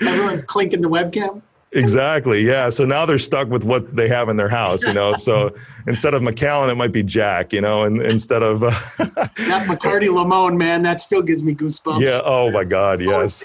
Everyone's 0.02 0.44
clinking 0.44 0.82
the 0.82 0.90
webcam. 0.90 1.42
Exactly. 1.74 2.46
Yeah. 2.46 2.70
So 2.70 2.84
now 2.84 3.06
they're 3.06 3.18
stuck 3.18 3.48
with 3.48 3.64
what 3.64 3.96
they 3.96 4.10
have 4.10 4.28
in 4.28 4.36
their 4.36 4.50
house, 4.50 4.84
you 4.84 4.94
know. 4.94 5.14
So 5.22 5.56
instead 5.88 6.14
of 6.14 6.22
Macallan, 6.24 6.70
it 6.70 6.76
might 6.76 6.92
be 6.92 7.04
Jack, 7.04 7.54
you 7.54 7.62
know, 7.62 7.84
and 7.84 8.02
instead 8.02 8.42
of 8.42 8.64
uh, 8.64 8.72
that 8.98 9.68
McCarty 9.68 10.14
Limon, 10.14 10.58
man, 10.58 10.82
that 10.84 11.00
still 11.00 11.22
gives 11.22 11.44
me 11.44 11.54
goosebumps. 11.54 12.06
Yeah. 12.06 12.20
Oh 12.26 12.52
my 12.52 12.64
God. 12.64 13.02
Yes. 13.02 13.44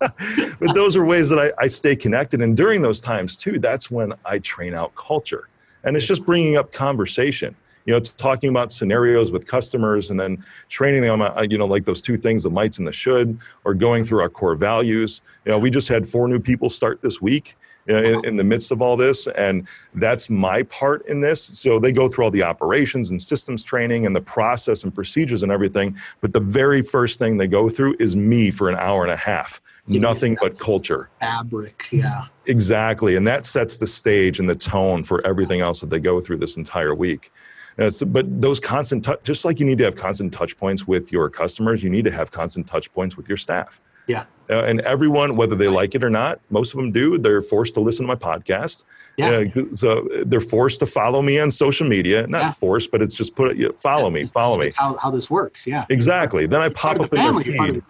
but 0.00 0.74
those 0.74 0.96
are 0.96 1.04
ways 1.04 1.28
that 1.28 1.38
I, 1.38 1.52
I 1.58 1.68
stay 1.68 1.94
connected. 1.94 2.40
And 2.40 2.56
during 2.56 2.82
those 2.82 3.00
times 3.00 3.36
too, 3.36 3.58
that's 3.58 3.90
when 3.90 4.12
I 4.24 4.38
train 4.38 4.74
out 4.74 4.94
culture 4.94 5.48
and 5.84 5.96
it's 5.96 6.06
just 6.06 6.24
bringing 6.24 6.56
up 6.56 6.72
conversation 6.72 7.54
you 7.84 7.92
know 7.92 8.00
talking 8.00 8.50
about 8.50 8.72
scenarios 8.72 9.32
with 9.32 9.46
customers 9.46 10.10
and 10.10 10.18
then 10.18 10.42
training 10.68 11.02
them 11.02 11.20
on 11.20 11.50
you 11.50 11.58
know 11.58 11.66
like 11.66 11.84
those 11.84 12.02
two 12.02 12.16
things 12.16 12.42
the 12.42 12.50
mights 12.50 12.78
and 12.78 12.86
the 12.86 12.92
should 12.92 13.38
or 13.64 13.74
going 13.74 14.04
through 14.04 14.20
our 14.20 14.28
core 14.28 14.54
values. 14.54 15.22
You 15.44 15.52
know 15.52 15.58
we 15.58 15.70
just 15.70 15.88
had 15.88 16.08
four 16.08 16.28
new 16.28 16.38
people 16.38 16.68
start 16.68 17.00
this 17.02 17.20
week 17.20 17.56
uh, 17.88 17.96
in, 17.96 18.24
in, 18.24 18.36
the 18.36 18.44
midst 18.44 18.70
of 18.70 18.80
all 18.80 18.96
this 18.96 19.26
and 19.26 19.66
that's 19.94 20.30
my 20.30 20.62
part 20.64 21.04
in 21.06 21.20
this. 21.20 21.42
So 21.42 21.80
they 21.80 21.90
go 21.90 22.08
through 22.08 22.26
all 22.26 22.30
the 22.30 22.42
operations 22.42 23.10
and 23.10 23.20
systems 23.20 23.64
training 23.64 24.06
and 24.06 24.14
the 24.14 24.20
process 24.20 24.84
and 24.84 24.94
procedures 24.94 25.42
and 25.42 25.50
everything 25.50 25.96
but 26.20 26.32
the 26.32 26.40
very 26.40 26.82
first 26.82 27.18
thing 27.18 27.36
they 27.36 27.48
go 27.48 27.68
through 27.68 27.96
is 27.98 28.14
me 28.14 28.50
for 28.50 28.68
an 28.68 28.76
hour 28.76 29.02
and 29.02 29.12
a 29.12 29.16
half 29.16 29.60
nothing 29.86 30.36
but 30.40 30.58
culture. 30.58 31.10
Fabric, 31.20 31.88
yeah. 31.90 32.26
Exactly. 32.46 33.16
And 33.16 33.26
that 33.26 33.46
sets 33.46 33.76
the 33.76 33.86
stage 33.86 34.40
and 34.40 34.48
the 34.48 34.54
tone 34.54 35.04
for 35.04 35.24
everything 35.26 35.60
else 35.60 35.80
that 35.80 35.90
they 35.90 36.00
go 36.00 36.20
through 36.20 36.38
this 36.38 36.56
entire 36.56 36.94
week. 36.94 37.30
but 37.76 38.40
those 38.40 38.60
constant, 38.60 39.04
t- 39.04 39.14
just 39.24 39.44
like 39.44 39.58
you 39.58 39.66
need 39.66 39.78
to 39.78 39.84
have 39.84 39.96
constant 39.96 40.32
touch 40.32 40.56
points 40.56 40.86
with 40.86 41.10
your 41.10 41.28
customers, 41.30 41.82
you 41.82 41.90
need 41.90 42.04
to 42.04 42.10
have 42.10 42.30
constant 42.30 42.66
touch 42.66 42.92
points 42.92 43.16
with 43.16 43.28
your 43.28 43.38
staff. 43.38 43.80
Yeah. 44.06 44.24
Uh, 44.50 44.64
and 44.64 44.80
everyone, 44.80 45.36
whether 45.36 45.54
they 45.54 45.68
like 45.68 45.94
it 45.94 46.04
or 46.04 46.10
not, 46.10 46.40
most 46.50 46.74
of 46.74 46.78
them 46.78 46.92
do. 46.92 47.16
They're 47.18 47.40
forced 47.40 47.74
to 47.74 47.80
listen 47.80 48.06
to 48.06 48.08
my 48.08 48.16
podcast. 48.16 48.84
Yeah. 49.16 49.44
Uh, 49.56 49.74
so 49.74 50.08
they're 50.26 50.40
forced 50.40 50.80
to 50.80 50.86
follow 50.86 51.22
me 51.22 51.38
on 51.38 51.50
social 51.50 51.88
media. 51.88 52.26
Not 52.26 52.42
yeah. 52.42 52.52
forced, 52.52 52.90
but 52.90 53.00
it's 53.00 53.14
just 53.14 53.36
put 53.36 53.52
it. 53.52 53.56
You 53.56 53.68
know, 53.68 53.72
follow 53.72 54.08
yeah, 54.08 54.14
me, 54.14 54.24
follow 54.24 54.58
me. 54.58 54.72
How, 54.76 54.96
how 54.96 55.10
this 55.10 55.30
works? 55.30 55.66
Yeah. 55.66 55.86
Exactly. 55.88 56.46
Then 56.46 56.60
I 56.60 56.68
pop 56.70 57.00
up 57.00 57.12
in 57.12 57.18
family, 57.18 57.44
their 57.44 57.72
feed. 57.72 57.82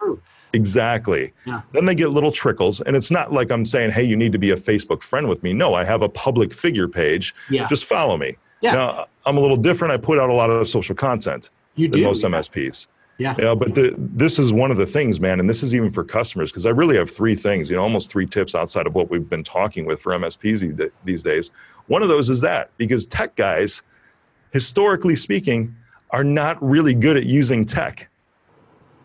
Exactly. 0.53 1.33
Yeah. 1.45 1.61
Then 1.71 1.85
they 1.85 1.95
get 1.95 2.09
little 2.09 2.31
trickles. 2.31 2.79
And 2.81 2.95
it's 2.95 3.09
not 3.09 3.33
like 3.33 3.51
I'm 3.51 3.65
saying, 3.65 3.91
hey, 3.91 4.03
you 4.03 4.15
need 4.15 4.31
to 4.31 4.37
be 4.37 4.51
a 4.51 4.55
Facebook 4.55 5.01
friend 5.01 5.27
with 5.27 5.41
me. 5.41 5.51
No, 5.51 5.73
I 5.73 5.83
have 5.83 6.03
a 6.03 6.09
public 6.09 6.53
figure 6.53 6.87
page. 6.87 7.33
Yeah. 7.49 7.67
Just 7.67 7.85
follow 7.85 8.17
me. 8.17 8.37
Yeah. 8.61 8.73
Now, 8.73 9.07
I'm 9.25 9.37
a 9.37 9.39
little 9.39 9.57
different. 9.57 9.93
I 9.93 9.97
put 9.97 10.19
out 10.19 10.29
a 10.29 10.33
lot 10.33 10.49
of 10.49 10.67
social 10.67 10.95
content 10.95 11.49
you 11.75 11.87
than 11.87 11.99
do, 11.99 12.05
most 12.05 12.23
yeah. 12.23 12.29
MSPs. 12.29 12.87
Yeah. 13.17 13.35
yeah 13.37 13.55
but 13.55 13.75
the, 13.75 13.95
this 13.97 14.39
is 14.39 14.53
one 14.53 14.71
of 14.71 14.77
the 14.77 14.85
things, 14.85 15.19
man, 15.19 15.39
and 15.39 15.49
this 15.49 15.63
is 15.63 15.73
even 15.75 15.91
for 15.91 16.03
customers 16.03 16.51
because 16.51 16.65
I 16.65 16.69
really 16.69 16.97
have 16.97 17.09
three 17.09 17.35
things, 17.35 17.69
you 17.69 17.75
know, 17.75 17.83
almost 17.83 18.11
three 18.11 18.25
tips 18.25 18.55
outside 18.55 18.87
of 18.87 18.95
what 18.95 19.09
we've 19.09 19.27
been 19.29 19.43
talking 19.43 19.85
with 19.85 20.01
for 20.01 20.13
MSPs 20.13 20.91
these 21.03 21.23
days. 21.23 21.51
One 21.87 22.01
of 22.01 22.09
those 22.09 22.29
is 22.29 22.41
that 22.41 22.69
because 22.77 23.05
tech 23.05 23.35
guys, 23.35 23.81
historically 24.51 25.15
speaking, 25.15 25.75
are 26.11 26.23
not 26.23 26.61
really 26.63 26.93
good 26.93 27.17
at 27.17 27.25
using 27.25 27.65
tech 27.65 28.09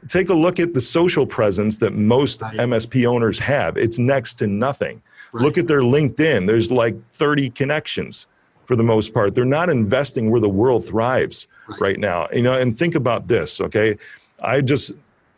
take 0.09 0.29
a 0.31 0.35
look 0.35 0.59
at 0.59 0.75
the 0.75 0.81
social 0.81 1.27
presence 1.27 1.79
that 1.79 1.95
most 1.95 2.43
right. 2.43 2.57
MSP 2.57 3.07
owners 3.07 3.39
have. 3.39 3.77
It's 3.77 3.99
next 3.99 4.35
to 4.37 4.47
nothing. 4.47 5.01
Right. 5.33 5.45
Look 5.45 5.59
at 5.59 5.67
their 5.67 5.83
LinkedIn. 5.83 6.47
There's 6.47 6.73
like 6.73 6.97
30 7.13 7.51
connections 7.51 8.27
for 8.67 8.77
the 8.77 8.83
most 8.83 9.15
part. 9.15 9.35
They're 9.35 9.45
not 9.45 9.71
investing 9.71 10.31
where 10.31 10.41
the 10.41 10.49
world 10.49 10.85
thrives 10.85 11.49
right, 11.69 11.81
right 11.81 11.99
now. 11.99 12.29
You 12.33 12.43
know, 12.43 12.59
and 12.59 12.77
think 12.77 12.95
about 12.95 13.29
this, 13.29 13.61
okay? 13.61 13.97
I 14.43 14.61
just 14.61 14.93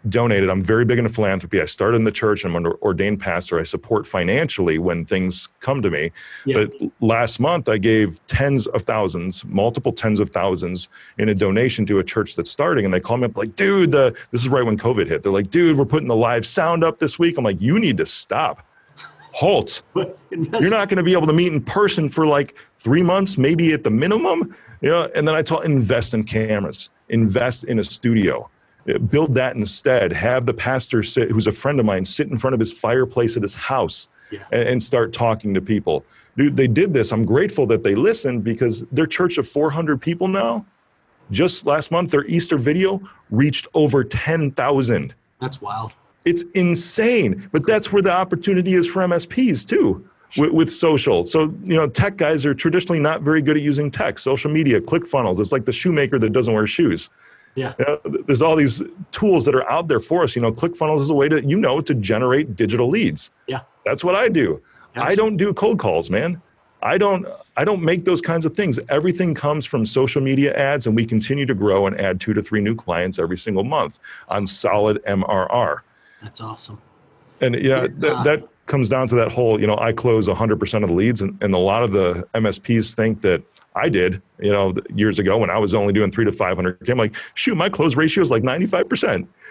donated. 0.09 0.49
I'm 0.49 0.63
very 0.63 0.85
big 0.85 0.99
into 0.99 1.11
philanthropy. 1.11 1.61
I 1.61 1.67
started 1.67 1.97
in 1.97 2.05
the 2.05 2.13
church. 2.13 2.45
I'm 2.45 2.57
an 2.57 2.67
ordained 2.83 3.21
pastor. 3.21 3.61
I 3.61 3.65
support 3.65 4.07
financially 4.07 4.79
when 4.79 5.05
things 5.05 5.49
come 5.61 5.83
to 5.83 5.91
me. 5.91 6.11
Yeah. 6.47 6.65
But 6.65 6.91
last 7.01 7.39
month, 7.39 7.69
I 7.69 7.79
gave 7.79 8.25
tens 8.27 8.67
of 8.69 8.83
thousands, 8.83 9.45
multiple 9.45 9.93
tens 9.93 10.19
of 10.19 10.31
thousands 10.31 10.89
in 11.19 11.29
a 11.29 11.35
donation 11.35 11.85
to 11.87 11.99
a 11.99 12.05
church 12.05 12.35
that's 12.35 12.51
starting. 12.51 12.85
And 12.85 12.95
they 12.95 13.01
call 13.01 13.19
me 13.19 13.27
up 13.27 13.37
like, 13.37 13.57
dude, 13.57 13.91
the, 13.91 14.17
this 14.31 14.41
is 14.41 14.49
right 14.49 14.65
when 14.65 14.79
COVID 14.79 15.07
hit. 15.07 15.23
They're 15.23 15.33
like, 15.33 15.51
dude, 15.51 15.77
we're 15.77 15.85
putting 15.85 16.09
the 16.09 16.17
live 16.17 16.47
sound 16.47 16.83
up 16.83 16.99
this 16.99 17.19
week. 17.19 17.37
I'm 17.37 17.45
like, 17.45 17.61
you 17.61 17.79
need 17.79 17.99
to 17.99 18.07
stop. 18.07 18.67
Halt. 19.33 19.83
You're 19.95 20.71
not 20.71 20.89
going 20.89 20.97
to 20.97 21.03
be 21.03 21.13
able 21.13 21.27
to 21.27 21.33
meet 21.33 21.53
in 21.53 21.61
person 21.61 22.09
for 22.09 22.27
like 22.27 22.55
three 22.79 23.03
months, 23.03 23.37
maybe 23.37 23.73
at 23.73 23.85
the 23.85 23.91
minimum. 23.91 24.57
You 24.81 24.91
know, 24.91 25.11
and 25.15 25.29
then 25.29 25.35
I 25.35 25.43
taught 25.43 25.67
invest 25.67 26.15
in 26.15 26.25
cameras, 26.25 26.89
invest 27.11 27.65
in 27.65 27.79
a 27.79 27.85
studio 27.85 28.49
build 29.09 29.35
that 29.35 29.57
instead. 29.57 30.13
Have 30.13 30.47
the 30.47 30.55
pastor 30.55 31.03
sit, 31.03 31.31
who's 31.31 31.47
a 31.47 31.53
friend 31.53 31.81
of 31.81 31.87
mine, 31.87 32.05
sit 32.05 32.29
in 32.29 32.37
front 32.37 32.55
of 32.55 32.61
his 32.61 32.73
fireplace 32.73 33.37
at 33.37 33.43
his 33.43 33.55
house 33.55 34.09
yeah. 34.31 34.45
and, 34.53 34.69
and 34.69 34.83
start 34.83 35.13
talking 35.13 35.55
to 35.55 35.61
people. 35.61 36.05
Dude, 36.37 36.57
they 36.57 36.69
did 36.69 36.93
this. 36.93 37.13
I'm 37.13 37.25
grateful 37.25 37.67
that 37.67 37.83
they 37.83 37.95
listened 37.95 38.45
because 38.45 38.83
their 38.93 39.07
church 39.07 39.39
of 39.39 39.47
400 39.47 40.01
people 40.01 40.29
now, 40.29 40.65
just 41.31 41.67
last 41.67 41.91
month, 41.91 42.11
their 42.11 42.25
Easter 42.27 42.57
video 42.57 43.01
reached 43.31 43.69
over 43.75 44.05
10,000. 44.05 45.15
That's 45.41 45.61
wild. 45.61 45.93
It's 46.25 46.45
insane. 46.55 47.49
But 47.53 47.67
that's 47.67 47.93
where 47.93 48.03
the 48.03 48.13
opportunity 48.13 48.75
is 48.75 48.87
for 48.87 49.03
MSPs 49.03 49.67
too. 49.69 50.07
With, 50.37 50.53
with, 50.53 50.73
social. 50.73 51.25
So, 51.25 51.53
you 51.65 51.75
know, 51.75 51.89
tech 51.89 52.17
guys 52.17 52.47
are 52.47 52.55
traditionally 52.55 53.01
not 53.01 53.23
very 53.23 53.43
good 53.43 53.57
at 53.57 53.65
using 53.65 53.91
tech, 53.91 54.17
social 54.21 54.49
media, 54.49 54.81
ClickFunnels. 54.81 55.41
It's 55.41 55.51
like 55.51 55.65
the 55.65 55.73
shoemaker 55.73 56.21
that 56.21 56.31
doesn't 56.31 56.55
wear 56.55 56.69
shoes. 56.69 57.11
Yeah. 57.55 57.75
You 57.79 57.85
know, 57.87 58.01
there's 58.27 58.43
all 58.43 58.57
these 58.57 58.83
tools 59.11 59.45
that 59.45 59.55
are 59.55 59.69
out 59.71 59.89
there 59.89 60.01
for 60.01 60.23
us. 60.23 60.37
You 60.37 60.43
know, 60.43 60.53
ClickFunnels 60.53 61.01
is 61.01 61.11
a 61.11 61.15
way 61.15 61.29
to, 61.29 61.45
you 61.45 61.57
know, 61.57 61.81
to 61.81 61.95
generate 61.95 62.57
digital 62.57 62.89
leads. 62.89 63.31
Yeah. 63.47 63.61
That's 63.85 64.05
what 64.05 64.15
I 64.15 64.29
do. 64.29 64.63
Absolutely. 64.95 65.13
I 65.13 65.15
don't 65.15 65.37
do 65.37 65.55
cold 65.55 65.79
calls, 65.79 66.11
man. 66.11 66.41
I 66.83 66.97
don't 66.97 67.27
I 67.57 67.65
don't 67.65 67.83
make 67.83 68.05
those 68.05 68.21
kinds 68.21 68.47
of 68.47 68.55
things. 68.55 68.81
Everything 68.89 69.35
comes 69.35 69.67
from 69.67 69.85
social 69.85 70.23
media 70.23 70.57
ads 70.57 70.87
and 70.87 70.97
we 70.97 71.05
continue 71.05 71.45
to 71.47 71.55
grow 71.55 71.87
and 71.87 72.01
add 72.01 72.21
2 72.21 72.33
to 72.33 72.43
3 72.43 72.61
new 72.61 72.75
clients 72.75 73.19
every 73.19 73.37
single 73.37 73.65
month 73.65 73.99
on 74.31 74.47
solid 74.47 75.03
MRR. 75.05 75.81
That's 76.23 76.41
awesome. 76.41 76.81
And 77.41 77.55
yeah, 77.57 77.87
that, 77.99 78.13
uh, 78.13 78.23
that 78.23 78.49
comes 78.67 78.89
down 78.89 79.09
to 79.09 79.15
that 79.17 79.31
whole, 79.33 79.61
you 79.61 79.67
know, 79.67 79.77
I 79.79 79.93
close 79.93 80.29
100% 80.29 80.83
of 80.83 80.89
the 80.89 80.95
leads 80.95 81.23
and, 81.23 81.37
and 81.43 81.53
a 81.55 81.59
lot 81.59 81.83
of 81.83 81.93
the 81.93 82.27
MSPs 82.35 82.95
think 82.95 83.21
that 83.23 83.43
I 83.75 83.89
did, 83.89 84.21
you 84.41 84.51
know, 84.51 84.75
years 84.95 85.19
ago 85.19 85.39
when 85.39 85.51
I 85.51 85.59
was 85.59 85.75
only 85.75 85.93
doing 85.93 86.11
3 86.11 86.25
to 86.25 86.33
500 86.33 86.89
I'm 86.89 86.99
like, 86.99 87.15
shoot, 87.35 87.57
my 87.57 87.69
close 87.69 87.97
ratio 87.97 88.23
is 88.23 88.31
like 88.31 88.43
95%. 88.43 89.03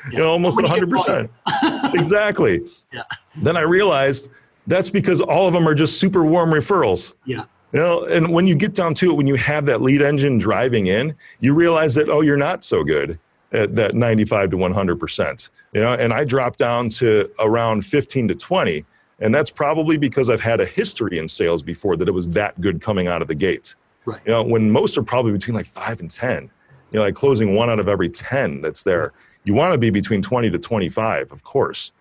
Yeah. 0.05 0.11
You 0.11 0.17
know, 0.19 0.31
almost 0.31 0.59
100%. 0.59 1.29
exactly. 1.93 2.61
Yeah. 2.91 3.03
Then 3.37 3.55
I 3.55 3.61
realized 3.61 4.29
that's 4.67 4.89
because 4.89 5.21
all 5.21 5.47
of 5.47 5.53
them 5.53 5.67
are 5.67 5.75
just 5.75 5.99
super 5.99 6.23
warm 6.23 6.51
referrals. 6.51 7.13
Yeah. 7.25 7.45
You 7.71 7.79
know, 7.79 8.05
and 8.05 8.33
when 8.33 8.47
you 8.47 8.55
get 8.55 8.73
down 8.73 8.93
to 8.95 9.11
it, 9.11 9.13
when 9.13 9.27
you 9.27 9.35
have 9.35 9.65
that 9.67 9.81
lead 9.81 10.01
engine 10.01 10.37
driving 10.37 10.87
in, 10.87 11.15
you 11.39 11.53
realize 11.53 11.95
that, 11.95 12.09
oh, 12.09 12.21
you're 12.21 12.37
not 12.37 12.63
so 12.63 12.83
good 12.83 13.19
at 13.51 13.75
that 13.75 13.93
95 13.93 14.51
to 14.51 14.57
100%. 14.57 15.49
You 15.73 15.81
know, 15.81 15.93
and 15.93 16.11
I 16.11 16.23
dropped 16.23 16.59
down 16.59 16.89
to 16.89 17.29
around 17.39 17.85
15 17.85 18.27
to 18.29 18.35
20. 18.35 18.85
And 19.19 19.35
that's 19.35 19.51
probably 19.51 19.97
because 19.97 20.29
I've 20.29 20.41
had 20.41 20.59
a 20.61 20.65
history 20.65 21.19
in 21.19 21.27
sales 21.27 21.61
before 21.61 21.95
that 21.97 22.07
it 22.07 22.13
was 22.13 22.29
that 22.29 22.59
good 22.59 22.81
coming 22.81 23.07
out 23.07 23.21
of 23.21 23.27
the 23.27 23.35
gates. 23.35 23.75
Right. 24.09 24.21
You 24.25 24.31
know, 24.31 24.43
when 24.43 24.69
most 24.71 24.97
are 24.97 25.03
probably 25.03 25.31
between 25.31 25.55
like 25.55 25.65
five 25.65 25.99
and 25.99 26.09
10, 26.09 26.43
you 26.43 26.49
know, 26.97 27.01
like 27.01 27.15
closing 27.15 27.55
one 27.55 27.69
out 27.69 27.79
of 27.79 27.87
every 27.87 28.09
10 28.09 28.61
that's 28.61 28.83
there. 28.83 29.13
You 29.43 29.53
want 29.53 29.73
to 29.73 29.79
be 29.79 29.89
between 29.89 30.21
20 30.21 30.49
to 30.49 30.57
25, 30.57 31.31
of 31.31 31.43
course. 31.43 31.91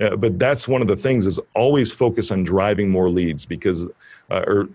Uh, 0.00 0.16
but 0.16 0.38
that's 0.38 0.68
one 0.68 0.82
of 0.82 0.88
the 0.88 0.96
things 0.96 1.26
is 1.26 1.40
always 1.54 1.90
focus 1.90 2.30
on 2.30 2.44
driving 2.44 2.90
more 2.90 3.08
leads 3.08 3.46
because, 3.46 3.86
uh, 4.30 4.44
or 4.46 4.68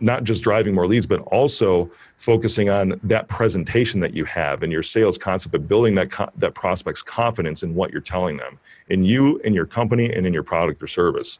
not 0.00 0.24
just 0.24 0.42
driving 0.42 0.74
more 0.74 0.86
leads, 0.86 1.06
but 1.06 1.20
also 1.20 1.90
focusing 2.16 2.68
on 2.68 2.98
that 3.02 3.28
presentation 3.28 4.00
that 4.00 4.14
you 4.14 4.24
have 4.24 4.62
and 4.62 4.72
your 4.72 4.82
sales 4.82 5.16
concept 5.16 5.54
of 5.54 5.68
building 5.68 5.94
that 5.94 6.10
co- 6.10 6.30
that 6.36 6.54
prospect's 6.54 7.02
confidence 7.02 7.62
in 7.62 7.74
what 7.74 7.92
you're 7.92 8.00
telling 8.00 8.36
them, 8.36 8.58
in 8.88 9.04
you, 9.04 9.38
in 9.38 9.54
your 9.54 9.66
company, 9.66 10.12
and 10.12 10.26
in 10.26 10.34
your 10.34 10.42
product 10.42 10.82
or 10.82 10.86
service. 10.86 11.38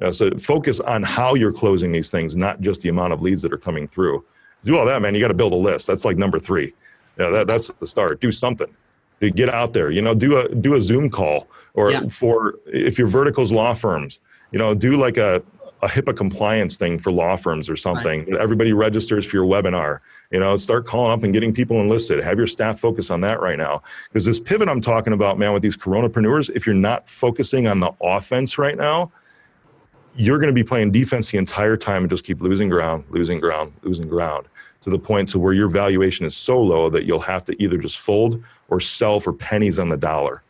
Uh, 0.00 0.12
so 0.12 0.30
focus 0.38 0.80
on 0.80 1.02
how 1.02 1.34
you're 1.34 1.52
closing 1.52 1.92
these 1.92 2.10
things, 2.10 2.36
not 2.36 2.60
just 2.60 2.82
the 2.82 2.88
amount 2.88 3.12
of 3.12 3.20
leads 3.20 3.42
that 3.42 3.52
are 3.52 3.58
coming 3.58 3.88
through. 3.88 4.24
Do 4.64 4.78
all 4.78 4.86
that, 4.86 5.02
man. 5.02 5.14
You 5.14 5.20
got 5.20 5.28
to 5.28 5.34
build 5.34 5.52
a 5.52 5.56
list. 5.56 5.86
That's 5.86 6.04
like 6.04 6.16
number 6.16 6.38
three. 6.38 6.72
Yeah, 7.18 7.30
that, 7.30 7.46
that's 7.46 7.70
the 7.80 7.86
start. 7.86 8.20
Do 8.20 8.30
something. 8.30 8.68
Get 9.20 9.48
out 9.48 9.72
there. 9.72 9.90
You 9.90 10.02
know, 10.02 10.14
do 10.14 10.38
a 10.38 10.48
do 10.54 10.74
a 10.74 10.80
Zoom 10.80 11.10
call 11.10 11.48
or 11.74 11.90
yeah. 11.90 12.06
for 12.08 12.54
if 12.66 12.98
your 12.98 13.08
verticals 13.08 13.50
law 13.50 13.74
firms 13.74 14.20
you 14.52 14.58
know 14.58 14.74
do 14.74 14.96
like 14.96 15.16
a, 15.16 15.42
a 15.82 15.88
HIPAA 15.88 16.16
compliance 16.16 16.76
thing 16.76 16.98
for 16.98 17.12
law 17.12 17.36
firms 17.36 17.68
or 17.68 17.76
something. 17.76 18.24
Right. 18.26 18.40
Everybody 18.40 18.72
registers 18.72 19.26
for 19.26 19.36
your 19.36 19.46
webinar. 19.46 20.00
You 20.30 20.40
know, 20.40 20.56
start 20.56 20.86
calling 20.86 21.12
up 21.12 21.22
and 21.22 21.32
getting 21.32 21.54
people 21.54 21.80
enlisted. 21.80 22.22
Have 22.22 22.36
your 22.36 22.46
staff 22.46 22.78
focus 22.80 23.10
on 23.10 23.20
that 23.22 23.40
right 23.40 23.56
now. 23.56 23.82
Because 24.08 24.24
this 24.24 24.40
pivot 24.40 24.68
I'm 24.68 24.80
talking 24.80 25.12
about, 25.12 25.38
man, 25.38 25.52
with 25.52 25.62
these 25.62 25.76
coronapreneurs, 25.76 26.50
if 26.54 26.66
you're 26.66 26.74
not 26.74 27.08
focusing 27.08 27.66
on 27.66 27.80
the 27.80 27.92
offense 28.00 28.58
right 28.58 28.76
now, 28.76 29.12
you're 30.18 30.38
going 30.38 30.48
to 30.48 30.54
be 30.54 30.64
playing 30.64 30.92
defense 30.92 31.30
the 31.30 31.38
entire 31.38 31.76
time 31.76 32.02
and 32.02 32.10
just 32.10 32.24
keep 32.24 32.40
losing 32.40 32.68
ground, 32.68 33.04
losing 33.10 33.40
ground, 33.40 33.72
losing 33.82 34.08
ground 34.08 34.46
to 34.80 34.90
the 34.90 34.98
point 34.98 35.28
to 35.28 35.38
where 35.38 35.52
your 35.52 35.68
valuation 35.68 36.26
is 36.26 36.36
so 36.36 36.60
low 36.60 36.88
that 36.90 37.04
you'll 37.04 37.20
have 37.20 37.44
to 37.44 37.62
either 37.62 37.78
just 37.78 37.98
fold 37.98 38.42
or 38.68 38.80
sell 38.80 39.18
for 39.20 39.32
pennies 39.32 39.78
on 39.78 39.88
the 39.88 39.96
dollar 39.96 40.42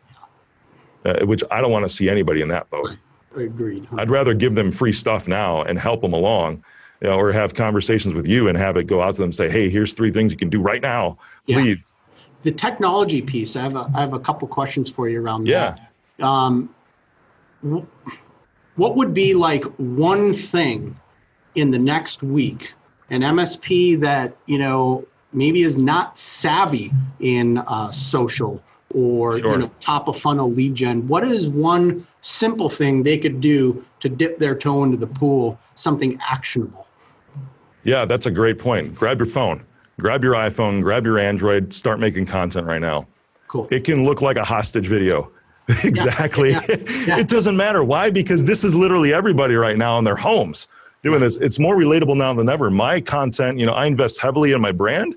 uh, 1.04 1.24
which 1.26 1.42
I 1.50 1.60
don't 1.60 1.70
want 1.70 1.84
to 1.84 1.88
see 1.88 2.08
anybody 2.08 2.40
in 2.40 2.48
that 2.48 2.68
boat. 2.70 2.96
Agreed. 3.36 3.86
I'd 3.96 4.10
rather 4.10 4.34
give 4.34 4.54
them 4.54 4.70
free 4.70 4.92
stuff 4.92 5.28
now 5.28 5.62
and 5.62 5.78
help 5.78 6.00
them 6.00 6.12
along, 6.12 6.64
you 7.00 7.08
know, 7.08 7.16
or 7.16 7.32
have 7.32 7.54
conversations 7.54 8.14
with 8.14 8.26
you 8.26 8.48
and 8.48 8.58
have 8.58 8.76
it 8.76 8.86
go 8.86 9.00
out 9.00 9.14
to 9.14 9.20
them 9.20 9.28
and 9.28 9.34
say, 9.34 9.48
hey, 9.48 9.70
here's 9.70 9.92
three 9.92 10.10
things 10.10 10.32
you 10.32 10.38
can 10.38 10.50
do 10.50 10.60
right 10.60 10.82
now, 10.82 11.18
please. 11.46 11.94
Yeah. 11.94 12.22
The 12.42 12.52
technology 12.52 13.20
piece, 13.20 13.56
I 13.56 13.62
have 13.62 13.76
a, 13.76 13.90
I 13.94 14.00
have 14.00 14.12
a 14.12 14.20
couple 14.20 14.48
questions 14.48 14.90
for 14.90 15.08
you 15.08 15.20
around 15.22 15.46
yeah. 15.46 15.76
that. 16.18 16.26
Um, 16.26 16.74
what 18.78 18.94
would 18.94 19.12
be 19.12 19.34
like 19.34 19.64
one 19.76 20.32
thing 20.32 20.98
in 21.54 21.70
the 21.72 21.78
next 21.78 22.22
week, 22.22 22.72
an 23.10 23.22
MSP 23.22 24.00
that, 24.00 24.36
you 24.46 24.58
know, 24.58 25.04
maybe 25.32 25.62
is 25.62 25.76
not 25.76 26.16
savvy 26.16 26.92
in 27.20 27.58
uh, 27.58 27.90
social 27.90 28.62
or 28.94 29.38
sure. 29.38 29.52
you 29.52 29.58
know 29.58 29.70
top 29.80 30.08
of 30.08 30.16
funnel 30.16 30.50
lead 30.50 30.74
gen 30.74 31.06
what 31.08 31.22
is 31.22 31.46
one 31.46 32.06
simple 32.22 32.70
thing 32.70 33.02
they 33.02 33.18
could 33.18 33.38
do 33.38 33.84
to 34.00 34.08
dip 34.08 34.38
their 34.38 34.54
toe 34.54 34.82
into 34.82 34.96
the 34.96 35.06
pool 35.06 35.58
something 35.74 36.18
actionable? 36.26 36.86
Yeah 37.84 38.06
that's 38.06 38.24
a 38.24 38.30
great 38.30 38.58
point. 38.58 38.94
Grab 38.94 39.18
your 39.18 39.26
phone. 39.26 39.62
Grab 40.00 40.22
your 40.24 40.34
iphone. 40.34 40.82
Grab 40.82 41.04
your 41.04 41.18
android. 41.18 41.74
Start 41.74 42.00
making 42.00 42.24
content 42.24 42.66
right 42.66 42.80
now. 42.80 43.06
Cool. 43.48 43.68
It 43.70 43.84
can 43.84 44.04
look 44.04 44.22
like 44.22 44.36
a 44.36 44.44
hostage 44.44 44.86
video 44.86 45.30
exactly 45.84 46.50
yeah, 46.50 46.64
yeah, 46.68 47.18
it 47.18 47.28
doesn't 47.28 47.56
matter 47.56 47.84
why 47.84 48.10
because 48.10 48.46
this 48.46 48.64
is 48.64 48.74
literally 48.74 49.12
everybody 49.12 49.54
right 49.54 49.76
now 49.76 49.98
in 49.98 50.04
their 50.04 50.16
homes 50.16 50.68
doing 51.02 51.20
this 51.20 51.36
it's 51.36 51.58
more 51.58 51.76
relatable 51.76 52.16
now 52.16 52.32
than 52.32 52.48
ever 52.48 52.70
my 52.70 53.00
content 53.00 53.58
you 53.58 53.66
know 53.66 53.72
i 53.72 53.86
invest 53.86 54.20
heavily 54.20 54.52
in 54.52 54.60
my 54.60 54.72
brand 54.72 55.14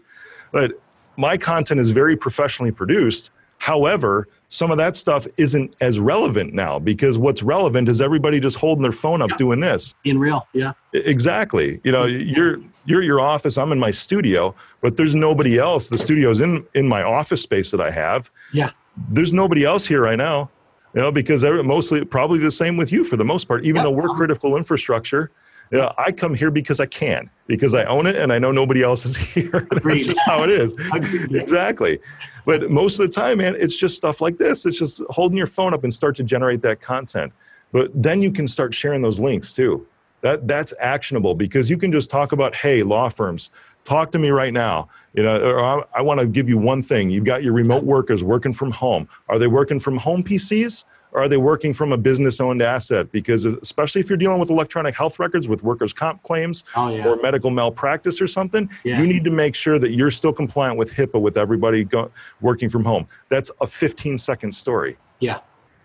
but 0.52 0.72
my 1.18 1.38
content 1.38 1.80
is 1.80 1.90
very 1.90 2.18
professionally 2.18 2.72
produced 2.72 3.32
However, 3.62 4.28
some 4.50 4.72
of 4.72 4.80
that 4.80 4.96
stuff 4.96 5.28
isn't 5.38 5.76
as 5.82 6.00
relevant 6.00 6.52
now 6.52 6.80
because 6.80 7.20
what's 7.20 7.44
relevant 7.44 7.90
is 7.90 8.02
everybody 8.02 8.40
just 8.40 8.58
holding 8.58 8.82
their 8.82 8.92
phone 8.92 9.22
up 9.22 9.30
yeah. 9.30 9.38
doing 9.38 9.60
this. 9.60 9.94
In 10.04 10.18
real, 10.18 10.48
yeah. 10.52 10.74
Exactly. 10.94 11.80
You 11.84 11.92
know, 11.92 12.08
mm-hmm. 12.08 12.28
you're 12.28 12.60
you're 12.86 13.04
your 13.04 13.20
office, 13.20 13.60
I'm 13.60 13.72
in 13.72 13.78
my 13.78 13.92
studio, 13.92 14.56
but 14.82 14.98
there's 14.98 15.14
nobody 15.14 15.60
else. 15.60 15.90
The 15.90 16.00
studio's 16.00 16.42
in 16.42 16.66
in 16.74 16.88
my 16.88 17.04
office 17.04 17.44
space 17.44 17.70
that 17.70 17.80
I 17.80 17.92
have. 17.92 18.32
Yeah. 18.52 18.72
There's 19.10 19.34
nobody 19.34 19.64
else 19.64 19.86
here 19.86 20.02
right 20.02 20.18
now. 20.18 20.50
You 20.94 21.02
know, 21.02 21.12
because 21.12 21.44
mostly 21.44 22.04
probably 22.04 22.40
the 22.40 22.52
same 22.52 22.76
with 22.76 22.92
you 22.92 23.06
for 23.06 23.16
the 23.16 23.24
most 23.24 23.48
part, 23.48 23.64
even 23.64 23.78
yeah. 23.78 23.84
though 23.84 23.92
we're 23.92 24.10
critical 24.10 24.58
infrastructure 24.58 25.32
you 25.72 25.78
know, 25.78 25.94
I 25.98 26.12
come 26.12 26.36
here 26.36 26.52
because 26.52 26.82
I 26.82 26.86
can, 26.86 27.30
because 27.48 27.74
I 27.74 27.86
own 27.86 28.06
it 28.06 28.18
and 28.18 28.34
I 28.34 28.40
know 28.40 28.52
nobody 28.52 28.84
else 28.84 29.06
is 29.06 29.16
here. 29.34 29.68
That's 29.72 30.06
just 30.06 30.22
how 30.26 30.44
it 30.44 30.50
is. 30.50 30.76
exactly. 31.32 32.00
But 32.46 32.70
most 32.70 33.00
of 33.00 33.08
the 33.08 33.14
time, 33.14 33.38
man, 33.38 33.56
it's 33.58 33.78
just 33.78 33.96
stuff 33.96 34.20
like 34.20 34.38
this. 34.38 34.66
It's 34.66 34.78
just 34.78 35.02
holding 35.10 35.38
your 35.38 35.48
phone 35.48 35.74
up 35.74 35.86
and 35.86 35.94
start 35.94 36.16
to 36.18 36.24
generate 36.24 36.62
that 36.64 36.82
content. 36.82 37.32
But 37.72 37.90
then 37.96 38.22
you 38.22 38.32
can 38.32 38.50
start 38.50 38.74
sharing 38.74 39.02
those 39.02 39.20
links 39.20 39.54
too. 39.54 39.88
That 40.22 40.48
that's 40.48 40.74
actionable 40.80 41.34
because 41.34 41.70
you 41.70 41.78
can 41.78 41.92
just 41.92 42.12
talk 42.12 42.34
about, 42.34 42.54
hey, 42.54 42.84
law 42.84 43.10
firms, 43.10 43.50
talk 43.84 44.12
to 44.12 44.20
me 44.20 44.30
right 44.30 44.54
now. 44.54 44.90
You 45.14 45.24
know, 45.24 45.42
or 45.42 45.64
I, 45.64 45.84
I 45.96 46.02
want 46.02 46.20
to 46.22 46.26
give 46.26 46.48
you 46.48 46.58
one 46.58 46.82
thing. 46.82 47.10
You've 47.10 47.26
got 47.26 47.44
your 47.44 47.54
remote 47.54 47.84
workers 47.84 48.24
working 48.24 48.54
from 48.54 48.72
home. 48.72 49.08
Are 49.28 49.38
they 49.38 49.48
working 49.48 49.80
from 49.80 49.98
home 49.98 50.24
PCs? 50.24 50.86
or 51.12 51.24
are 51.24 51.28
they 51.28 51.38
working 51.38 51.74
from 51.74 51.92
a 51.92 51.98
business 51.98 52.40
owned 52.40 52.62
asset? 52.62 53.12
Because 53.12 53.46
especially 53.46 54.02
if 54.02 54.10
you're 54.10 54.18
dealing 54.18 54.40
with 54.40 54.50
electronic 54.50 54.96
health 54.96 55.20
records 55.20 55.48
with 55.48 55.64
workers' 55.64 55.94
comp 55.94 56.24
claims 56.24 56.64
oh, 56.76 56.90
yeah. 56.90 57.08
or 57.08 57.18
medical 57.18 57.50
malpractice 57.50 58.22
or 58.22 58.28
something, 58.28 58.70
yeah. 58.84 59.00
you 59.00 59.08
need 59.08 59.24
to 59.24 59.32
make 59.32 59.56
sure 59.56 59.80
that 59.80 59.92
you're 59.92 60.12
still 60.12 60.34
compliant 60.34 60.78
with 60.78 60.92
HIPAA 60.94 61.20
with 61.22 61.38
everybody 61.38 61.84
go- 61.84 62.12
working 62.40 62.70
from 62.70 62.86
home. 62.86 63.08
That's 63.30 63.52
a 63.62 63.68
15 63.68 64.18
second 64.18 64.54
story. 64.54 64.98
Yeah. 65.20 65.40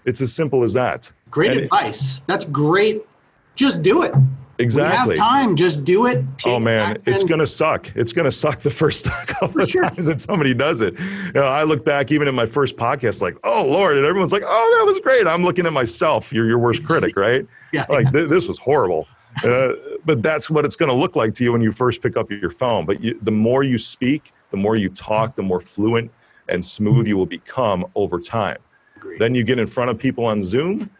It's 0.04 0.20
as 0.20 0.32
simple 0.32 0.62
as 0.62 0.72
that. 0.74 1.10
Great 1.30 1.52
and 1.52 1.60
advice. 1.62 2.22
That's 2.26 2.44
great. 2.44 3.04
Just 3.56 3.82
do 3.82 4.02
it. 4.02 4.14
Exactly. 4.58 5.16
Time, 5.16 5.56
just 5.56 5.84
do 5.84 6.06
it. 6.06 6.24
oh 6.44 6.58
man, 6.58 6.98
it's 7.06 7.24
gonna 7.24 7.46
suck. 7.46 7.94
It's 7.94 8.12
gonna 8.12 8.32
suck 8.32 8.60
the 8.60 8.70
first 8.82 9.04
couple 9.26 9.62
of 9.62 9.70
sure. 9.70 9.82
times 9.88 10.06
that 10.06 10.20
somebody 10.20 10.54
does 10.54 10.80
it. 10.80 10.98
You 10.98 11.32
know, 11.34 11.44
I 11.44 11.64
look 11.64 11.84
back 11.84 12.10
even 12.10 12.28
in 12.28 12.34
my 12.34 12.46
first 12.46 12.76
podcast, 12.76 13.20
like, 13.20 13.36
oh 13.44 13.64
Lord, 13.64 13.96
and 13.96 14.06
everyone's 14.06 14.32
like, 14.32 14.44
oh, 14.46 14.76
that 14.78 14.86
was 14.86 15.00
great. 15.00 15.26
I'm 15.26 15.44
looking 15.44 15.66
at 15.66 15.72
myself. 15.72 16.32
You're 16.32 16.46
your 16.46 16.58
worst 16.58 16.84
critic, 16.84 17.16
right? 17.16 17.46
yeah. 17.72 17.86
Like. 17.88 18.12
Th- 18.12 18.28
this 18.28 18.48
was 18.48 18.58
horrible. 18.58 19.06
Uh, 19.44 19.72
but 20.04 20.22
that's 20.22 20.48
what 20.48 20.64
it's 20.64 20.76
going 20.76 20.88
to 20.88 20.94
look 20.94 21.16
like 21.16 21.34
to 21.34 21.44
you 21.44 21.52
when 21.52 21.60
you 21.60 21.70
first 21.70 22.02
pick 22.02 22.16
up 22.16 22.30
your 22.30 22.50
phone. 22.50 22.86
But 22.86 23.02
you, 23.02 23.18
the 23.22 23.30
more 23.30 23.62
you 23.62 23.76
speak, 23.78 24.32
the 24.50 24.56
more 24.56 24.76
you 24.76 24.88
talk, 24.88 25.34
the 25.34 25.42
more 25.42 25.60
fluent 25.60 26.10
and 26.48 26.64
smooth 26.64 27.06
you 27.06 27.16
will 27.16 27.26
become 27.26 27.86
over 27.94 28.18
time. 28.18 28.58
Agreed. 28.96 29.20
Then 29.20 29.34
you 29.34 29.44
get 29.44 29.58
in 29.58 29.66
front 29.66 29.90
of 29.90 29.98
people 29.98 30.24
on 30.24 30.42
Zoom, 30.42 30.90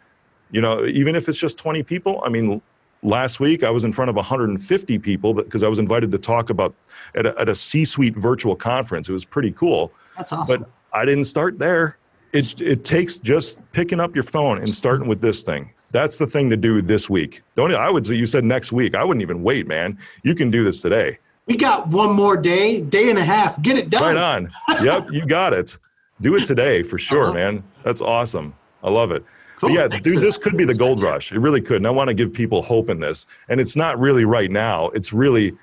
you 0.51 0.61
know, 0.61 0.85
even 0.85 1.15
if 1.15 1.27
it's 1.27 1.39
just 1.39 1.57
20 1.57 1.83
people. 1.83 2.21
I 2.23 2.29
mean, 2.29 2.61
last 3.03 3.39
week 3.39 3.63
I 3.63 3.69
was 3.69 3.83
in 3.83 3.91
front 3.93 4.09
of 4.09 4.15
150 4.15 4.99
people 4.99 5.33
because 5.33 5.63
I 5.63 5.67
was 5.67 5.79
invited 5.79 6.11
to 6.11 6.17
talk 6.17 6.49
about 6.49 6.75
at 7.15 7.25
a, 7.25 7.39
at 7.39 7.49
a 7.49 7.55
C-suite 7.55 8.15
virtual 8.15 8.55
conference. 8.55 9.09
It 9.09 9.13
was 9.13 9.25
pretty 9.25 9.51
cool. 9.51 9.91
That's 10.17 10.33
awesome. 10.33 10.61
But 10.61 10.69
I 10.93 11.05
didn't 11.05 11.25
start 11.25 11.59
there. 11.59 11.97
It, 12.33 12.59
it 12.61 12.83
takes 12.83 13.17
just 13.17 13.59
picking 13.71 13.99
up 13.99 14.13
your 14.15 14.23
phone 14.23 14.57
and 14.59 14.73
starting 14.73 15.07
with 15.07 15.21
this 15.21 15.43
thing. 15.43 15.71
That's 15.91 16.17
the 16.17 16.27
thing 16.27 16.49
to 16.49 16.57
do 16.57 16.81
this 16.81 17.09
week. 17.09 17.41
Don't 17.55 17.73
I 17.73 17.89
would 17.89 18.05
say 18.05 18.15
you 18.15 18.25
said 18.25 18.43
next 18.43 18.71
week. 18.73 18.93
I 18.95 19.03
wouldn't 19.03 19.21
even 19.21 19.41
wait, 19.43 19.67
man. 19.67 19.97
You 20.23 20.35
can 20.35 20.51
do 20.51 20.63
this 20.65 20.81
today. 20.81 21.17
we 21.45 21.55
got 21.55 21.87
one 21.87 22.13
more 22.13 22.35
day, 22.35 22.81
day 22.81 23.09
and 23.09 23.17
a 23.17 23.23
half. 23.23 23.61
Get 23.61 23.77
it 23.77 23.89
done. 23.89 24.15
Right 24.15 24.17
on. 24.17 24.51
yep, 24.83 25.07
you 25.11 25.25
got 25.25 25.53
it. 25.53 25.77
Do 26.19 26.35
it 26.35 26.45
today 26.45 26.83
for 26.83 26.97
sure, 26.97 27.25
Uh-huh. 27.25 27.33
man. 27.33 27.63
That's 27.83 28.01
awesome. 28.01 28.53
I 28.83 28.89
love 28.89 29.11
it. 29.11 29.23
Cool. 29.57 29.71
Yeah, 29.71 29.87
dude, 29.87 30.21
this 30.21 30.37
could 30.37 30.55
be 30.55 30.65
the 30.65 30.75
gold 30.75 31.01
rush. 31.01 31.31
It 31.31 31.39
really 31.39 31.61
could. 31.61 31.77
And 31.77 31.87
I 31.87 31.89
want 31.89 32.09
to 32.09 32.13
give 32.13 32.31
people 32.31 32.61
hope 32.61 32.91
in 32.91 32.99
this. 32.99 33.25
And 33.49 33.59
it's 33.59 33.75
not 33.75 33.99
really 33.99 34.23
right 34.23 34.51
now. 34.51 34.89
It's 34.89 35.11
really 35.11 35.53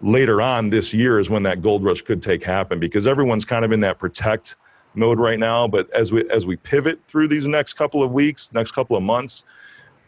later 0.00 0.42
on 0.42 0.70
this 0.70 0.92
year 0.92 1.20
is 1.20 1.30
when 1.30 1.44
that 1.44 1.62
gold 1.62 1.84
rush 1.84 2.02
could 2.02 2.20
take 2.20 2.42
happen 2.42 2.80
because 2.80 3.06
everyone's 3.06 3.44
kind 3.44 3.64
of 3.64 3.70
in 3.70 3.78
that 3.80 4.00
protect 4.00 4.56
mode 4.94 5.20
right 5.20 5.38
now. 5.38 5.68
But 5.68 5.88
as 5.90 6.10
we 6.10 6.28
as 6.30 6.46
we 6.46 6.56
pivot 6.56 7.00
through 7.06 7.28
these 7.28 7.46
next 7.46 7.74
couple 7.74 8.02
of 8.02 8.10
weeks, 8.10 8.52
next 8.52 8.72
couple 8.72 8.96
of 8.96 9.04
months, 9.04 9.44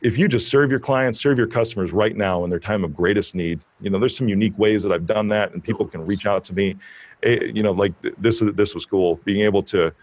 if 0.02 0.18
you 0.18 0.26
just 0.26 0.48
serve 0.48 0.70
your 0.70 0.80
clients, 0.80 1.20
serve 1.20 1.38
your 1.38 1.46
customers 1.46 1.92
right 1.92 2.16
now 2.16 2.42
in 2.42 2.50
their 2.50 2.58
time 2.58 2.84
of 2.84 2.94
greatest 2.94 3.36
need, 3.36 3.60
you 3.80 3.90
know, 3.90 3.98
there's 3.98 4.16
some 4.16 4.28
unique 4.28 4.58
ways 4.58 4.82
that 4.82 4.92
I've 4.92 5.06
done 5.06 5.28
that, 5.28 5.52
and 5.52 5.62
people 5.62 5.86
can 5.86 6.04
reach 6.04 6.26
out 6.26 6.42
to 6.44 6.54
me. 6.54 6.76
Eh, 7.22 7.52
you 7.54 7.62
know, 7.62 7.72
like 7.72 7.98
th- 8.02 8.14
this 8.18 8.42
this 8.54 8.74
was 8.74 8.84
cool, 8.84 9.20
being 9.24 9.42
able 9.44 9.62
to. 9.62 9.94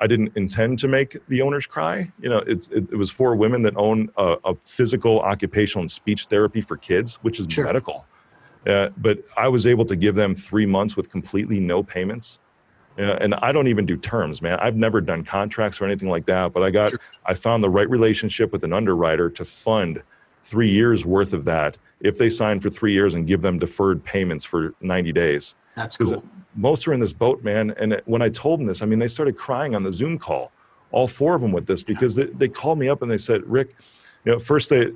I 0.00 0.06
didn't 0.06 0.32
intend 0.36 0.78
to 0.80 0.88
make 0.88 1.16
the 1.28 1.42
owners 1.42 1.66
cry. 1.66 2.10
You 2.20 2.30
know, 2.30 2.38
it's, 2.46 2.68
it, 2.68 2.84
it 2.90 2.96
was 2.96 3.10
for 3.10 3.36
women 3.36 3.62
that 3.62 3.76
own 3.76 4.08
a, 4.16 4.36
a 4.44 4.54
physical, 4.54 5.20
occupational, 5.20 5.82
and 5.82 5.90
speech 5.90 6.26
therapy 6.26 6.60
for 6.62 6.76
kids, 6.76 7.16
which 7.16 7.38
is 7.38 7.46
Sure. 7.50 7.64
medical. 7.66 8.06
Uh, 8.66 8.88
but 8.96 9.18
I 9.36 9.48
was 9.48 9.66
able 9.66 9.84
to 9.86 9.96
give 9.96 10.14
them 10.14 10.34
three 10.34 10.66
months 10.66 10.96
with 10.96 11.10
completely 11.10 11.60
no 11.60 11.82
payments. 11.82 12.38
Uh, 12.98 13.16
and 13.20 13.34
I 13.36 13.52
don't 13.52 13.68
even 13.68 13.86
do 13.86 13.96
terms, 13.96 14.42
man. 14.42 14.58
I've 14.60 14.76
never 14.76 15.00
done 15.00 15.22
contracts 15.22 15.80
or 15.80 15.84
anything 15.84 16.08
like 16.08 16.26
that. 16.26 16.52
But 16.52 16.62
I 16.62 16.70
got, 16.70 16.90
Sure. 16.90 17.00
I 17.26 17.34
found 17.34 17.62
the 17.62 17.70
right 17.70 17.88
relationship 17.88 18.52
with 18.52 18.64
an 18.64 18.72
underwriter 18.72 19.30
to 19.30 19.44
fund 19.44 20.02
three 20.42 20.70
years 20.70 21.04
worth 21.04 21.34
of 21.34 21.44
that 21.44 21.76
if 22.00 22.16
they 22.16 22.30
sign 22.30 22.60
for 22.60 22.70
three 22.70 22.92
years 22.94 23.12
and 23.14 23.26
give 23.26 23.42
them 23.42 23.58
deferred 23.58 24.02
payments 24.02 24.44
for 24.44 24.74
90 24.80 25.12
days. 25.12 25.54
That's 25.74 25.96
Because 25.96 26.12
cool. 26.12 26.24
most 26.54 26.86
are 26.88 26.92
in 26.92 27.00
this 27.00 27.12
boat, 27.12 27.42
man. 27.42 27.70
And 27.78 28.00
when 28.06 28.22
I 28.22 28.28
told 28.28 28.60
them 28.60 28.66
this, 28.66 28.82
I 28.82 28.86
mean, 28.86 28.98
they 28.98 29.08
started 29.08 29.36
crying 29.36 29.74
on 29.74 29.82
the 29.82 29.92
Zoom 29.92 30.18
call, 30.18 30.52
all 30.92 31.06
four 31.06 31.34
of 31.34 31.40
them 31.40 31.52
with 31.52 31.66
this, 31.66 31.82
because 31.82 32.14
they, 32.16 32.26
they 32.26 32.48
called 32.48 32.78
me 32.78 32.88
up 32.88 33.02
and 33.02 33.10
they 33.10 33.18
said, 33.18 33.42
Rick, 33.46 33.76
you 34.24 34.32
know, 34.32 34.38
first 34.38 34.68
they, 34.70 34.90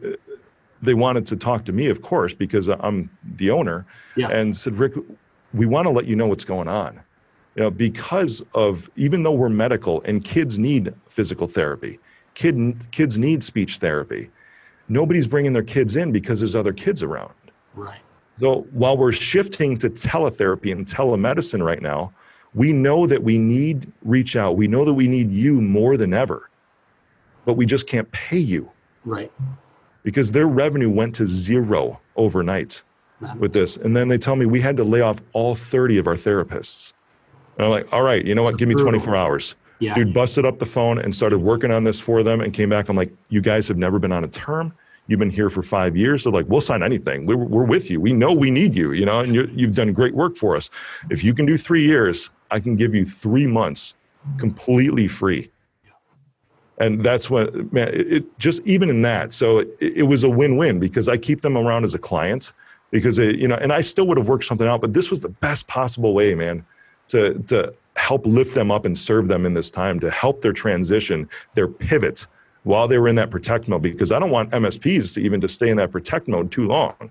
they 0.83 0.95
wanted 0.95 1.25
to 1.27 1.37
talk 1.37 1.65
to 1.67 1.73
me, 1.73 1.87
of 1.89 2.03
course, 2.03 2.35
because 2.35 2.69
I'm 2.69 3.09
the 3.37 3.51
owner, 3.51 3.87
Yeah. 4.17 4.29
and 4.29 4.57
said, 4.57 4.79
Rick, 4.79 4.95
we 5.53 5.67
want 5.67 5.87
to 5.87 5.93
let 5.93 6.07
you 6.07 6.17
know 6.17 6.27
what's 6.27 6.45
going 6.45 6.69
on. 6.69 7.01
You 7.57 7.63
know, 7.63 7.71
because 7.71 8.45
of 8.55 8.91
even 8.97 9.23
though 9.23 9.33
we're 9.33 9.49
medical 9.49 10.03
and 10.03 10.25
kids 10.25 10.59
need 10.59 10.93
physical 11.09 11.47
therapy, 11.47 12.01
kid, 12.35 12.77
kids 12.91 13.17
need 13.17 13.45
speech 13.45 13.77
therapy. 13.79 14.29
Nobody's 14.89 15.29
bringing 15.29 15.53
their 15.53 15.63
kids 15.63 15.95
in 15.95 16.11
because 16.11 16.41
there's 16.41 16.57
other 16.57 16.73
kids 16.73 17.03
around. 17.05 17.33
Right. 17.75 18.01
So 18.39 18.67
while 18.73 18.97
we're 18.97 19.13
shifting 19.13 19.79
to 19.79 19.91
teletherapy 19.91 20.73
and 20.73 20.85
telemedicine 20.87 21.65
right 21.65 21.81
now, 21.83 22.13
we 22.55 22.73
know 22.73 23.07
that 23.07 23.23
we 23.23 23.39
need 23.39 23.91
reach 24.03 24.37
out. 24.37 24.57
We 24.57 24.69
know 24.69 24.85
that 24.85 24.95
we 24.95 25.09
need 25.09 25.31
you 25.31 25.61
more 25.61 25.97
than 25.97 26.13
ever, 26.13 26.51
but 27.45 27.55
we 27.55 27.67
just 27.67 27.87
can't 27.87 28.11
pay 28.13 28.39
you 28.39 28.71
Right. 29.05 29.31
because 30.03 30.33
their 30.33 30.47
revenue 30.47 30.91
went 30.91 31.15
to 31.17 31.27
zero 31.27 32.01
overnight 32.17 32.83
with 33.39 33.53
this. 33.53 33.77
And 33.77 33.97
then 33.97 34.09
they 34.09 34.19
tell 34.19 34.37
me 34.37 34.47
we 34.47 34.61
had 34.61 34.77
to 34.77 34.85
lay 34.85 35.01
off 35.01 35.21
all 35.33 35.55
30 35.55 35.99
of 35.99 36.07
our 36.07 36.15
therapists. 36.15 36.93
And 37.57 37.65
I'm 37.65 37.71
like, 37.71 37.91
all 37.93 38.03
right, 38.03 38.25
you 38.25 38.35
know 38.35 38.43
what? 38.43 38.59
Give 38.59 38.69
me 38.69 38.75
24 38.75 39.17
hours. 39.17 39.55
Yeah. 39.81 39.95
Dude 39.95 40.13
busted 40.15 40.45
up 40.45 40.59
the 40.59 40.67
phone 40.67 40.99
and 40.99 41.15
started 41.15 41.39
working 41.39 41.71
on 41.71 41.85
this 41.85 41.99
for 42.01 42.23
them 42.23 42.41
and 42.41 42.53
came 42.53 42.69
back. 42.69 42.89
I'm 42.89 42.97
like, 42.97 43.13
you 43.29 43.41
guys 43.41 43.67
have 43.69 43.77
never 43.77 43.99
been 43.99 44.13
on 44.13 44.25
a 44.25 44.29
term. 44.29 44.73
You've 45.07 45.19
been 45.19 45.31
here 45.31 45.51
for 45.51 45.63
five 45.63 45.97
years. 45.97 46.25
They're 46.25 46.33
like, 46.33 46.47
we'll 46.49 46.63
sign 46.63 46.83
anything. 46.83 47.27
We're, 47.27 47.37
we're 47.37 47.65
with 47.65 47.91
you. 47.91 48.01
We 48.01 48.13
know 48.13 48.33
we 48.33 48.51
need 48.51 48.77
you, 48.77 48.93
you 48.93 49.05
know, 49.05 49.21
and 49.21 49.35
you, 49.35 49.51
you've 49.53 49.75
done 49.75 49.93
great 49.93 50.15
work 50.15 50.37
for 50.37 50.57
us. 50.57 50.71
If 51.11 51.23
you 51.23 51.35
can 51.35 51.45
do 51.45 51.59
three 51.59 51.85
years, 51.85 52.31
I 52.51 52.59
can 52.61 52.75
give 52.75 52.95
you 52.95 53.05
three 53.05 53.47
months 53.47 53.95
completely 54.39 55.07
free. 55.09 55.51
And 56.79 57.03
that's 57.03 57.31
what, 57.31 57.73
man, 57.73 57.91
it, 57.93 58.39
just 58.39 58.67
even 58.67 58.89
in 58.89 59.03
that. 59.03 59.33
So 59.33 59.59
it, 59.59 59.69
it 59.81 60.03
was 60.05 60.25
a 60.25 60.31
win 60.31 60.57
win 60.57 60.81
because 60.81 61.09
I 61.09 61.17
keep 61.17 61.43
them 61.43 61.57
around 61.57 61.85
as 61.85 61.95
a 61.95 61.99
client 61.99 62.53
because, 62.91 63.19
it, 63.19 63.37
you 63.37 63.47
know, 63.47 63.57
and 63.57 63.73
I 63.73 63.83
still 63.83 64.07
would 64.07 64.19
have 64.19 64.29
worked 64.29 64.45
something 64.45 64.67
out, 64.67 64.81
but 64.81 64.93
this 64.93 65.11
was 65.11 65.21
the 65.21 65.29
best 65.29 65.69
possible 65.69 66.15
way, 66.15 66.35
man, 66.35 66.65
to, 67.09 67.39
to 67.45 67.75
help 67.97 68.27
lift 68.27 68.55
them 68.55 68.71
up 68.71 68.87
and 68.87 68.97
serve 68.97 69.29
them 69.29 69.45
in 69.47 69.55
this 69.55 69.71
time, 69.71 70.01
to 70.01 70.11
help 70.11 70.41
their 70.41 70.53
transition, 70.53 71.29
their 71.55 71.69
pivot 71.69 72.27
while 72.65 72.89
they 72.89 72.99
were 72.99 73.09
in 73.09 73.17
that 73.17 73.31
protect 73.31 73.69
mode 73.69 73.83
because 73.83 74.11
I 74.11 74.19
don't 74.19 74.31
want 74.31 74.51
MSPs 74.51 75.15
to 75.15 75.21
even 75.21 75.41
to 75.41 75.49
stay 75.49 75.69
in 75.71 75.77
that 75.77 75.93
protect 75.93 76.29
mode 76.29 76.51
too 76.51 76.67
long. 76.67 77.11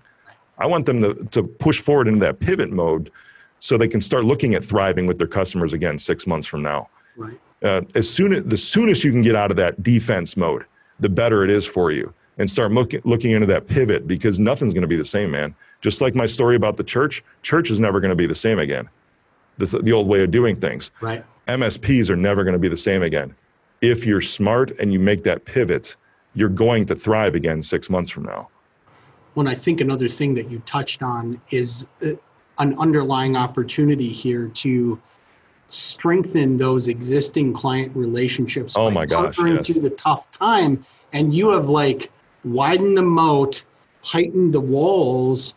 I 0.58 0.68
want 0.68 0.86
them 0.86 1.00
to, 1.00 1.14
to 1.32 1.44
push 1.44 1.80
forward 1.80 2.08
into 2.08 2.20
that 2.22 2.40
pivot 2.40 2.72
mode 2.72 3.12
so 3.60 3.78
they 3.78 3.88
can 3.88 4.02
start 4.02 4.26
looking 4.26 4.56
at 4.56 4.64
thriving 4.64 5.08
with 5.08 5.18
their 5.18 5.28
customers 5.28 5.74
again 5.74 5.98
six 5.98 6.28
months 6.28 6.46
from 6.46 6.62
now. 6.62 6.90
Right. 7.16 7.40
Uh, 7.64 7.82
as 7.96 8.10
soon 8.10 8.34
as 8.34 8.44
the 8.44 8.58
soonest 8.58 9.04
you 9.04 9.12
can 9.12 9.22
get 9.22 9.36
out 9.36 9.52
of 9.52 9.58
that 9.58 9.82
defense 9.82 10.36
mode, 10.36 10.66
the 11.00 11.10
better 11.10 11.44
it 11.44 11.50
is 11.50 11.66
for 11.66 11.92
you, 11.92 12.14
and 12.38 12.50
start 12.50 12.72
looking 12.72 13.02
looking 13.06 13.32
into 13.32 13.48
that 13.48 13.68
pivot 13.68 14.06
because 14.06 14.40
nothing's 14.40 14.74
going 14.74 14.82
to 14.82 14.88
be 14.88 14.98
the 14.98 15.06
same, 15.06 15.32
man. 15.32 15.56
Just 15.82 16.02
like 16.02 16.14
my 16.14 16.26
story 16.26 16.56
about 16.56 16.78
the 16.78 16.84
church, 16.84 17.24
church 17.42 17.72
is 17.72 17.80
never 17.80 18.00
going 18.00 18.10
to 18.10 18.16
be 18.16 18.26
the 18.26 18.36
same 18.36 18.60
again. 18.60 18.90
The, 19.58 19.66
the 19.66 19.94
old 19.94 20.08
way 20.08 20.24
of 20.24 20.32
doing 20.32 20.60
things. 20.60 20.92
Right. 21.00 21.24
MSPs 21.48 22.10
are 22.10 22.16
never 22.16 22.44
going 22.44 22.54
to 22.54 22.60
be 22.60 22.70
the 22.70 22.78
same 22.78 23.04
again. 23.04 23.36
If 23.84 24.06
you're 24.06 24.22
smart 24.22 24.72
and 24.80 24.94
you 24.94 25.00
make 25.00 25.24
that 25.24 25.44
pivot, 25.44 25.98
you're 26.36 26.48
going 26.48 26.86
to 26.86 26.96
thrive 26.96 27.36
again 27.36 27.62
six 27.62 27.90
months 27.90 28.10
from 28.10 28.24
now. 28.24 28.48
When 29.34 29.46
I 29.46 29.54
think 29.54 29.82
another 29.82 30.08
thing 30.08 30.34
that 30.36 30.50
you 30.50 30.60
touched 30.66 31.04
on 31.04 31.42
is 31.52 31.90
uh, 32.02 32.12
an 32.60 32.80
underlying 32.80 33.36
opportunity 33.36 34.08
here 34.08 34.48
to 34.48 35.02
strengthen 35.68 36.58
those 36.58 36.88
existing 36.88 37.52
client 37.52 37.94
relationships. 37.94 38.78
Oh 38.78 38.90
my 38.90 39.06
gosh, 39.06 39.36
conquering 39.36 39.58
yes. 39.58 39.68
through 39.68 39.82
the 39.82 39.90
tough 39.90 40.32
time, 40.32 40.86
and 41.12 41.34
you 41.34 41.50
have 41.50 41.68
like 41.68 42.10
widened 42.46 42.96
the 42.96 43.04
moat, 43.04 43.66
heightened 44.02 44.54
the 44.54 44.62
walls 44.62 45.56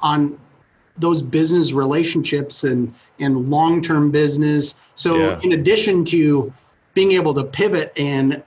on 0.00 0.38
those 0.98 1.22
business 1.22 1.72
relationships 1.72 2.64
and 2.64 2.94
and 3.18 3.48
long-term 3.48 4.10
business. 4.10 4.76
So 4.94 5.16
Yeah. 5.16 5.40
in 5.42 5.52
addition 5.52 6.04
to 6.06 6.52
being 6.94 7.12
able 7.12 7.34
to 7.34 7.44
pivot 7.44 7.92
and 7.96 8.42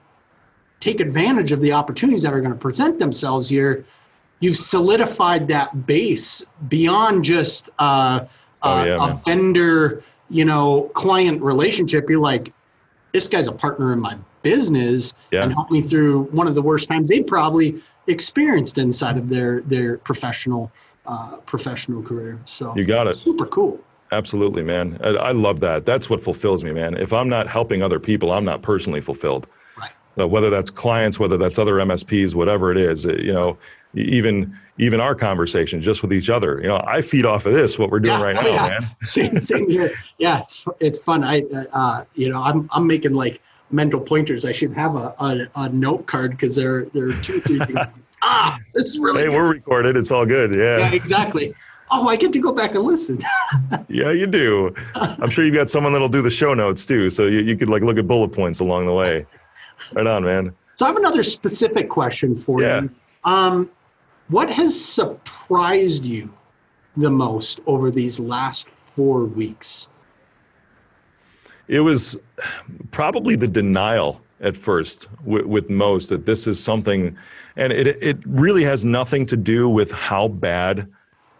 take 0.80 1.00
advantage 1.00 1.52
of 1.52 1.62
the 1.62 1.72
opportunities 1.74 2.22
that 2.22 2.34
are 2.34 2.40
going 2.42 2.54
to 2.54 2.58
present 2.60 2.98
themselves 3.00 3.50
here, 3.50 3.86
you've 4.40 4.58
solidified 4.58 5.48
that 5.50 5.86
base 5.86 6.46
beyond 6.70 7.24
just 7.24 7.70
uh, 7.80 8.22
Oh, 8.64 8.72
uh, 8.72 8.86
yeah, 8.86 8.96
a 8.96 9.08
man. 9.10 9.18
vendor, 9.20 10.04
you 10.32 10.44
know, 10.44 10.90
client 10.96 11.40
relationship. 11.44 12.10
You're 12.10 12.20
like, 12.20 12.52
this 13.14 13.28
guy's 13.28 13.46
a 13.48 13.52
partner 13.52 13.94
in 13.94 14.00
my 14.00 14.18
business 14.42 15.14
Yeah. 15.32 15.44
and 15.44 15.54
helped 15.54 15.72
me 15.72 15.82
through 15.82 16.24
one 16.32 16.48
of 16.48 16.56
the 16.56 16.62
worst 16.64 16.88
times 16.90 17.08
they 17.10 17.22
probably 17.22 17.80
experienced 18.08 18.80
inside 18.80 19.16
of 19.18 19.30
their 19.30 19.62
their 19.62 19.98
professional 20.00 20.72
uh, 21.06 21.36
professional 21.46 22.02
career. 22.02 22.40
So 22.46 22.76
You 22.76 22.84
got 22.86 23.06
it. 23.08 23.18
super 23.18 23.46
cool. 23.46 23.80
Absolutely, 24.12 24.64
man. 24.64 24.98
I, 25.04 25.10
I 25.10 25.32
love 25.32 25.60
that. 25.62 25.86
That's 25.86 26.10
what 26.10 26.24
fulfills 26.24 26.64
me, 26.64 26.72
man. 26.72 26.96
If 26.98 27.12
I'm 27.12 27.28
not 27.30 27.48
helping 27.48 27.82
other 27.82 28.00
people, 28.00 28.32
I'm 28.32 28.46
not 28.46 28.62
personally 28.62 29.02
fulfilled. 29.02 29.48
Right. 29.78 29.92
Uh, 30.18 30.28
whether 30.28 30.50
that's 30.50 30.70
clients, 30.70 31.20
whether 31.20 31.38
that's 31.38 31.60
other 31.60 31.74
MSPs, 31.76 32.34
whatever 32.34 32.72
it 32.72 32.78
is, 32.78 33.06
uh, 33.06 33.14
you 33.16 33.34
know, 33.34 33.58
even 33.96 34.56
even 34.80 35.02
our 35.02 35.16
conversations 35.16 35.84
just 35.84 36.02
with 36.04 36.14
each 36.14 36.30
other. 36.30 36.62
You 36.62 36.68
know, 36.68 36.84
I 36.88 37.02
feed 37.02 37.26
off 37.26 37.46
of 37.46 37.54
this 37.54 37.78
what 37.80 37.90
we're 37.90 38.00
doing 38.00 38.18
Yeah, 38.20 38.24
right 38.24 38.38
oh, 38.38 38.42
now, 38.44 38.50
yeah. 38.68 38.80
man. 38.80 38.90
same, 39.08 39.40
same 39.40 39.70
here. 39.70 39.92
Yeah, 40.20 40.40
it's 40.40 40.64
it's 40.80 41.00
fun. 41.00 41.24
I 41.24 41.42
uh, 41.74 42.04
you 42.16 42.30
know 42.30 42.42
I'm 42.42 42.70
I'm 42.72 42.86
making 42.88 43.14
like 43.14 43.42
mental 43.72 44.00
pointers. 44.00 44.46
I 44.46 44.52
should 44.54 44.74
have 44.74 44.96
a 44.96 45.14
a, 45.20 45.48
a 45.56 45.70
note 45.70 46.06
card 46.06 46.32
because 46.32 46.56
there 46.56 46.86
there 46.86 47.10
are 47.10 47.14
two 47.24 47.42
three 47.42 47.60
things. 47.60 47.80
ah, 48.22 48.58
this 48.74 48.86
is 48.86 49.00
really 49.00 49.24
Hey, 49.24 49.30
good. 49.30 49.36
we're 49.38 49.52
recorded. 49.54 49.98
It's 49.98 50.12
all 50.12 50.26
good. 50.26 50.54
yeah 50.56 50.78
Yeah. 50.78 50.94
exactly. 50.94 51.54
Oh, 51.90 52.08
I 52.10 52.16
get 52.18 52.34
to 52.34 52.40
go 52.40 52.52
back 52.52 52.76
and 52.76 52.84
listen. 52.84 53.24
Yeah, 53.90 54.12
you 54.12 54.28
do. 54.28 54.74
I'm 54.96 55.30
sure 55.30 55.46
you've 55.46 55.56
got 55.56 55.70
someone 55.70 55.94
that'll 55.94 56.10
do 56.10 56.22
the 56.22 56.30
show 56.30 56.54
notes 56.54 56.86
too. 56.86 57.10
So 57.10 57.26
you, 57.26 57.40
you 57.40 57.56
could 57.56 57.70
like 57.70 57.82
look 57.84 57.98
at 57.98 58.06
bullet 58.06 58.30
points 58.30 58.60
along 58.60 58.86
the 58.86 58.94
way. 58.94 59.26
Right 59.94 60.06
on, 60.06 60.24
man. 60.26 60.54
So 60.76 60.86
I 60.86 60.90
have 60.90 60.98
another 60.98 61.24
specific 61.24 61.90
question 61.90 62.36
for 62.36 62.62
Yeah. 62.62 62.82
you. 62.82 62.90
Um, 63.24 63.70
what 64.28 64.50
has 64.50 64.80
surprised 64.80 66.04
you 66.04 66.30
the 66.98 67.10
most 67.10 67.62
over 67.66 67.90
these 67.90 68.20
last 68.20 68.68
four 68.96 69.24
weeks? 69.26 69.88
it 71.68 71.82
was 71.82 72.18
probably 72.92 73.36
the 73.36 73.48
denial 73.48 74.22
at 74.40 74.56
first 74.56 75.08
with, 75.26 75.46
with, 75.46 75.70
most 75.70 76.08
that 76.10 76.26
this 76.26 76.48
is 76.48 76.64
something, 76.64 77.16
and 77.58 77.74
it 77.74 77.88
it 78.02 78.18
really 78.26 78.64
has 78.64 78.86
nothing 78.86 79.26
to 79.26 79.36
do 79.36 79.68
with 79.68 79.92
how 79.92 80.28
bad 80.30 80.88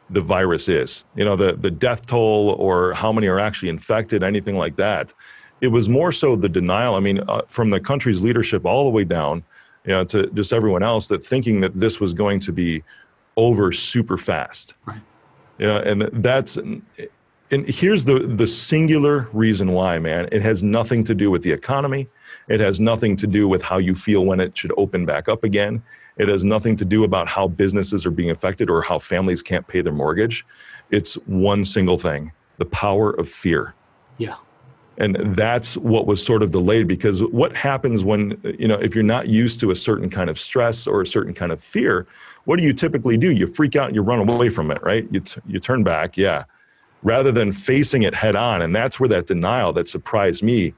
the 0.10 0.22
virus 0.22 0.70
is. 0.70 1.06
You 1.16 1.26
know, 1.26 1.36
the 1.36 1.54
the 1.54 1.72
death 1.72 2.06
toll 2.06 2.56
or 2.60 2.94
how 2.94 3.12
many 3.12 3.28
are 3.28 3.40
actually 3.40 3.70
infected, 3.70 4.24
anything 4.24 4.56
like 4.56 4.76
that. 4.78 5.14
It 5.62 5.70
was 5.70 5.90
more 5.90 6.12
so 6.12 6.36
the 6.36 6.50
denial. 6.50 6.96
I 6.96 7.00
mean, 7.00 7.20
uh, 7.28 7.42
from 7.48 7.70
the 7.70 7.80
country's 7.80 8.22
leadership 8.22 8.66
all 8.66 8.84
the 8.84 8.92
way 8.92 9.04
down, 9.04 9.44
you 9.86 9.92
know, 9.92 10.04
to 10.06 10.28
just 10.28 10.54
everyone 10.54 10.84
else 10.84 11.08
that 11.08 11.26
thinking 11.26 11.62
that 11.62 11.74
this 11.74 12.00
was 12.00 12.14
going 12.14 12.40
to 12.42 12.52
be 12.52 12.84
over 13.38 13.72
super 13.72 14.18
fast. 14.18 14.76
Right. 14.86 15.02
You 15.58 15.68
know, 15.68 15.78
and 15.78 16.02
that's 16.02 16.58
and 16.58 16.82
here's 17.68 18.06
the 18.06 18.20
the 18.20 18.48
singular 18.48 19.28
reason 19.34 19.72
why, 19.72 20.00
man. 20.00 20.28
It 20.32 20.42
has 20.42 20.64
nothing 20.64 21.04
to 21.06 21.16
do 21.16 21.32
with 21.32 21.42
the 21.42 21.52
economy. 21.52 22.08
It 22.48 22.60
has 22.60 22.80
nothing 22.80 23.16
to 23.18 23.28
do 23.28 23.48
with 23.48 23.62
how 23.62 23.78
you 23.78 23.94
feel 23.94 24.26
when 24.26 24.40
it 24.40 24.58
should 24.58 24.72
open 24.78 25.06
back 25.06 25.28
up 25.28 25.44
again. 25.44 25.82
It 26.18 26.30
has 26.30 26.44
nothing 26.44 26.76
to 26.78 26.86
do 26.86 27.04
about 27.04 27.28
how 27.28 27.48
businesses 27.48 28.06
are 28.06 28.12
being 28.12 28.32
affected 28.32 28.70
or 28.70 28.82
how 28.82 29.00
families 29.00 29.42
can't 29.42 29.68
pay 29.68 29.82
their 29.82 29.94
mortgage. 29.94 30.46
It's 30.90 31.16
one 31.26 31.66
single 31.66 31.98
thing: 31.98 32.32
the 32.58 32.66
power 32.66 33.12
of 33.12 33.30
fear. 33.30 33.74
Yeah. 34.18 34.36
And 35.00 35.16
that's 35.36 35.78
what 35.78 36.08
was 36.08 36.26
sort 36.26 36.42
of 36.42 36.50
delayed 36.50 36.88
because 36.88 37.24
what 37.26 37.56
happens 37.56 38.04
when, 38.04 38.42
you 38.58 38.68
know, 38.68 38.76
if 38.76 38.96
you're 38.96 39.04
not 39.04 39.28
used 39.28 39.60
to 39.60 39.70
a 39.70 39.76
certain 39.76 40.10
kind 40.10 40.28
of 40.28 40.40
stress 40.40 40.88
or 40.88 41.04
a 41.04 41.06
certain 41.06 41.36
kind 41.36 41.52
of 41.52 41.64
fear, 41.64 42.08
what 42.46 42.58
do 42.58 42.64
you 42.64 42.74
typically 42.74 43.16
do? 43.16 43.32
You 43.32 43.46
freak 43.46 43.76
out 43.76 43.88
and 43.88 43.96
you 43.96 44.02
run 44.02 44.28
away 44.28 44.50
from 44.50 44.72
it, 44.72 44.82
right? 44.82 45.08
You, 45.12 45.20
t- 45.20 45.40
you 45.46 45.60
turn 45.60 45.84
back, 45.84 46.18
yeah 46.18 46.46
rather 47.04 47.32
than 47.32 47.52
facing 47.52 48.04
it 48.04 48.14
head 48.14 48.36
on. 48.36 48.62
And 48.62 48.76
that's 48.76 49.00
where 49.00 49.10
that 49.10 49.28
denial 49.28 49.74
that 49.74 49.88
surprised 49.88 50.44
me. 50.44 50.74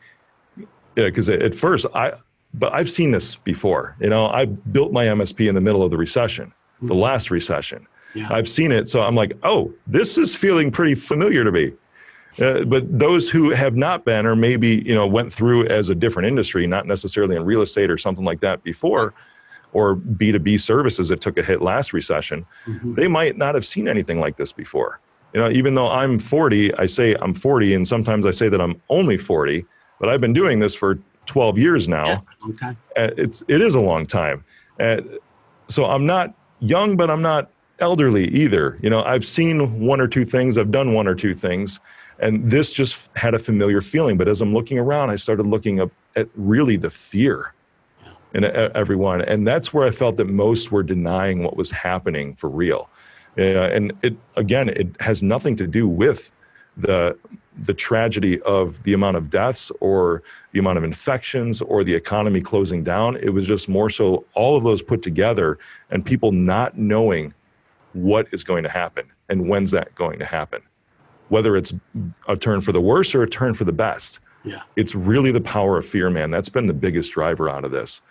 Yeah, 0.96 1.06
because 1.06 1.30
at 1.30 1.56
first, 1.56 1.86
I, 1.94 2.14
but 2.54 2.74
I've 2.74 2.90
seen 2.90 3.12
this 3.12 3.36
before. 3.36 3.96
You 4.00 4.10
know, 4.10 4.28
I 4.28 4.46
built 4.46 4.92
my 4.92 5.06
MSP 5.06 5.48
in 5.48 5.56
the 5.56 5.62
middle 5.62 5.84
of 5.84 5.92
the 5.92 5.98
recession, 5.98 6.54
the 6.82 6.94
mm-hmm. 6.94 7.02
last 7.02 7.32
recession. 7.32 7.88
Yeah. 8.16 8.28
I've 8.32 8.48
seen 8.48 8.72
it. 8.72 8.90
So 8.90 9.02
I'm 9.02 9.16
like, 9.16 9.34
oh, 9.44 9.72
this 9.86 10.18
is 10.18 10.36
feeling 10.36 10.72
pretty 10.72 10.96
familiar 10.96 11.44
to 11.44 11.52
me. 11.52 11.74
Uh, 12.40 12.64
but 12.64 12.86
those 12.98 13.30
who 13.30 13.52
have 13.52 13.76
not 13.76 14.06
been, 14.06 14.26
or 14.26 14.36
maybe 14.36 14.84
you 14.86 14.96
know, 14.96 15.06
went 15.06 15.32
through 15.32 15.68
as 15.68 15.90
a 15.90 15.96
different 15.96 16.28
industry, 16.28 16.66
not 16.66 16.88
necessarily 16.88 17.36
in 17.36 17.44
real 17.44 17.62
estate 17.62 17.92
or 17.92 17.98
something 17.98 18.26
like 18.26 18.40
that 18.40 18.64
before, 18.64 19.14
or 19.74 19.96
B2B 19.96 20.60
services 20.60 21.10
that 21.10 21.22
took 21.22 21.38
a 21.38 21.44
hit 21.44 21.62
last 21.62 21.94
recession, 21.94 22.46
mm-hmm. 22.66 22.96
they 22.96 23.08
might 23.08 23.38
not 23.38 23.54
have 23.56 23.66
seen 23.66 23.88
anything 23.88 24.20
like 24.20 24.38
this 24.38 24.52
before 24.52 25.00
you 25.34 25.42
know, 25.42 25.50
even 25.50 25.76
though 25.76 25.90
I'm 25.90 26.18
40, 26.18 26.74
I 26.76 26.86
say 26.86 27.16
I'm 27.22 27.34
40, 27.34 27.76
and 27.76 27.88
sometimes 27.88 28.26
I 28.26 28.32
say 28.32 28.50
that 28.50 28.60
I'm 28.60 28.82
only 28.90 29.18
40, 29.18 29.66
but 30.00 30.10
I've 30.10 30.22
been 30.22 30.34
doing 30.34 30.60
this 30.60 30.76
for 30.76 31.00
12 31.26 31.58
years 31.58 31.88
now. 31.88 32.08
Yeah, 32.08 32.50
okay. 32.50 32.76
It's 32.95 33.43
it 33.47 33.62
is 33.62 33.76
a 33.76 33.82
long 33.82 34.06
time, 34.06 34.43
and 34.80 35.20
so 35.68 35.86
I'm 35.86 36.06
not 36.06 36.34
young, 36.60 36.97
but 36.97 37.10
I'm 37.10 37.22
not 37.22 37.50
elderly 37.80 38.28
either. 38.30 38.78
You 38.82 38.89
know, 38.89 39.04
I've 39.04 39.26
seen 39.26 39.80
one 39.80 40.02
or 40.02 40.08
two 40.08 40.26
things, 40.26 40.58
I've 40.58 40.72
done 40.72 40.93
one 40.93 41.08
or 41.08 41.16
two 41.16 41.34
things, 41.36 41.80
and 42.20 42.43
this 42.50 42.72
just 42.72 43.16
had 43.16 43.34
a 43.34 43.39
familiar 43.39 43.82
feeling. 43.82 44.18
But 44.18 44.28
as 44.28 44.41
I'm 44.41 44.54
looking 44.54 44.80
around, 44.80 45.10
I 45.10 45.16
started 45.16 45.45
looking 45.45 45.80
up 45.80 45.91
at 46.16 46.28
really 46.36 46.76
the 46.76 46.89
fear 46.89 47.54
in 48.34 48.43
everyone, 48.43 49.22
and 49.22 49.47
that's 49.47 49.74
where 49.74 49.86
I 49.86 49.91
felt 49.91 50.18
that 50.18 50.30
most 50.30 50.72
were 50.72 50.84
denying 50.84 51.43
what 51.43 51.58
was 51.58 51.72
happening 51.72 52.36
for 52.36 52.50
real. 52.50 52.89
Uh, 53.38 53.70
and 53.72 53.93
it 54.02 54.16
again, 54.36 54.70
it 54.70 54.88
has 55.00 55.24
nothing 55.24 55.56
to 55.56 55.68
do 55.68 55.88
with 55.88 56.32
the 56.78 57.18
the 57.64 57.74
tragedy 57.74 58.41
of 58.41 58.82
the 58.84 58.93
amount 58.93 59.18
of 59.18 59.30
deaths 59.30 59.72
or 59.80 60.24
the 60.51 60.60
amount 60.60 60.78
of 60.78 60.84
infections 60.84 61.62
or 61.62 61.84
the 61.84 61.93
economy 61.93 62.41
closing 62.41 62.84
down. 62.84 63.18
It 63.18 63.30
was 63.30 63.47
just 63.47 63.68
more 63.68 63.89
so 63.89 64.26
all 64.34 64.55
of 64.55 64.64
those 64.64 64.82
put 64.82 65.01
together 65.01 65.57
and 65.89 66.05
people 66.05 66.32
not 66.32 66.78
knowing 66.78 67.34
what 67.93 68.28
is 68.32 68.43
going 68.43 68.64
to 68.64 68.70
happen 68.70 69.05
and 69.30 69.49
when's 69.49 69.72
that 69.72 69.93
going 69.95 70.20
to 70.20 70.26
happen. 70.26 70.62
Whether 71.30 71.55
it's 71.55 71.74
a 72.28 72.36
turn 72.36 72.62
for 72.62 72.72
the 72.72 72.82
worse 72.82 73.14
or 73.14 73.24
a 73.24 73.30
turn 73.30 73.53
for 73.53 73.64
the 73.64 73.74
best. 73.74 74.20
Yeah. 74.43 74.62
It's 74.76 74.95
really 74.95 75.32
the 75.32 75.41
power 75.41 75.78
of 75.78 75.86
fear, 75.86 76.10
man. 76.10 76.32
That's 76.32 76.49
been 76.49 76.68
the 76.68 76.74
biggest 76.74 77.12
driver 77.12 77.49
out 77.49 77.66
of 77.66 77.72
this. 77.72 78.01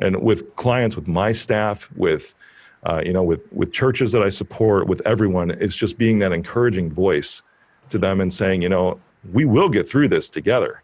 And 0.00 0.20
with 0.20 0.54
clients, 0.56 0.96
with 0.96 1.08
my 1.08 1.32
staff, 1.32 1.90
with 1.96 2.34
uh, 2.82 3.02
you 3.04 3.12
know, 3.12 3.22
with 3.22 3.40
with 3.52 3.72
churches 3.72 4.12
that 4.12 4.22
I 4.22 4.28
support, 4.28 4.86
with 4.86 5.00
everyone, 5.06 5.50
it's 5.50 5.76
just 5.76 5.98
being 5.98 6.18
that 6.20 6.32
encouraging 6.32 6.90
voice 6.90 7.42
to 7.90 7.98
them 7.98 8.20
and 8.20 8.32
saying, 8.32 8.62
you 8.62 8.68
know, 8.68 8.98
we 9.32 9.44
will 9.44 9.68
get 9.68 9.88
through 9.88 10.08
this 10.08 10.28
together. 10.30 10.82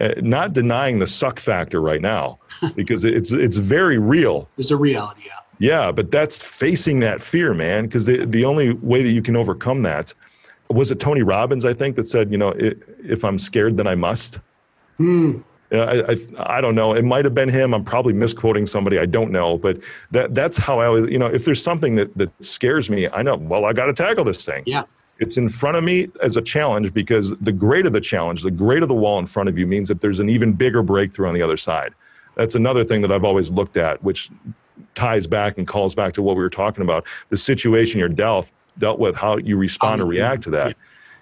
Uh, 0.00 0.12
not 0.18 0.52
denying 0.52 0.98
the 0.98 1.06
suck 1.06 1.40
factor 1.40 1.80
right 1.80 2.02
now 2.02 2.38
because 2.76 3.04
it's 3.04 3.32
it's 3.32 3.56
very 3.56 3.96
real. 3.96 4.46
There's 4.56 4.70
a 4.70 4.76
reality, 4.76 5.22
yeah. 5.26 5.38
Yeah, 5.58 5.90
but 5.90 6.10
that's 6.10 6.42
facing 6.42 6.98
that 7.00 7.22
fear, 7.22 7.54
man. 7.54 7.86
Because 7.86 8.04
the 8.04 8.26
the 8.26 8.44
only 8.44 8.74
way 8.74 9.02
that 9.02 9.12
you 9.12 9.22
can 9.22 9.36
overcome 9.36 9.82
that 9.82 10.12
was 10.68 10.90
it 10.90 11.00
Tony 11.00 11.22
Robbins, 11.22 11.64
I 11.64 11.72
think, 11.72 11.96
that 11.96 12.08
said, 12.08 12.30
you 12.30 12.38
know, 12.38 12.52
if 12.58 13.24
I'm 13.24 13.38
scared, 13.38 13.76
then 13.76 13.86
I 13.86 13.94
must. 13.94 14.40
Hmm. 14.98 15.38
I, 15.72 16.02
I, 16.08 16.16
I, 16.58 16.60
don't 16.60 16.76
know. 16.76 16.94
It 16.94 17.04
might 17.04 17.24
have 17.24 17.34
been 17.34 17.48
him. 17.48 17.74
I'm 17.74 17.84
probably 17.84 18.12
misquoting 18.12 18.66
somebody. 18.66 18.98
I 18.98 19.06
don't 19.06 19.32
know. 19.32 19.58
But 19.58 19.82
that 20.12 20.34
that's 20.34 20.56
how 20.56 20.78
I 20.78 21.06
you 21.08 21.18
know, 21.18 21.26
if 21.26 21.44
there's 21.44 21.62
something 21.62 21.96
that, 21.96 22.16
that 22.16 22.30
scares 22.44 22.88
me, 22.88 23.08
I 23.12 23.22
know, 23.22 23.36
well, 23.36 23.64
I 23.64 23.72
got 23.72 23.86
to 23.86 23.92
tackle 23.92 24.24
this 24.24 24.44
thing. 24.44 24.62
Yeah. 24.64 24.84
It's 25.18 25.36
in 25.36 25.48
front 25.48 25.76
of 25.76 25.84
me 25.84 26.08
as 26.22 26.36
a 26.36 26.42
challenge 26.42 26.92
because 26.92 27.30
the 27.30 27.52
greater 27.52 27.88
the 27.88 28.00
challenge, 28.00 28.42
the 28.42 28.50
greater 28.50 28.86
the 28.86 28.94
wall 28.94 29.18
in 29.18 29.26
front 29.26 29.48
of 29.48 29.58
you 29.58 29.66
means 29.66 29.88
that 29.88 30.00
there's 30.00 30.20
an 30.20 30.28
even 30.28 30.52
bigger 30.52 30.82
breakthrough 30.82 31.28
on 31.28 31.34
the 31.34 31.42
other 31.42 31.56
side. 31.56 31.94
That's 32.34 32.54
another 32.54 32.84
thing 32.84 33.00
that 33.00 33.10
I've 33.10 33.24
always 33.24 33.50
looked 33.50 33.76
at, 33.78 34.02
which 34.04 34.30
ties 34.94 35.26
back 35.26 35.56
and 35.58 35.66
calls 35.66 35.94
back 35.94 36.12
to 36.14 36.22
what 36.22 36.36
we 36.36 36.42
were 36.42 36.50
talking 36.50 36.82
about 36.82 37.06
the 37.30 37.36
situation 37.36 37.98
you're 37.98 38.08
dealt, 38.08 38.52
dealt 38.78 38.98
with, 38.98 39.16
how 39.16 39.38
you 39.38 39.56
respond 39.56 40.00
or 40.00 40.04
um, 40.04 40.10
react 40.10 40.42
to 40.44 40.50
that. 40.50 40.68
Yeah. 40.68 40.74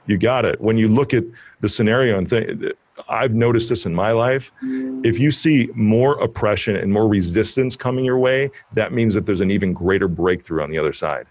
You 0.06 0.18
got 0.18 0.44
it. 0.44 0.60
When 0.60 0.76
you 0.76 0.88
look 0.88 1.14
at 1.14 1.24
the 1.60 1.68
scenario 1.68 2.18
and 2.18 2.28
think, 2.28 2.72
I've 3.08 3.34
noticed 3.34 3.68
this 3.68 3.86
in 3.86 3.94
my 3.94 4.12
life. 4.12 4.52
If 4.62 5.18
you 5.18 5.30
see 5.30 5.68
more 5.74 6.22
oppression 6.22 6.76
and 6.76 6.92
more 6.92 7.08
resistance 7.08 7.74
coming 7.74 8.04
your 8.04 8.18
way, 8.18 8.50
that 8.72 8.92
means 8.92 9.14
that 9.14 9.26
there's 9.26 9.40
an 9.40 9.50
even 9.50 9.72
greater 9.72 10.08
breakthrough 10.08 10.62
on 10.62 10.70
the 10.70 10.78
other 10.78 10.92
side. 10.92 11.26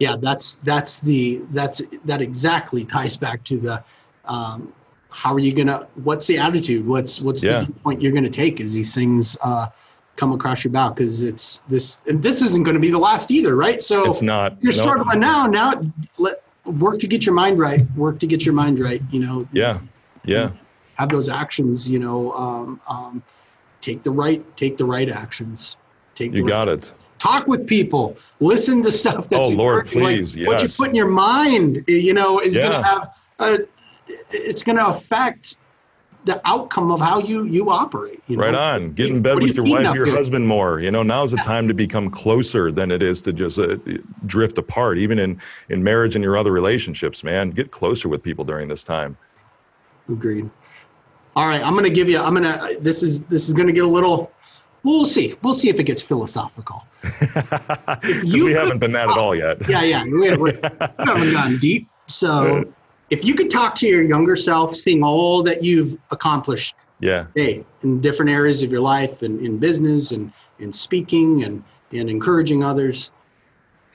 Yeah, 0.00 0.16
that's 0.16 0.56
that's 0.56 0.98
the 0.98 1.42
that's 1.50 1.80
that 2.04 2.20
exactly 2.20 2.84
ties 2.84 3.16
back 3.16 3.44
to 3.44 3.58
the 3.58 3.84
um, 4.24 4.72
how 5.10 5.32
are 5.32 5.38
you 5.38 5.54
gonna 5.54 5.86
what's 6.02 6.26
the 6.26 6.38
attitude? 6.38 6.86
What's 6.86 7.20
what's 7.20 7.44
yeah. 7.44 7.60
the 7.62 7.72
point 7.72 8.02
you're 8.02 8.12
gonna 8.12 8.28
take 8.28 8.60
as 8.60 8.72
these 8.72 8.94
things 8.94 9.36
uh, 9.42 9.68
come 10.16 10.32
across 10.32 10.64
your 10.64 10.72
bow? 10.72 10.88
Because 10.90 11.22
it's 11.22 11.58
this 11.68 12.04
and 12.06 12.22
this 12.22 12.42
isn't 12.42 12.64
going 12.64 12.74
to 12.74 12.80
be 12.80 12.90
the 12.90 12.98
last 12.98 13.30
either, 13.30 13.54
right? 13.54 13.80
So 13.80 14.04
it's 14.04 14.22
not. 14.22 14.56
You're 14.60 14.72
struggling 14.72 15.20
now. 15.20 15.46
Now 15.46 15.80
let 16.18 16.42
work 16.64 16.98
to 17.00 17.06
get 17.06 17.24
your 17.24 17.34
mind 17.34 17.60
right. 17.60 17.82
Work 17.94 18.18
to 18.20 18.26
get 18.26 18.44
your 18.44 18.54
mind 18.54 18.80
right. 18.80 19.02
You 19.12 19.20
know. 19.20 19.48
Yeah. 19.52 19.78
Yeah 20.24 20.50
have 21.00 21.08
those 21.08 21.30
actions 21.30 21.88
you 21.88 21.98
know 21.98 22.32
um, 22.32 22.80
um, 22.86 23.22
take 23.80 24.02
the 24.02 24.10
right 24.10 24.44
take 24.56 24.76
the 24.76 24.84
right 24.84 25.08
actions 25.08 25.76
take 26.14 26.32
you 26.34 26.42
right, 26.42 26.48
got 26.48 26.68
it 26.68 26.92
talk 27.20 27.46
with 27.46 27.66
people 27.66 28.16
listen 28.40 28.82
to 28.82 28.90
stuff 28.90 29.28
that's 29.28 29.50
oh 29.50 29.54
lord 29.54 29.86
please 29.86 30.36
like, 30.36 30.40
yes. 30.40 30.48
what 30.48 30.62
you 30.62 30.68
put 30.68 30.88
in 30.88 30.94
your 30.94 31.08
mind 31.08 31.84
you 31.86 32.14
know 32.14 32.40
is 32.40 32.56
yeah. 32.56 32.62
going 32.62 32.72
to 32.72 32.82
have 32.82 33.14
a, 33.38 33.58
it's 34.30 34.62
going 34.62 34.76
to 34.76 34.86
affect 34.86 35.56
the 36.24 36.40
outcome 36.46 36.90
of 36.90 37.00
how 37.00 37.18
you 37.18 37.44
you 37.44 37.70
operate 37.70 38.20
you 38.26 38.36
know? 38.36 38.44
right 38.44 38.54
on 38.54 38.92
get 38.92 39.08
in 39.08 39.22
bed 39.22 39.36
with 39.36 39.54
your 39.54 39.64
wife 39.64 39.94
your 39.94 40.06
here? 40.06 40.14
husband 40.14 40.46
more 40.46 40.80
you 40.80 40.90
know 40.90 41.02
now's 41.02 41.30
the 41.30 41.36
yeah. 41.36 41.42
time 41.44 41.68
to 41.68 41.74
become 41.74 42.10
closer 42.10 42.72
than 42.72 42.90
it 42.90 43.02
is 43.02 43.22
to 43.22 43.32
just 43.32 43.58
uh, 43.58 43.76
drift 44.26 44.58
apart 44.58 44.98
even 44.98 45.18
in 45.18 45.40
in 45.68 45.82
marriage 45.82 46.16
and 46.16 46.24
your 46.24 46.36
other 46.36 46.52
relationships 46.52 47.22
man 47.22 47.50
get 47.50 47.70
closer 47.70 48.08
with 48.08 48.22
people 48.22 48.44
during 48.44 48.66
this 48.66 48.84
time 48.84 49.16
agreed 50.08 50.50
all 51.36 51.46
right, 51.46 51.64
I'm 51.64 51.74
going 51.74 51.84
to 51.84 51.90
give 51.90 52.08
you. 52.08 52.18
I'm 52.18 52.34
going 52.34 52.44
to. 52.44 52.78
This 52.80 53.02
is 53.02 53.24
this 53.26 53.48
is 53.48 53.54
going 53.54 53.68
to 53.68 53.72
get 53.72 53.84
a 53.84 53.88
little. 53.88 54.32
We'll 54.82 55.04
see. 55.04 55.34
We'll 55.42 55.54
see 55.54 55.68
if 55.68 55.78
it 55.78 55.84
gets 55.84 56.02
philosophical. 56.02 56.84
you 58.24 58.46
we 58.46 58.52
haven't 58.52 58.78
been 58.78 58.92
that 58.92 59.10
at 59.10 59.18
all 59.18 59.34
yet. 59.34 59.68
Yeah, 59.68 59.82
yeah, 59.82 60.04
we, 60.04 60.28
have, 60.28 60.40
we 60.40 60.52
haven't 60.98 61.32
gone 61.32 61.58
deep. 61.58 61.88
So, 62.06 62.64
if 63.10 63.24
you 63.24 63.34
could 63.34 63.50
talk 63.50 63.74
to 63.76 63.86
your 63.86 64.02
younger 64.02 64.36
self, 64.36 64.74
seeing 64.74 65.02
all 65.02 65.42
that 65.42 65.62
you've 65.62 65.98
accomplished, 66.10 66.74
yeah, 67.00 67.26
hey, 67.34 67.64
in 67.82 68.00
different 68.00 68.30
areas 68.30 68.62
of 68.62 68.70
your 68.70 68.80
life, 68.80 69.22
and 69.22 69.40
in 69.40 69.58
business, 69.58 70.12
and 70.12 70.32
in 70.58 70.72
speaking, 70.72 71.44
and 71.44 71.62
and 71.92 72.08
encouraging 72.08 72.64
others, 72.64 73.10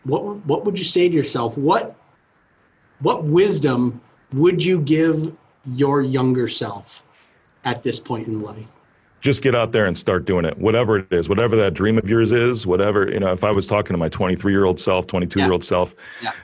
what 0.03 0.23
what 0.45 0.65
would 0.65 0.77
you 0.77 0.85
say 0.85 1.09
to 1.09 1.13
yourself? 1.13 1.57
What 1.57 1.95
what 2.99 3.23
wisdom 3.23 4.01
would 4.33 4.63
you 4.63 4.81
give 4.81 5.35
your 5.65 6.01
younger 6.01 6.47
self? 6.47 7.03
at 7.65 7.81
this 7.83 7.99
point 7.99 8.27
in 8.27 8.41
life? 8.41 8.65
Just 9.21 9.41
get 9.41 9.55
out 9.55 9.71
there 9.71 9.85
and 9.87 9.97
start 9.97 10.25
doing 10.25 10.45
it, 10.45 10.57
whatever 10.57 10.99
it 10.99 11.11
is, 11.11 11.27
whatever 11.29 11.55
that 11.55 11.73
dream 11.73 11.97
of 11.97 12.07
yours 12.07 12.31
is, 12.31 12.67
whatever, 12.67 13.09
you 13.09 13.19
know, 13.19 13.31
if 13.31 13.43
I 13.43 13.51
was 13.51 13.67
talking 13.67 13.93
to 13.93 13.97
my 13.97 14.09
23 14.09 14.51
year 14.51 14.65
old 14.65 14.79
self, 14.79 15.07
22 15.07 15.39
year 15.39 15.51
old 15.51 15.63
self, 15.63 15.95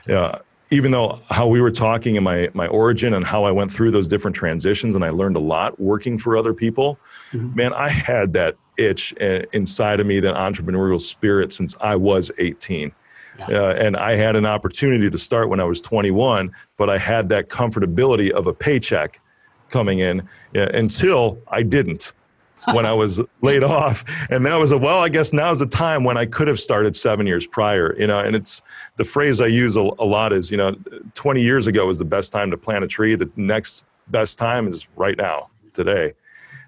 yeah. 0.06 0.18
Uh, 0.18 0.38
even 0.72 0.90
though 0.90 1.20
how 1.30 1.46
we 1.46 1.60
were 1.60 1.70
talking 1.70 2.16
and 2.16 2.24
my 2.24 2.48
my 2.54 2.66
origin 2.68 3.12
and 3.12 3.26
how 3.26 3.44
I 3.44 3.50
went 3.50 3.70
through 3.70 3.90
those 3.90 4.08
different 4.08 4.34
transitions 4.34 4.94
and 4.94 5.04
I 5.04 5.10
learned 5.10 5.36
a 5.36 5.40
lot 5.40 5.78
working 5.78 6.16
for 6.16 6.34
other 6.36 6.54
people, 6.54 6.98
mm-hmm. 7.30 7.54
man, 7.54 7.74
I 7.74 7.90
had 7.90 8.32
that 8.32 8.56
itch 8.78 9.14
uh, 9.20 9.42
inside 9.52 10.00
of 10.00 10.06
me, 10.06 10.18
that 10.20 10.34
entrepreneurial 10.34 11.00
spirit 11.00 11.52
since 11.52 11.76
I 11.82 11.94
was 11.94 12.30
18. 12.38 12.90
Yeah. 13.38 13.46
Uh, 13.46 13.74
and 13.74 13.96
I 13.96 14.12
had 14.12 14.34
an 14.34 14.46
opportunity 14.46 15.10
to 15.10 15.18
start 15.18 15.48
when 15.50 15.60
I 15.60 15.64
was 15.64 15.80
21, 15.82 16.50
but 16.78 16.88
I 16.88 16.98
had 16.98 17.28
that 17.30 17.48
comfortability 17.48 18.30
of 18.30 18.46
a 18.46 18.54
paycheck 18.54 19.20
coming 19.68 20.00
in 20.00 20.20
uh, 20.56 20.68
until 20.74 21.38
I 21.48 21.62
didn't 21.62 22.12
when 22.72 22.86
I 22.86 22.92
was 22.92 23.20
laid 23.40 23.64
off. 23.64 24.04
And 24.30 24.46
that 24.46 24.56
was 24.56 24.70
a, 24.70 24.78
well, 24.78 25.00
I 25.00 25.08
guess 25.08 25.32
now's 25.32 25.58
the 25.58 25.66
time 25.66 26.04
when 26.04 26.16
I 26.16 26.26
could 26.26 26.48
have 26.48 26.60
started 26.60 26.94
seven 26.94 27.26
years 27.26 27.46
prior, 27.46 27.96
you 27.98 28.06
know, 28.06 28.18
and 28.18 28.36
it's 28.36 28.62
the 28.96 29.04
phrase 29.04 29.40
I 29.40 29.46
use 29.46 29.76
a, 29.76 29.80
a 29.80 30.04
lot 30.04 30.32
is, 30.32 30.50
you 30.50 30.56
know, 30.56 30.76
20 31.14 31.42
years 31.42 31.66
ago 31.66 31.86
was 31.86 31.98
the 31.98 32.04
best 32.04 32.32
time 32.32 32.50
to 32.50 32.56
plant 32.56 32.84
a 32.84 32.88
tree. 32.88 33.14
The 33.14 33.30
next 33.36 33.84
best 34.08 34.38
time 34.38 34.68
is 34.68 34.86
right 34.96 35.16
now, 35.16 35.48
today. 35.72 36.14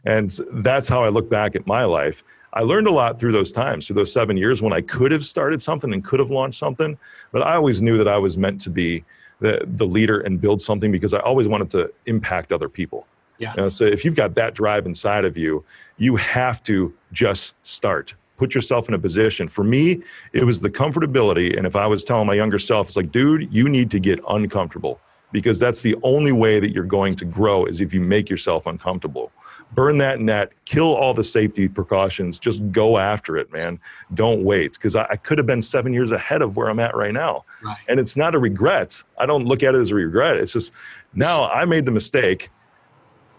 And 0.05 0.31
that's 0.53 0.89
how 0.89 1.05
I 1.05 1.09
look 1.09 1.31
back 1.31 1.57
at 1.57 1.67
my 1.67 1.85
life. 1.85 2.25
I 2.53 2.61
learned 2.61 2.87
a 2.87 2.93
lot 2.93 3.19
through 3.19 3.33
those 3.33 3.51
times, 3.51 3.87
through 3.87 3.97
those 3.97 4.13
seven 4.13 4.37
years 4.37 4.63
when 4.63 4.73
I 4.73 4.81
could 4.81 5.11
have 5.11 5.25
started 5.25 5.61
something 5.61 5.93
and 5.93 6.05
could 6.05 6.21
have 6.21 6.31
launched 6.31 6.59
something. 6.59 6.97
But 7.33 7.43
I 7.43 7.55
always 7.55 7.83
knew 7.83 7.99
that 7.99 8.07
I 8.07 8.17
was 8.17 8.39
meant 8.39 8.61
to 8.63 8.71
be 8.71 9.05
the, 9.41 9.65
the 9.77 9.87
leader 9.87 10.21
and 10.21 10.41
build 10.41 10.63
something 10.63 10.93
because 10.93 11.15
I 11.15 11.19
always 11.21 11.49
wanted 11.49 11.71
to 11.73 11.93
impact 12.07 12.53
other 12.53 12.69
people. 12.69 13.07
Yeah. 13.39 13.55
Know, 13.55 13.69
so 13.69 13.85
if 13.85 14.05
you've 14.05 14.15
got 14.15 14.35
that 14.37 14.55
drive 14.55 14.87
inside 14.87 15.25
of 15.25 15.37
you, 15.37 15.65
you 15.97 16.17
have 16.17 16.63
to 16.65 16.95
just 17.13 17.55
start. 17.63 18.15
Put 18.37 18.55
yourself 18.55 18.89
in 18.89 18.95
a 18.95 18.99
position. 18.99 19.49
For 19.49 19.65
me, 19.65 20.03
it 20.33 20.45
was 20.45 20.61
the 20.61 20.71
comfortability. 20.71 21.57
And 21.57 21.67
if 21.67 21.77
I 21.77 21.87
was 21.87 22.05
telling 22.05 22.27
my 22.27 22.35
younger 22.35 22.59
self, 22.59 22.89
it's 22.89 22.97
like, 22.97 23.13
dude, 23.13 23.53
you 23.53 23.69
need 23.69 23.91
to 23.93 24.01
get 24.01 24.21
uncomfortable 24.29 25.01
because 25.35 25.59
that's 25.59 25.83
the 25.83 25.97
only 26.05 26.31
way 26.31 26.61
that 26.61 26.71
you're 26.71 26.85
going 26.85 27.17
to 27.17 27.25
grow 27.25 27.65
is 27.65 27.81
if 27.81 27.93
you 27.93 28.01
make 28.01 28.31
yourself 28.31 28.67
uncomfortable. 28.67 29.33
Burn 29.73 29.99
that 29.99 30.21
net, 30.21 30.53
kill 30.65 30.95
all 30.95 31.13
the 31.13 31.25
safety 31.25 31.69
precautions, 31.69 32.39
just 32.39 32.71
go 32.71 32.99
after 32.99 33.37
it, 33.37 33.53
man. 33.53 33.81
Don't 34.15 34.45
wait 34.45 34.75
because 34.75 34.95
I, 34.95 35.07
I, 35.11 35.17
could 35.17 35.37
have 35.39 35.47
been 35.47 35.61
seven 35.61 35.93
years 35.93 36.13
ahead 36.13 36.41
of 36.41 36.57
where 36.57 36.69
I'm 36.69 36.79
at 36.79 36.95
right 36.95 37.13
now. 37.13 37.45
Right. 37.65 37.77
And 37.89 37.99
it's 37.99 38.17
not 38.17 38.37
a 38.37 38.39
regret. 38.39 39.03
I 39.19 39.27
don't 39.27 39.45
look 39.45 39.65
at 39.65 39.75
it 39.75 39.79
as 39.79 39.91
a 39.91 39.97
regret. 39.97 40.37
It's 40.37 40.53
just 40.53 40.73
now 41.15 41.51
I 41.51 41.65
made 41.65 41.85
the 41.85 41.91
mistake 41.91 42.49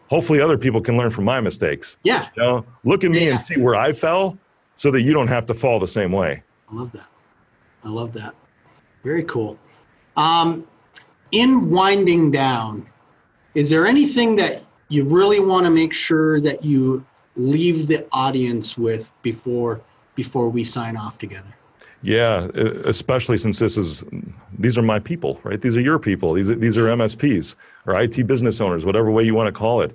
hopefully 0.07 0.39
other 0.41 0.57
people 0.57 0.81
can 0.81 0.97
learn 0.97 1.09
from 1.09 1.25
my 1.25 1.39
mistakes. 1.39 1.97
Yeah. 2.03 2.29
You 2.35 2.43
know, 2.43 2.65
look 2.83 3.03
at 3.03 3.11
me 3.11 3.25
yeah. 3.25 3.31
and 3.31 3.41
see 3.41 3.59
where 3.59 3.75
I 3.75 3.91
fell 3.93 4.37
so 4.75 4.91
that 4.91 5.01
you 5.01 5.13
don't 5.13 5.27
have 5.27 5.45
to 5.47 5.53
fall 5.53 5.79
the 5.79 5.87
same 5.87 6.11
way. 6.11 6.43
I 6.71 6.75
love 6.75 6.91
that. 6.91 7.07
I 7.83 7.89
love 7.89 8.13
that. 8.13 8.35
Very 9.03 9.23
cool. 9.23 9.57
Um, 10.17 10.67
in 11.31 11.69
winding 11.69 12.31
down, 12.31 12.87
is 13.53 13.69
there 13.69 13.85
anything 13.85 14.35
that 14.37 14.63
you 14.89 15.03
really 15.05 15.39
want 15.39 15.65
to 15.65 15.69
make 15.69 15.93
sure 15.93 16.39
that 16.41 16.63
you 16.63 17.05
leave 17.35 17.87
the 17.87 18.07
audience 18.11 18.77
with 18.77 19.11
before 19.21 19.81
before 20.15 20.49
we 20.49 20.63
sign 20.63 20.95
off 20.95 21.17
together? 21.17 21.53
Yeah, 22.05 22.49
especially 22.83 23.39
since 23.39 23.57
this 23.57 23.77
is 23.77 24.03
these 24.59 24.77
are 24.77 24.83
my 24.83 24.99
people, 24.99 25.39
right? 25.43 25.59
These 25.59 25.75
are 25.75 25.81
your 25.81 25.97
people. 25.97 26.33
These 26.33 26.51
are, 26.51 26.55
these 26.55 26.77
are 26.77 26.85
MSPs 26.85 27.55
or 27.87 27.99
IT 27.99 28.27
business 28.27 28.61
owners, 28.61 28.85
whatever 28.85 29.09
way 29.09 29.23
you 29.23 29.33
want 29.33 29.47
to 29.47 29.51
call 29.51 29.81
it. 29.81 29.91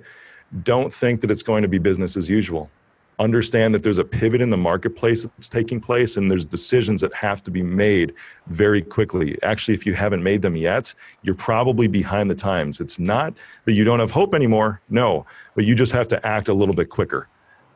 Don't 0.63 0.93
think 0.93 1.21
that 1.21 1.31
it's 1.31 1.41
going 1.41 1.61
to 1.61 1.69
be 1.69 1.79
business 1.79 2.17
as 2.17 2.29
usual. 2.29 2.69
Understand 3.19 3.73
that 3.73 3.81
there's 3.81 3.97
a 3.97 4.03
pivot 4.03 4.41
in 4.41 4.49
the 4.49 4.57
marketplace 4.57 5.23
that's 5.23 5.47
taking 5.47 5.79
place 5.79 6.17
and 6.17 6.29
there's 6.29 6.43
decisions 6.43 6.99
that 6.99 7.13
have 7.13 7.41
to 7.43 7.51
be 7.51 7.63
made 7.63 8.13
very 8.47 8.81
quickly. 8.81 9.41
Actually, 9.41 9.75
if 9.75 9.85
you 9.85 9.93
haven't 9.93 10.21
made 10.21 10.41
them 10.41 10.57
yet, 10.57 10.93
you're 11.21 11.33
probably 11.33 11.87
behind 11.87 12.29
the 12.29 12.35
times. 12.35 12.81
It's 12.81 12.99
not 12.99 13.37
that 13.63 13.73
you 13.73 13.85
don't 13.85 13.99
have 13.99 14.11
hope 14.11 14.33
anymore, 14.33 14.81
no, 14.89 15.25
but 15.55 15.63
you 15.63 15.75
just 15.75 15.93
have 15.93 16.09
to 16.09 16.27
act 16.27 16.49
a 16.49 16.53
little 16.53 16.75
bit 16.75 16.89
quicker 16.89 17.29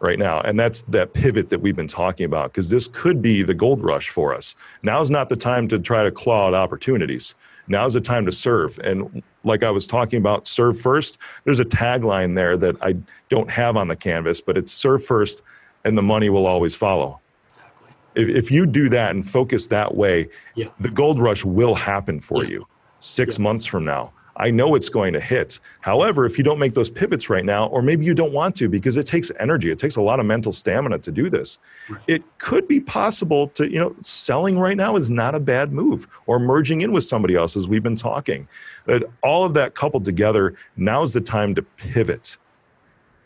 right 0.06 0.20
now. 0.20 0.40
And 0.42 0.60
that's 0.60 0.84
that 0.84 1.14
pivot 1.14 1.50
that 1.50 1.60
we've 1.60 1.76
been 1.76 1.88
talking 1.88 2.26
about 2.26 2.52
because 2.52 2.70
this 2.70 2.88
could 2.88 3.22
be 3.22 3.42
the 3.42 3.54
gold 3.54 3.84
rush 3.84 4.10
for 4.10 4.34
us. 4.34 4.56
Now's 4.84 5.10
not 5.10 5.28
the 5.28 5.36
time 5.36 5.68
to 5.70 5.80
try 5.80 6.04
to 6.04 6.12
claw 6.12 6.48
at 6.48 6.54
opportunities. 6.54 7.36
Now's 7.68 7.94
the 7.94 8.02
time 8.02 8.26
to 8.28 8.32
serve. 8.32 8.80
And 8.80 9.24
like 9.44 9.64
I 9.64 9.72
was 9.72 9.88
talking 9.88 10.20
about, 10.20 10.48
serve 10.48 10.80
first, 10.80 11.18
there's 11.44 11.60
a 11.60 11.66
tagline 11.66 12.36
there 12.36 12.56
that 12.58 12.76
I 12.82 12.96
don't 13.30 13.50
have 13.50 13.76
on 13.76 13.88
the 13.88 13.96
canvas, 13.96 14.40
but 14.40 14.58
it's 14.58 14.72
serve 14.72 15.04
first 15.04 15.42
and 15.84 15.98
the 15.98 16.04
money 16.04 16.30
will 16.30 16.46
always 16.46 16.76
follow. 16.76 17.20
Exactly. 17.46 17.90
If, 18.16 18.30
if 18.30 18.52
you 18.52 18.66
do 18.66 18.88
that 18.90 19.12
and 19.12 19.28
focus 19.28 19.68
that 19.68 19.96
way, 19.96 20.30
yeah. 20.56 20.68
the 20.80 20.90
gold 20.90 21.20
rush 21.20 21.44
will 21.44 21.76
happen 21.76 22.20
for 22.20 22.44
yeah. 22.44 22.52
you 22.52 22.68
six 23.00 23.38
yeah. 23.38 23.44
months 23.44 23.66
from 23.66 23.86
now. 23.86 24.12
I 24.38 24.52
know 24.52 24.76
it's 24.76 24.90
going 24.90 25.14
to 25.14 25.20
hit. 25.20 25.60
However, 25.80 26.26
if 26.26 26.38
you 26.38 26.44
don't 26.44 26.60
make 26.60 26.74
those 26.74 26.90
pivots 26.90 27.30
right 27.30 27.46
now, 27.46 27.68
or 27.68 27.82
maybe 27.82 28.06
you 28.06 28.14
don't 28.14 28.34
want 28.34 28.56
to 28.58 28.68
because 28.68 28.98
it 28.98 29.06
takes 29.06 29.32
energy, 29.40 29.72
it 29.72 29.80
takes 29.80 29.96
a 29.96 30.02
lot 30.02 30.20
of 30.20 30.26
mental 30.26 30.52
stamina 30.52 31.00
to 31.00 31.12
do 31.12 31.30
this. 31.30 31.60
It 32.08 32.24
could 32.38 32.68
be 32.68 32.82
possible 32.82 33.48
to, 33.50 33.72
you 33.72 33.80
know, 33.80 33.96
selling 34.02 34.60
right 34.60 34.76
now 34.76 34.98
is 34.98 35.10
not 35.10 35.36
a 35.36 35.40
bad 35.40 35.72
move 35.72 36.08
or 36.26 36.40
merging 36.40 36.82
in 36.82 36.92
with 36.92 37.06
somebody 37.06 37.36
else 37.36 37.56
as 37.56 37.68
we've 37.68 37.84
been 37.84 37.96
talking. 37.96 38.48
But 38.86 39.04
all 39.24 39.46
of 39.46 39.54
that 39.54 39.74
coupled 39.74 40.04
together, 40.04 40.56
now's 40.76 41.14
the 41.14 41.22
time 41.22 41.56
to 41.56 41.62
pivot. 41.62 42.38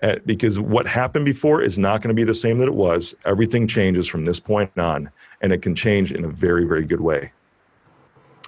Uh, 0.01 0.15
because 0.25 0.59
what 0.59 0.87
happened 0.87 1.25
before 1.25 1.61
is 1.61 1.77
not 1.77 2.01
going 2.01 2.07
to 2.07 2.13
be 2.13 2.23
the 2.23 2.35
same 2.35 2.57
that 2.59 2.67
it 2.69 2.73
was. 2.73 3.15
Everything 3.25 3.67
changes 3.67 4.07
from 4.07 4.23
this 4.23 4.39
point 4.39 4.71
on, 4.77 5.11
and 5.41 5.51
it 5.51 5.61
can 5.61 5.75
change 5.75 6.13
in 6.13 6.23
a 6.23 6.29
very, 6.29 6.63
very 6.63 6.85
good 6.85 7.01
way. 7.01 7.31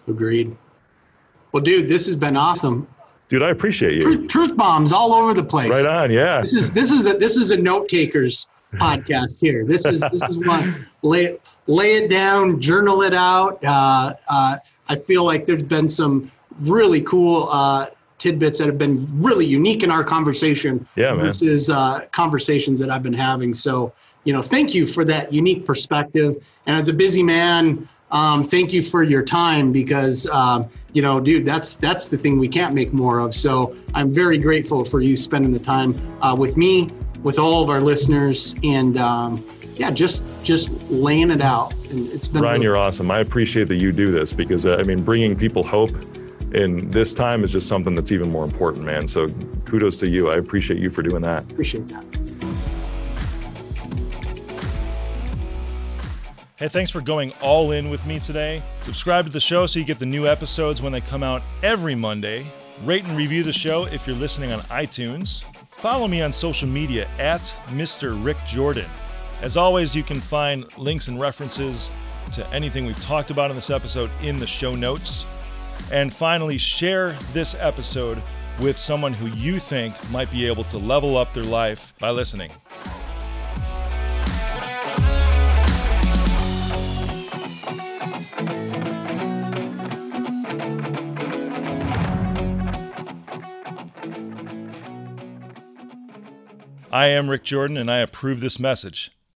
Agreed. 0.08 0.56
Well, 1.52 1.64
dude, 1.64 1.88
this 1.88 2.06
has 2.08 2.16
been 2.16 2.38
awesome. 2.38 2.88
Dude, 3.30 3.44
I 3.44 3.50
appreciate 3.50 3.94
you. 3.94 4.02
Truth, 4.02 4.28
truth 4.28 4.58
bombs 4.58 4.92
all 4.92 5.14
over 5.14 5.34
the 5.34 5.44
place. 5.44 5.70
Right 5.70 5.86
on, 5.86 6.12
yeah. 6.12 6.42
This 6.42 6.54
is 6.54 6.74
this 6.74 6.92
is 6.92 7.06
a 7.06 7.14
this 7.14 7.38
is 7.38 7.52
a 7.52 7.58
note 7.58 7.88
takers 7.88 8.48
podcast 8.74 9.42
here. 9.42 9.66
This 9.66 9.86
is 9.86 10.02
this 10.02 10.22
is 10.22 10.46
one 10.46 10.88
lay 11.02 11.26
it 11.26 11.42
lay 11.68 11.94
it 11.94 12.10
down, 12.10 12.60
journal 12.60 13.02
it 13.02 13.14
out. 13.14 13.64
Uh, 13.64 14.14
uh, 14.28 14.58
I 14.88 14.96
feel 14.96 15.24
like 15.24 15.46
there's 15.46 15.64
been 15.64 15.88
some 15.88 16.32
really 16.60 17.02
cool 17.02 17.48
uh, 17.50 17.88
tidbits 18.18 18.60
that 18.60 18.68
have 18.68 18.78
been 18.78 19.08
really 19.22 19.46
unique 19.46 19.84
in 19.84 19.92
our 19.92 20.04
conversation 20.04 20.86
yeah, 20.96 21.16
versus 21.16 21.70
uh, 21.70 22.02
conversations 22.12 22.80
that 22.80 22.90
I've 22.90 23.04
been 23.04 23.14
having. 23.14 23.54
So, 23.54 23.94
you 24.26 24.34
know, 24.34 24.42
thank 24.42 24.76
you 24.76 24.86
for 24.86 25.04
that 25.06 25.34
unique 25.34 25.66
perspective. 25.66 26.36
And 26.68 26.76
as 26.78 26.88
a 26.88 26.94
busy 26.94 27.24
man, 27.24 27.88
um, 28.12 28.44
thank 28.44 28.74
you 28.74 28.82
for 28.82 29.04
your 29.04 29.24
time 29.24 29.72
because 29.72 30.28
um, 30.30 30.70
you 30.94 31.02
know, 31.02 31.20
dude, 31.20 31.46
that's 31.46 31.76
that's 31.76 32.10
the 32.10 32.18
thing 32.18 32.38
we 32.40 32.48
can't 32.48 32.74
make 32.74 32.94
more 32.94 33.20
of. 33.20 33.36
So 33.36 33.76
I'm 33.94 34.12
very 34.12 34.38
grateful 34.38 34.84
for 34.84 35.02
you 35.02 35.16
spending 35.16 35.52
the 35.52 35.60
time 35.60 35.96
uh, 36.22 36.36
with 36.38 36.58
me, 36.58 36.92
with 37.24 37.40
all 37.40 37.64
of 37.64 37.70
our 37.70 37.82
listeners, 37.82 38.56
and 38.64 38.98
um, 38.98 39.46
yeah, 39.76 39.92
just 39.92 40.24
just 40.44 40.72
laying 40.90 41.32
it 41.32 41.42
out. 41.42 41.74
And 41.90 42.10
it's 42.10 42.28
been 42.28 42.44
Ryan, 42.44 42.62
you're 42.62 42.78
awesome. 42.78 43.10
I 43.10 43.20
appreciate 43.20 43.68
that 43.70 43.78
you 43.78 43.92
do 43.92 44.12
this 44.12 44.34
because 44.34 44.66
uh, 44.66 44.78
I 44.80 44.84
mean, 44.84 45.04
bringing 45.04 45.36
people 45.36 45.64
hope 45.64 45.92
in 46.54 46.90
this 46.90 47.14
time 47.14 47.44
is 47.44 47.52
just 47.52 47.68
something 47.68 47.96
that's 47.96 48.12
even 48.12 48.30
more 48.30 48.44
important, 48.44 48.86
man. 48.86 49.08
So 49.08 49.28
kudos 49.66 50.00
to 50.00 50.10
you. 50.10 50.30
I 50.30 50.38
appreciate 50.38 50.80
you 50.80 50.90
for 50.90 51.02
doing 51.02 51.22
that. 51.22 51.44
Appreciate 51.52 51.88
that. 51.88 52.06
Hey, 56.62 56.68
thanks 56.68 56.92
for 56.92 57.02
going 57.02 57.34
all 57.42 57.72
in 57.72 57.90
with 57.90 58.06
me 58.06 58.20
today. 58.20 58.62
Subscribe 58.84 59.26
to 59.26 59.32
the 59.32 59.40
show 59.40 59.66
so 59.66 59.80
you 59.80 59.84
get 59.84 59.98
the 59.98 60.06
new 60.06 60.28
episodes 60.28 60.80
when 60.80 60.92
they 60.92 61.02
come 61.02 61.24
out 61.24 61.42
every 61.64 61.96
Monday. 61.96 62.46
Rate 62.84 63.04
and 63.04 63.18
review 63.18 63.42
the 63.42 63.52
show 63.52 63.86
if 63.86 64.06
you're 64.06 64.16
listening 64.16 64.54
on 64.54 64.60
iTunes. 64.66 65.42
Follow 65.72 66.08
me 66.08 66.22
on 66.22 66.32
social 66.32 66.68
media 66.68 67.08
at 67.18 67.42
Mr. 67.70 68.24
Rick 68.24 68.38
Jordan. 68.46 68.86
As 69.42 69.58
always, 69.58 69.96
you 69.96 70.04
can 70.04 70.22
find 70.22 70.66
links 70.78 71.08
and 71.08 71.20
references 71.20 71.90
to 72.34 72.48
anything 72.50 72.86
we've 72.86 73.02
talked 73.02 73.32
about 73.32 73.50
in 73.50 73.56
this 73.56 73.72
episode 73.72 74.12
in 74.22 74.38
the 74.38 74.46
show 74.46 74.72
notes. 74.72 75.26
And 75.92 76.14
finally, 76.14 76.60
share 76.60 77.14
this 77.34 77.56
episode 77.56 78.22
with 78.60 78.78
someone 78.78 79.14
who 79.14 79.36
you 79.36 79.60
think 79.60 79.96
might 80.12 80.30
be 80.30 80.46
able 80.46 80.66
to 80.66 80.78
level 80.78 81.18
up 81.18 81.34
their 81.34 81.44
life 81.44 81.96
by 82.00 82.12
listening. 82.12 82.52
I 96.94 97.08
am 97.08 97.30
Rick 97.30 97.46
Jordan, 97.46 97.78
and 97.78 97.90
I 97.90 98.00
approve 98.00 98.42
this 98.42 98.60
message. 98.60 99.12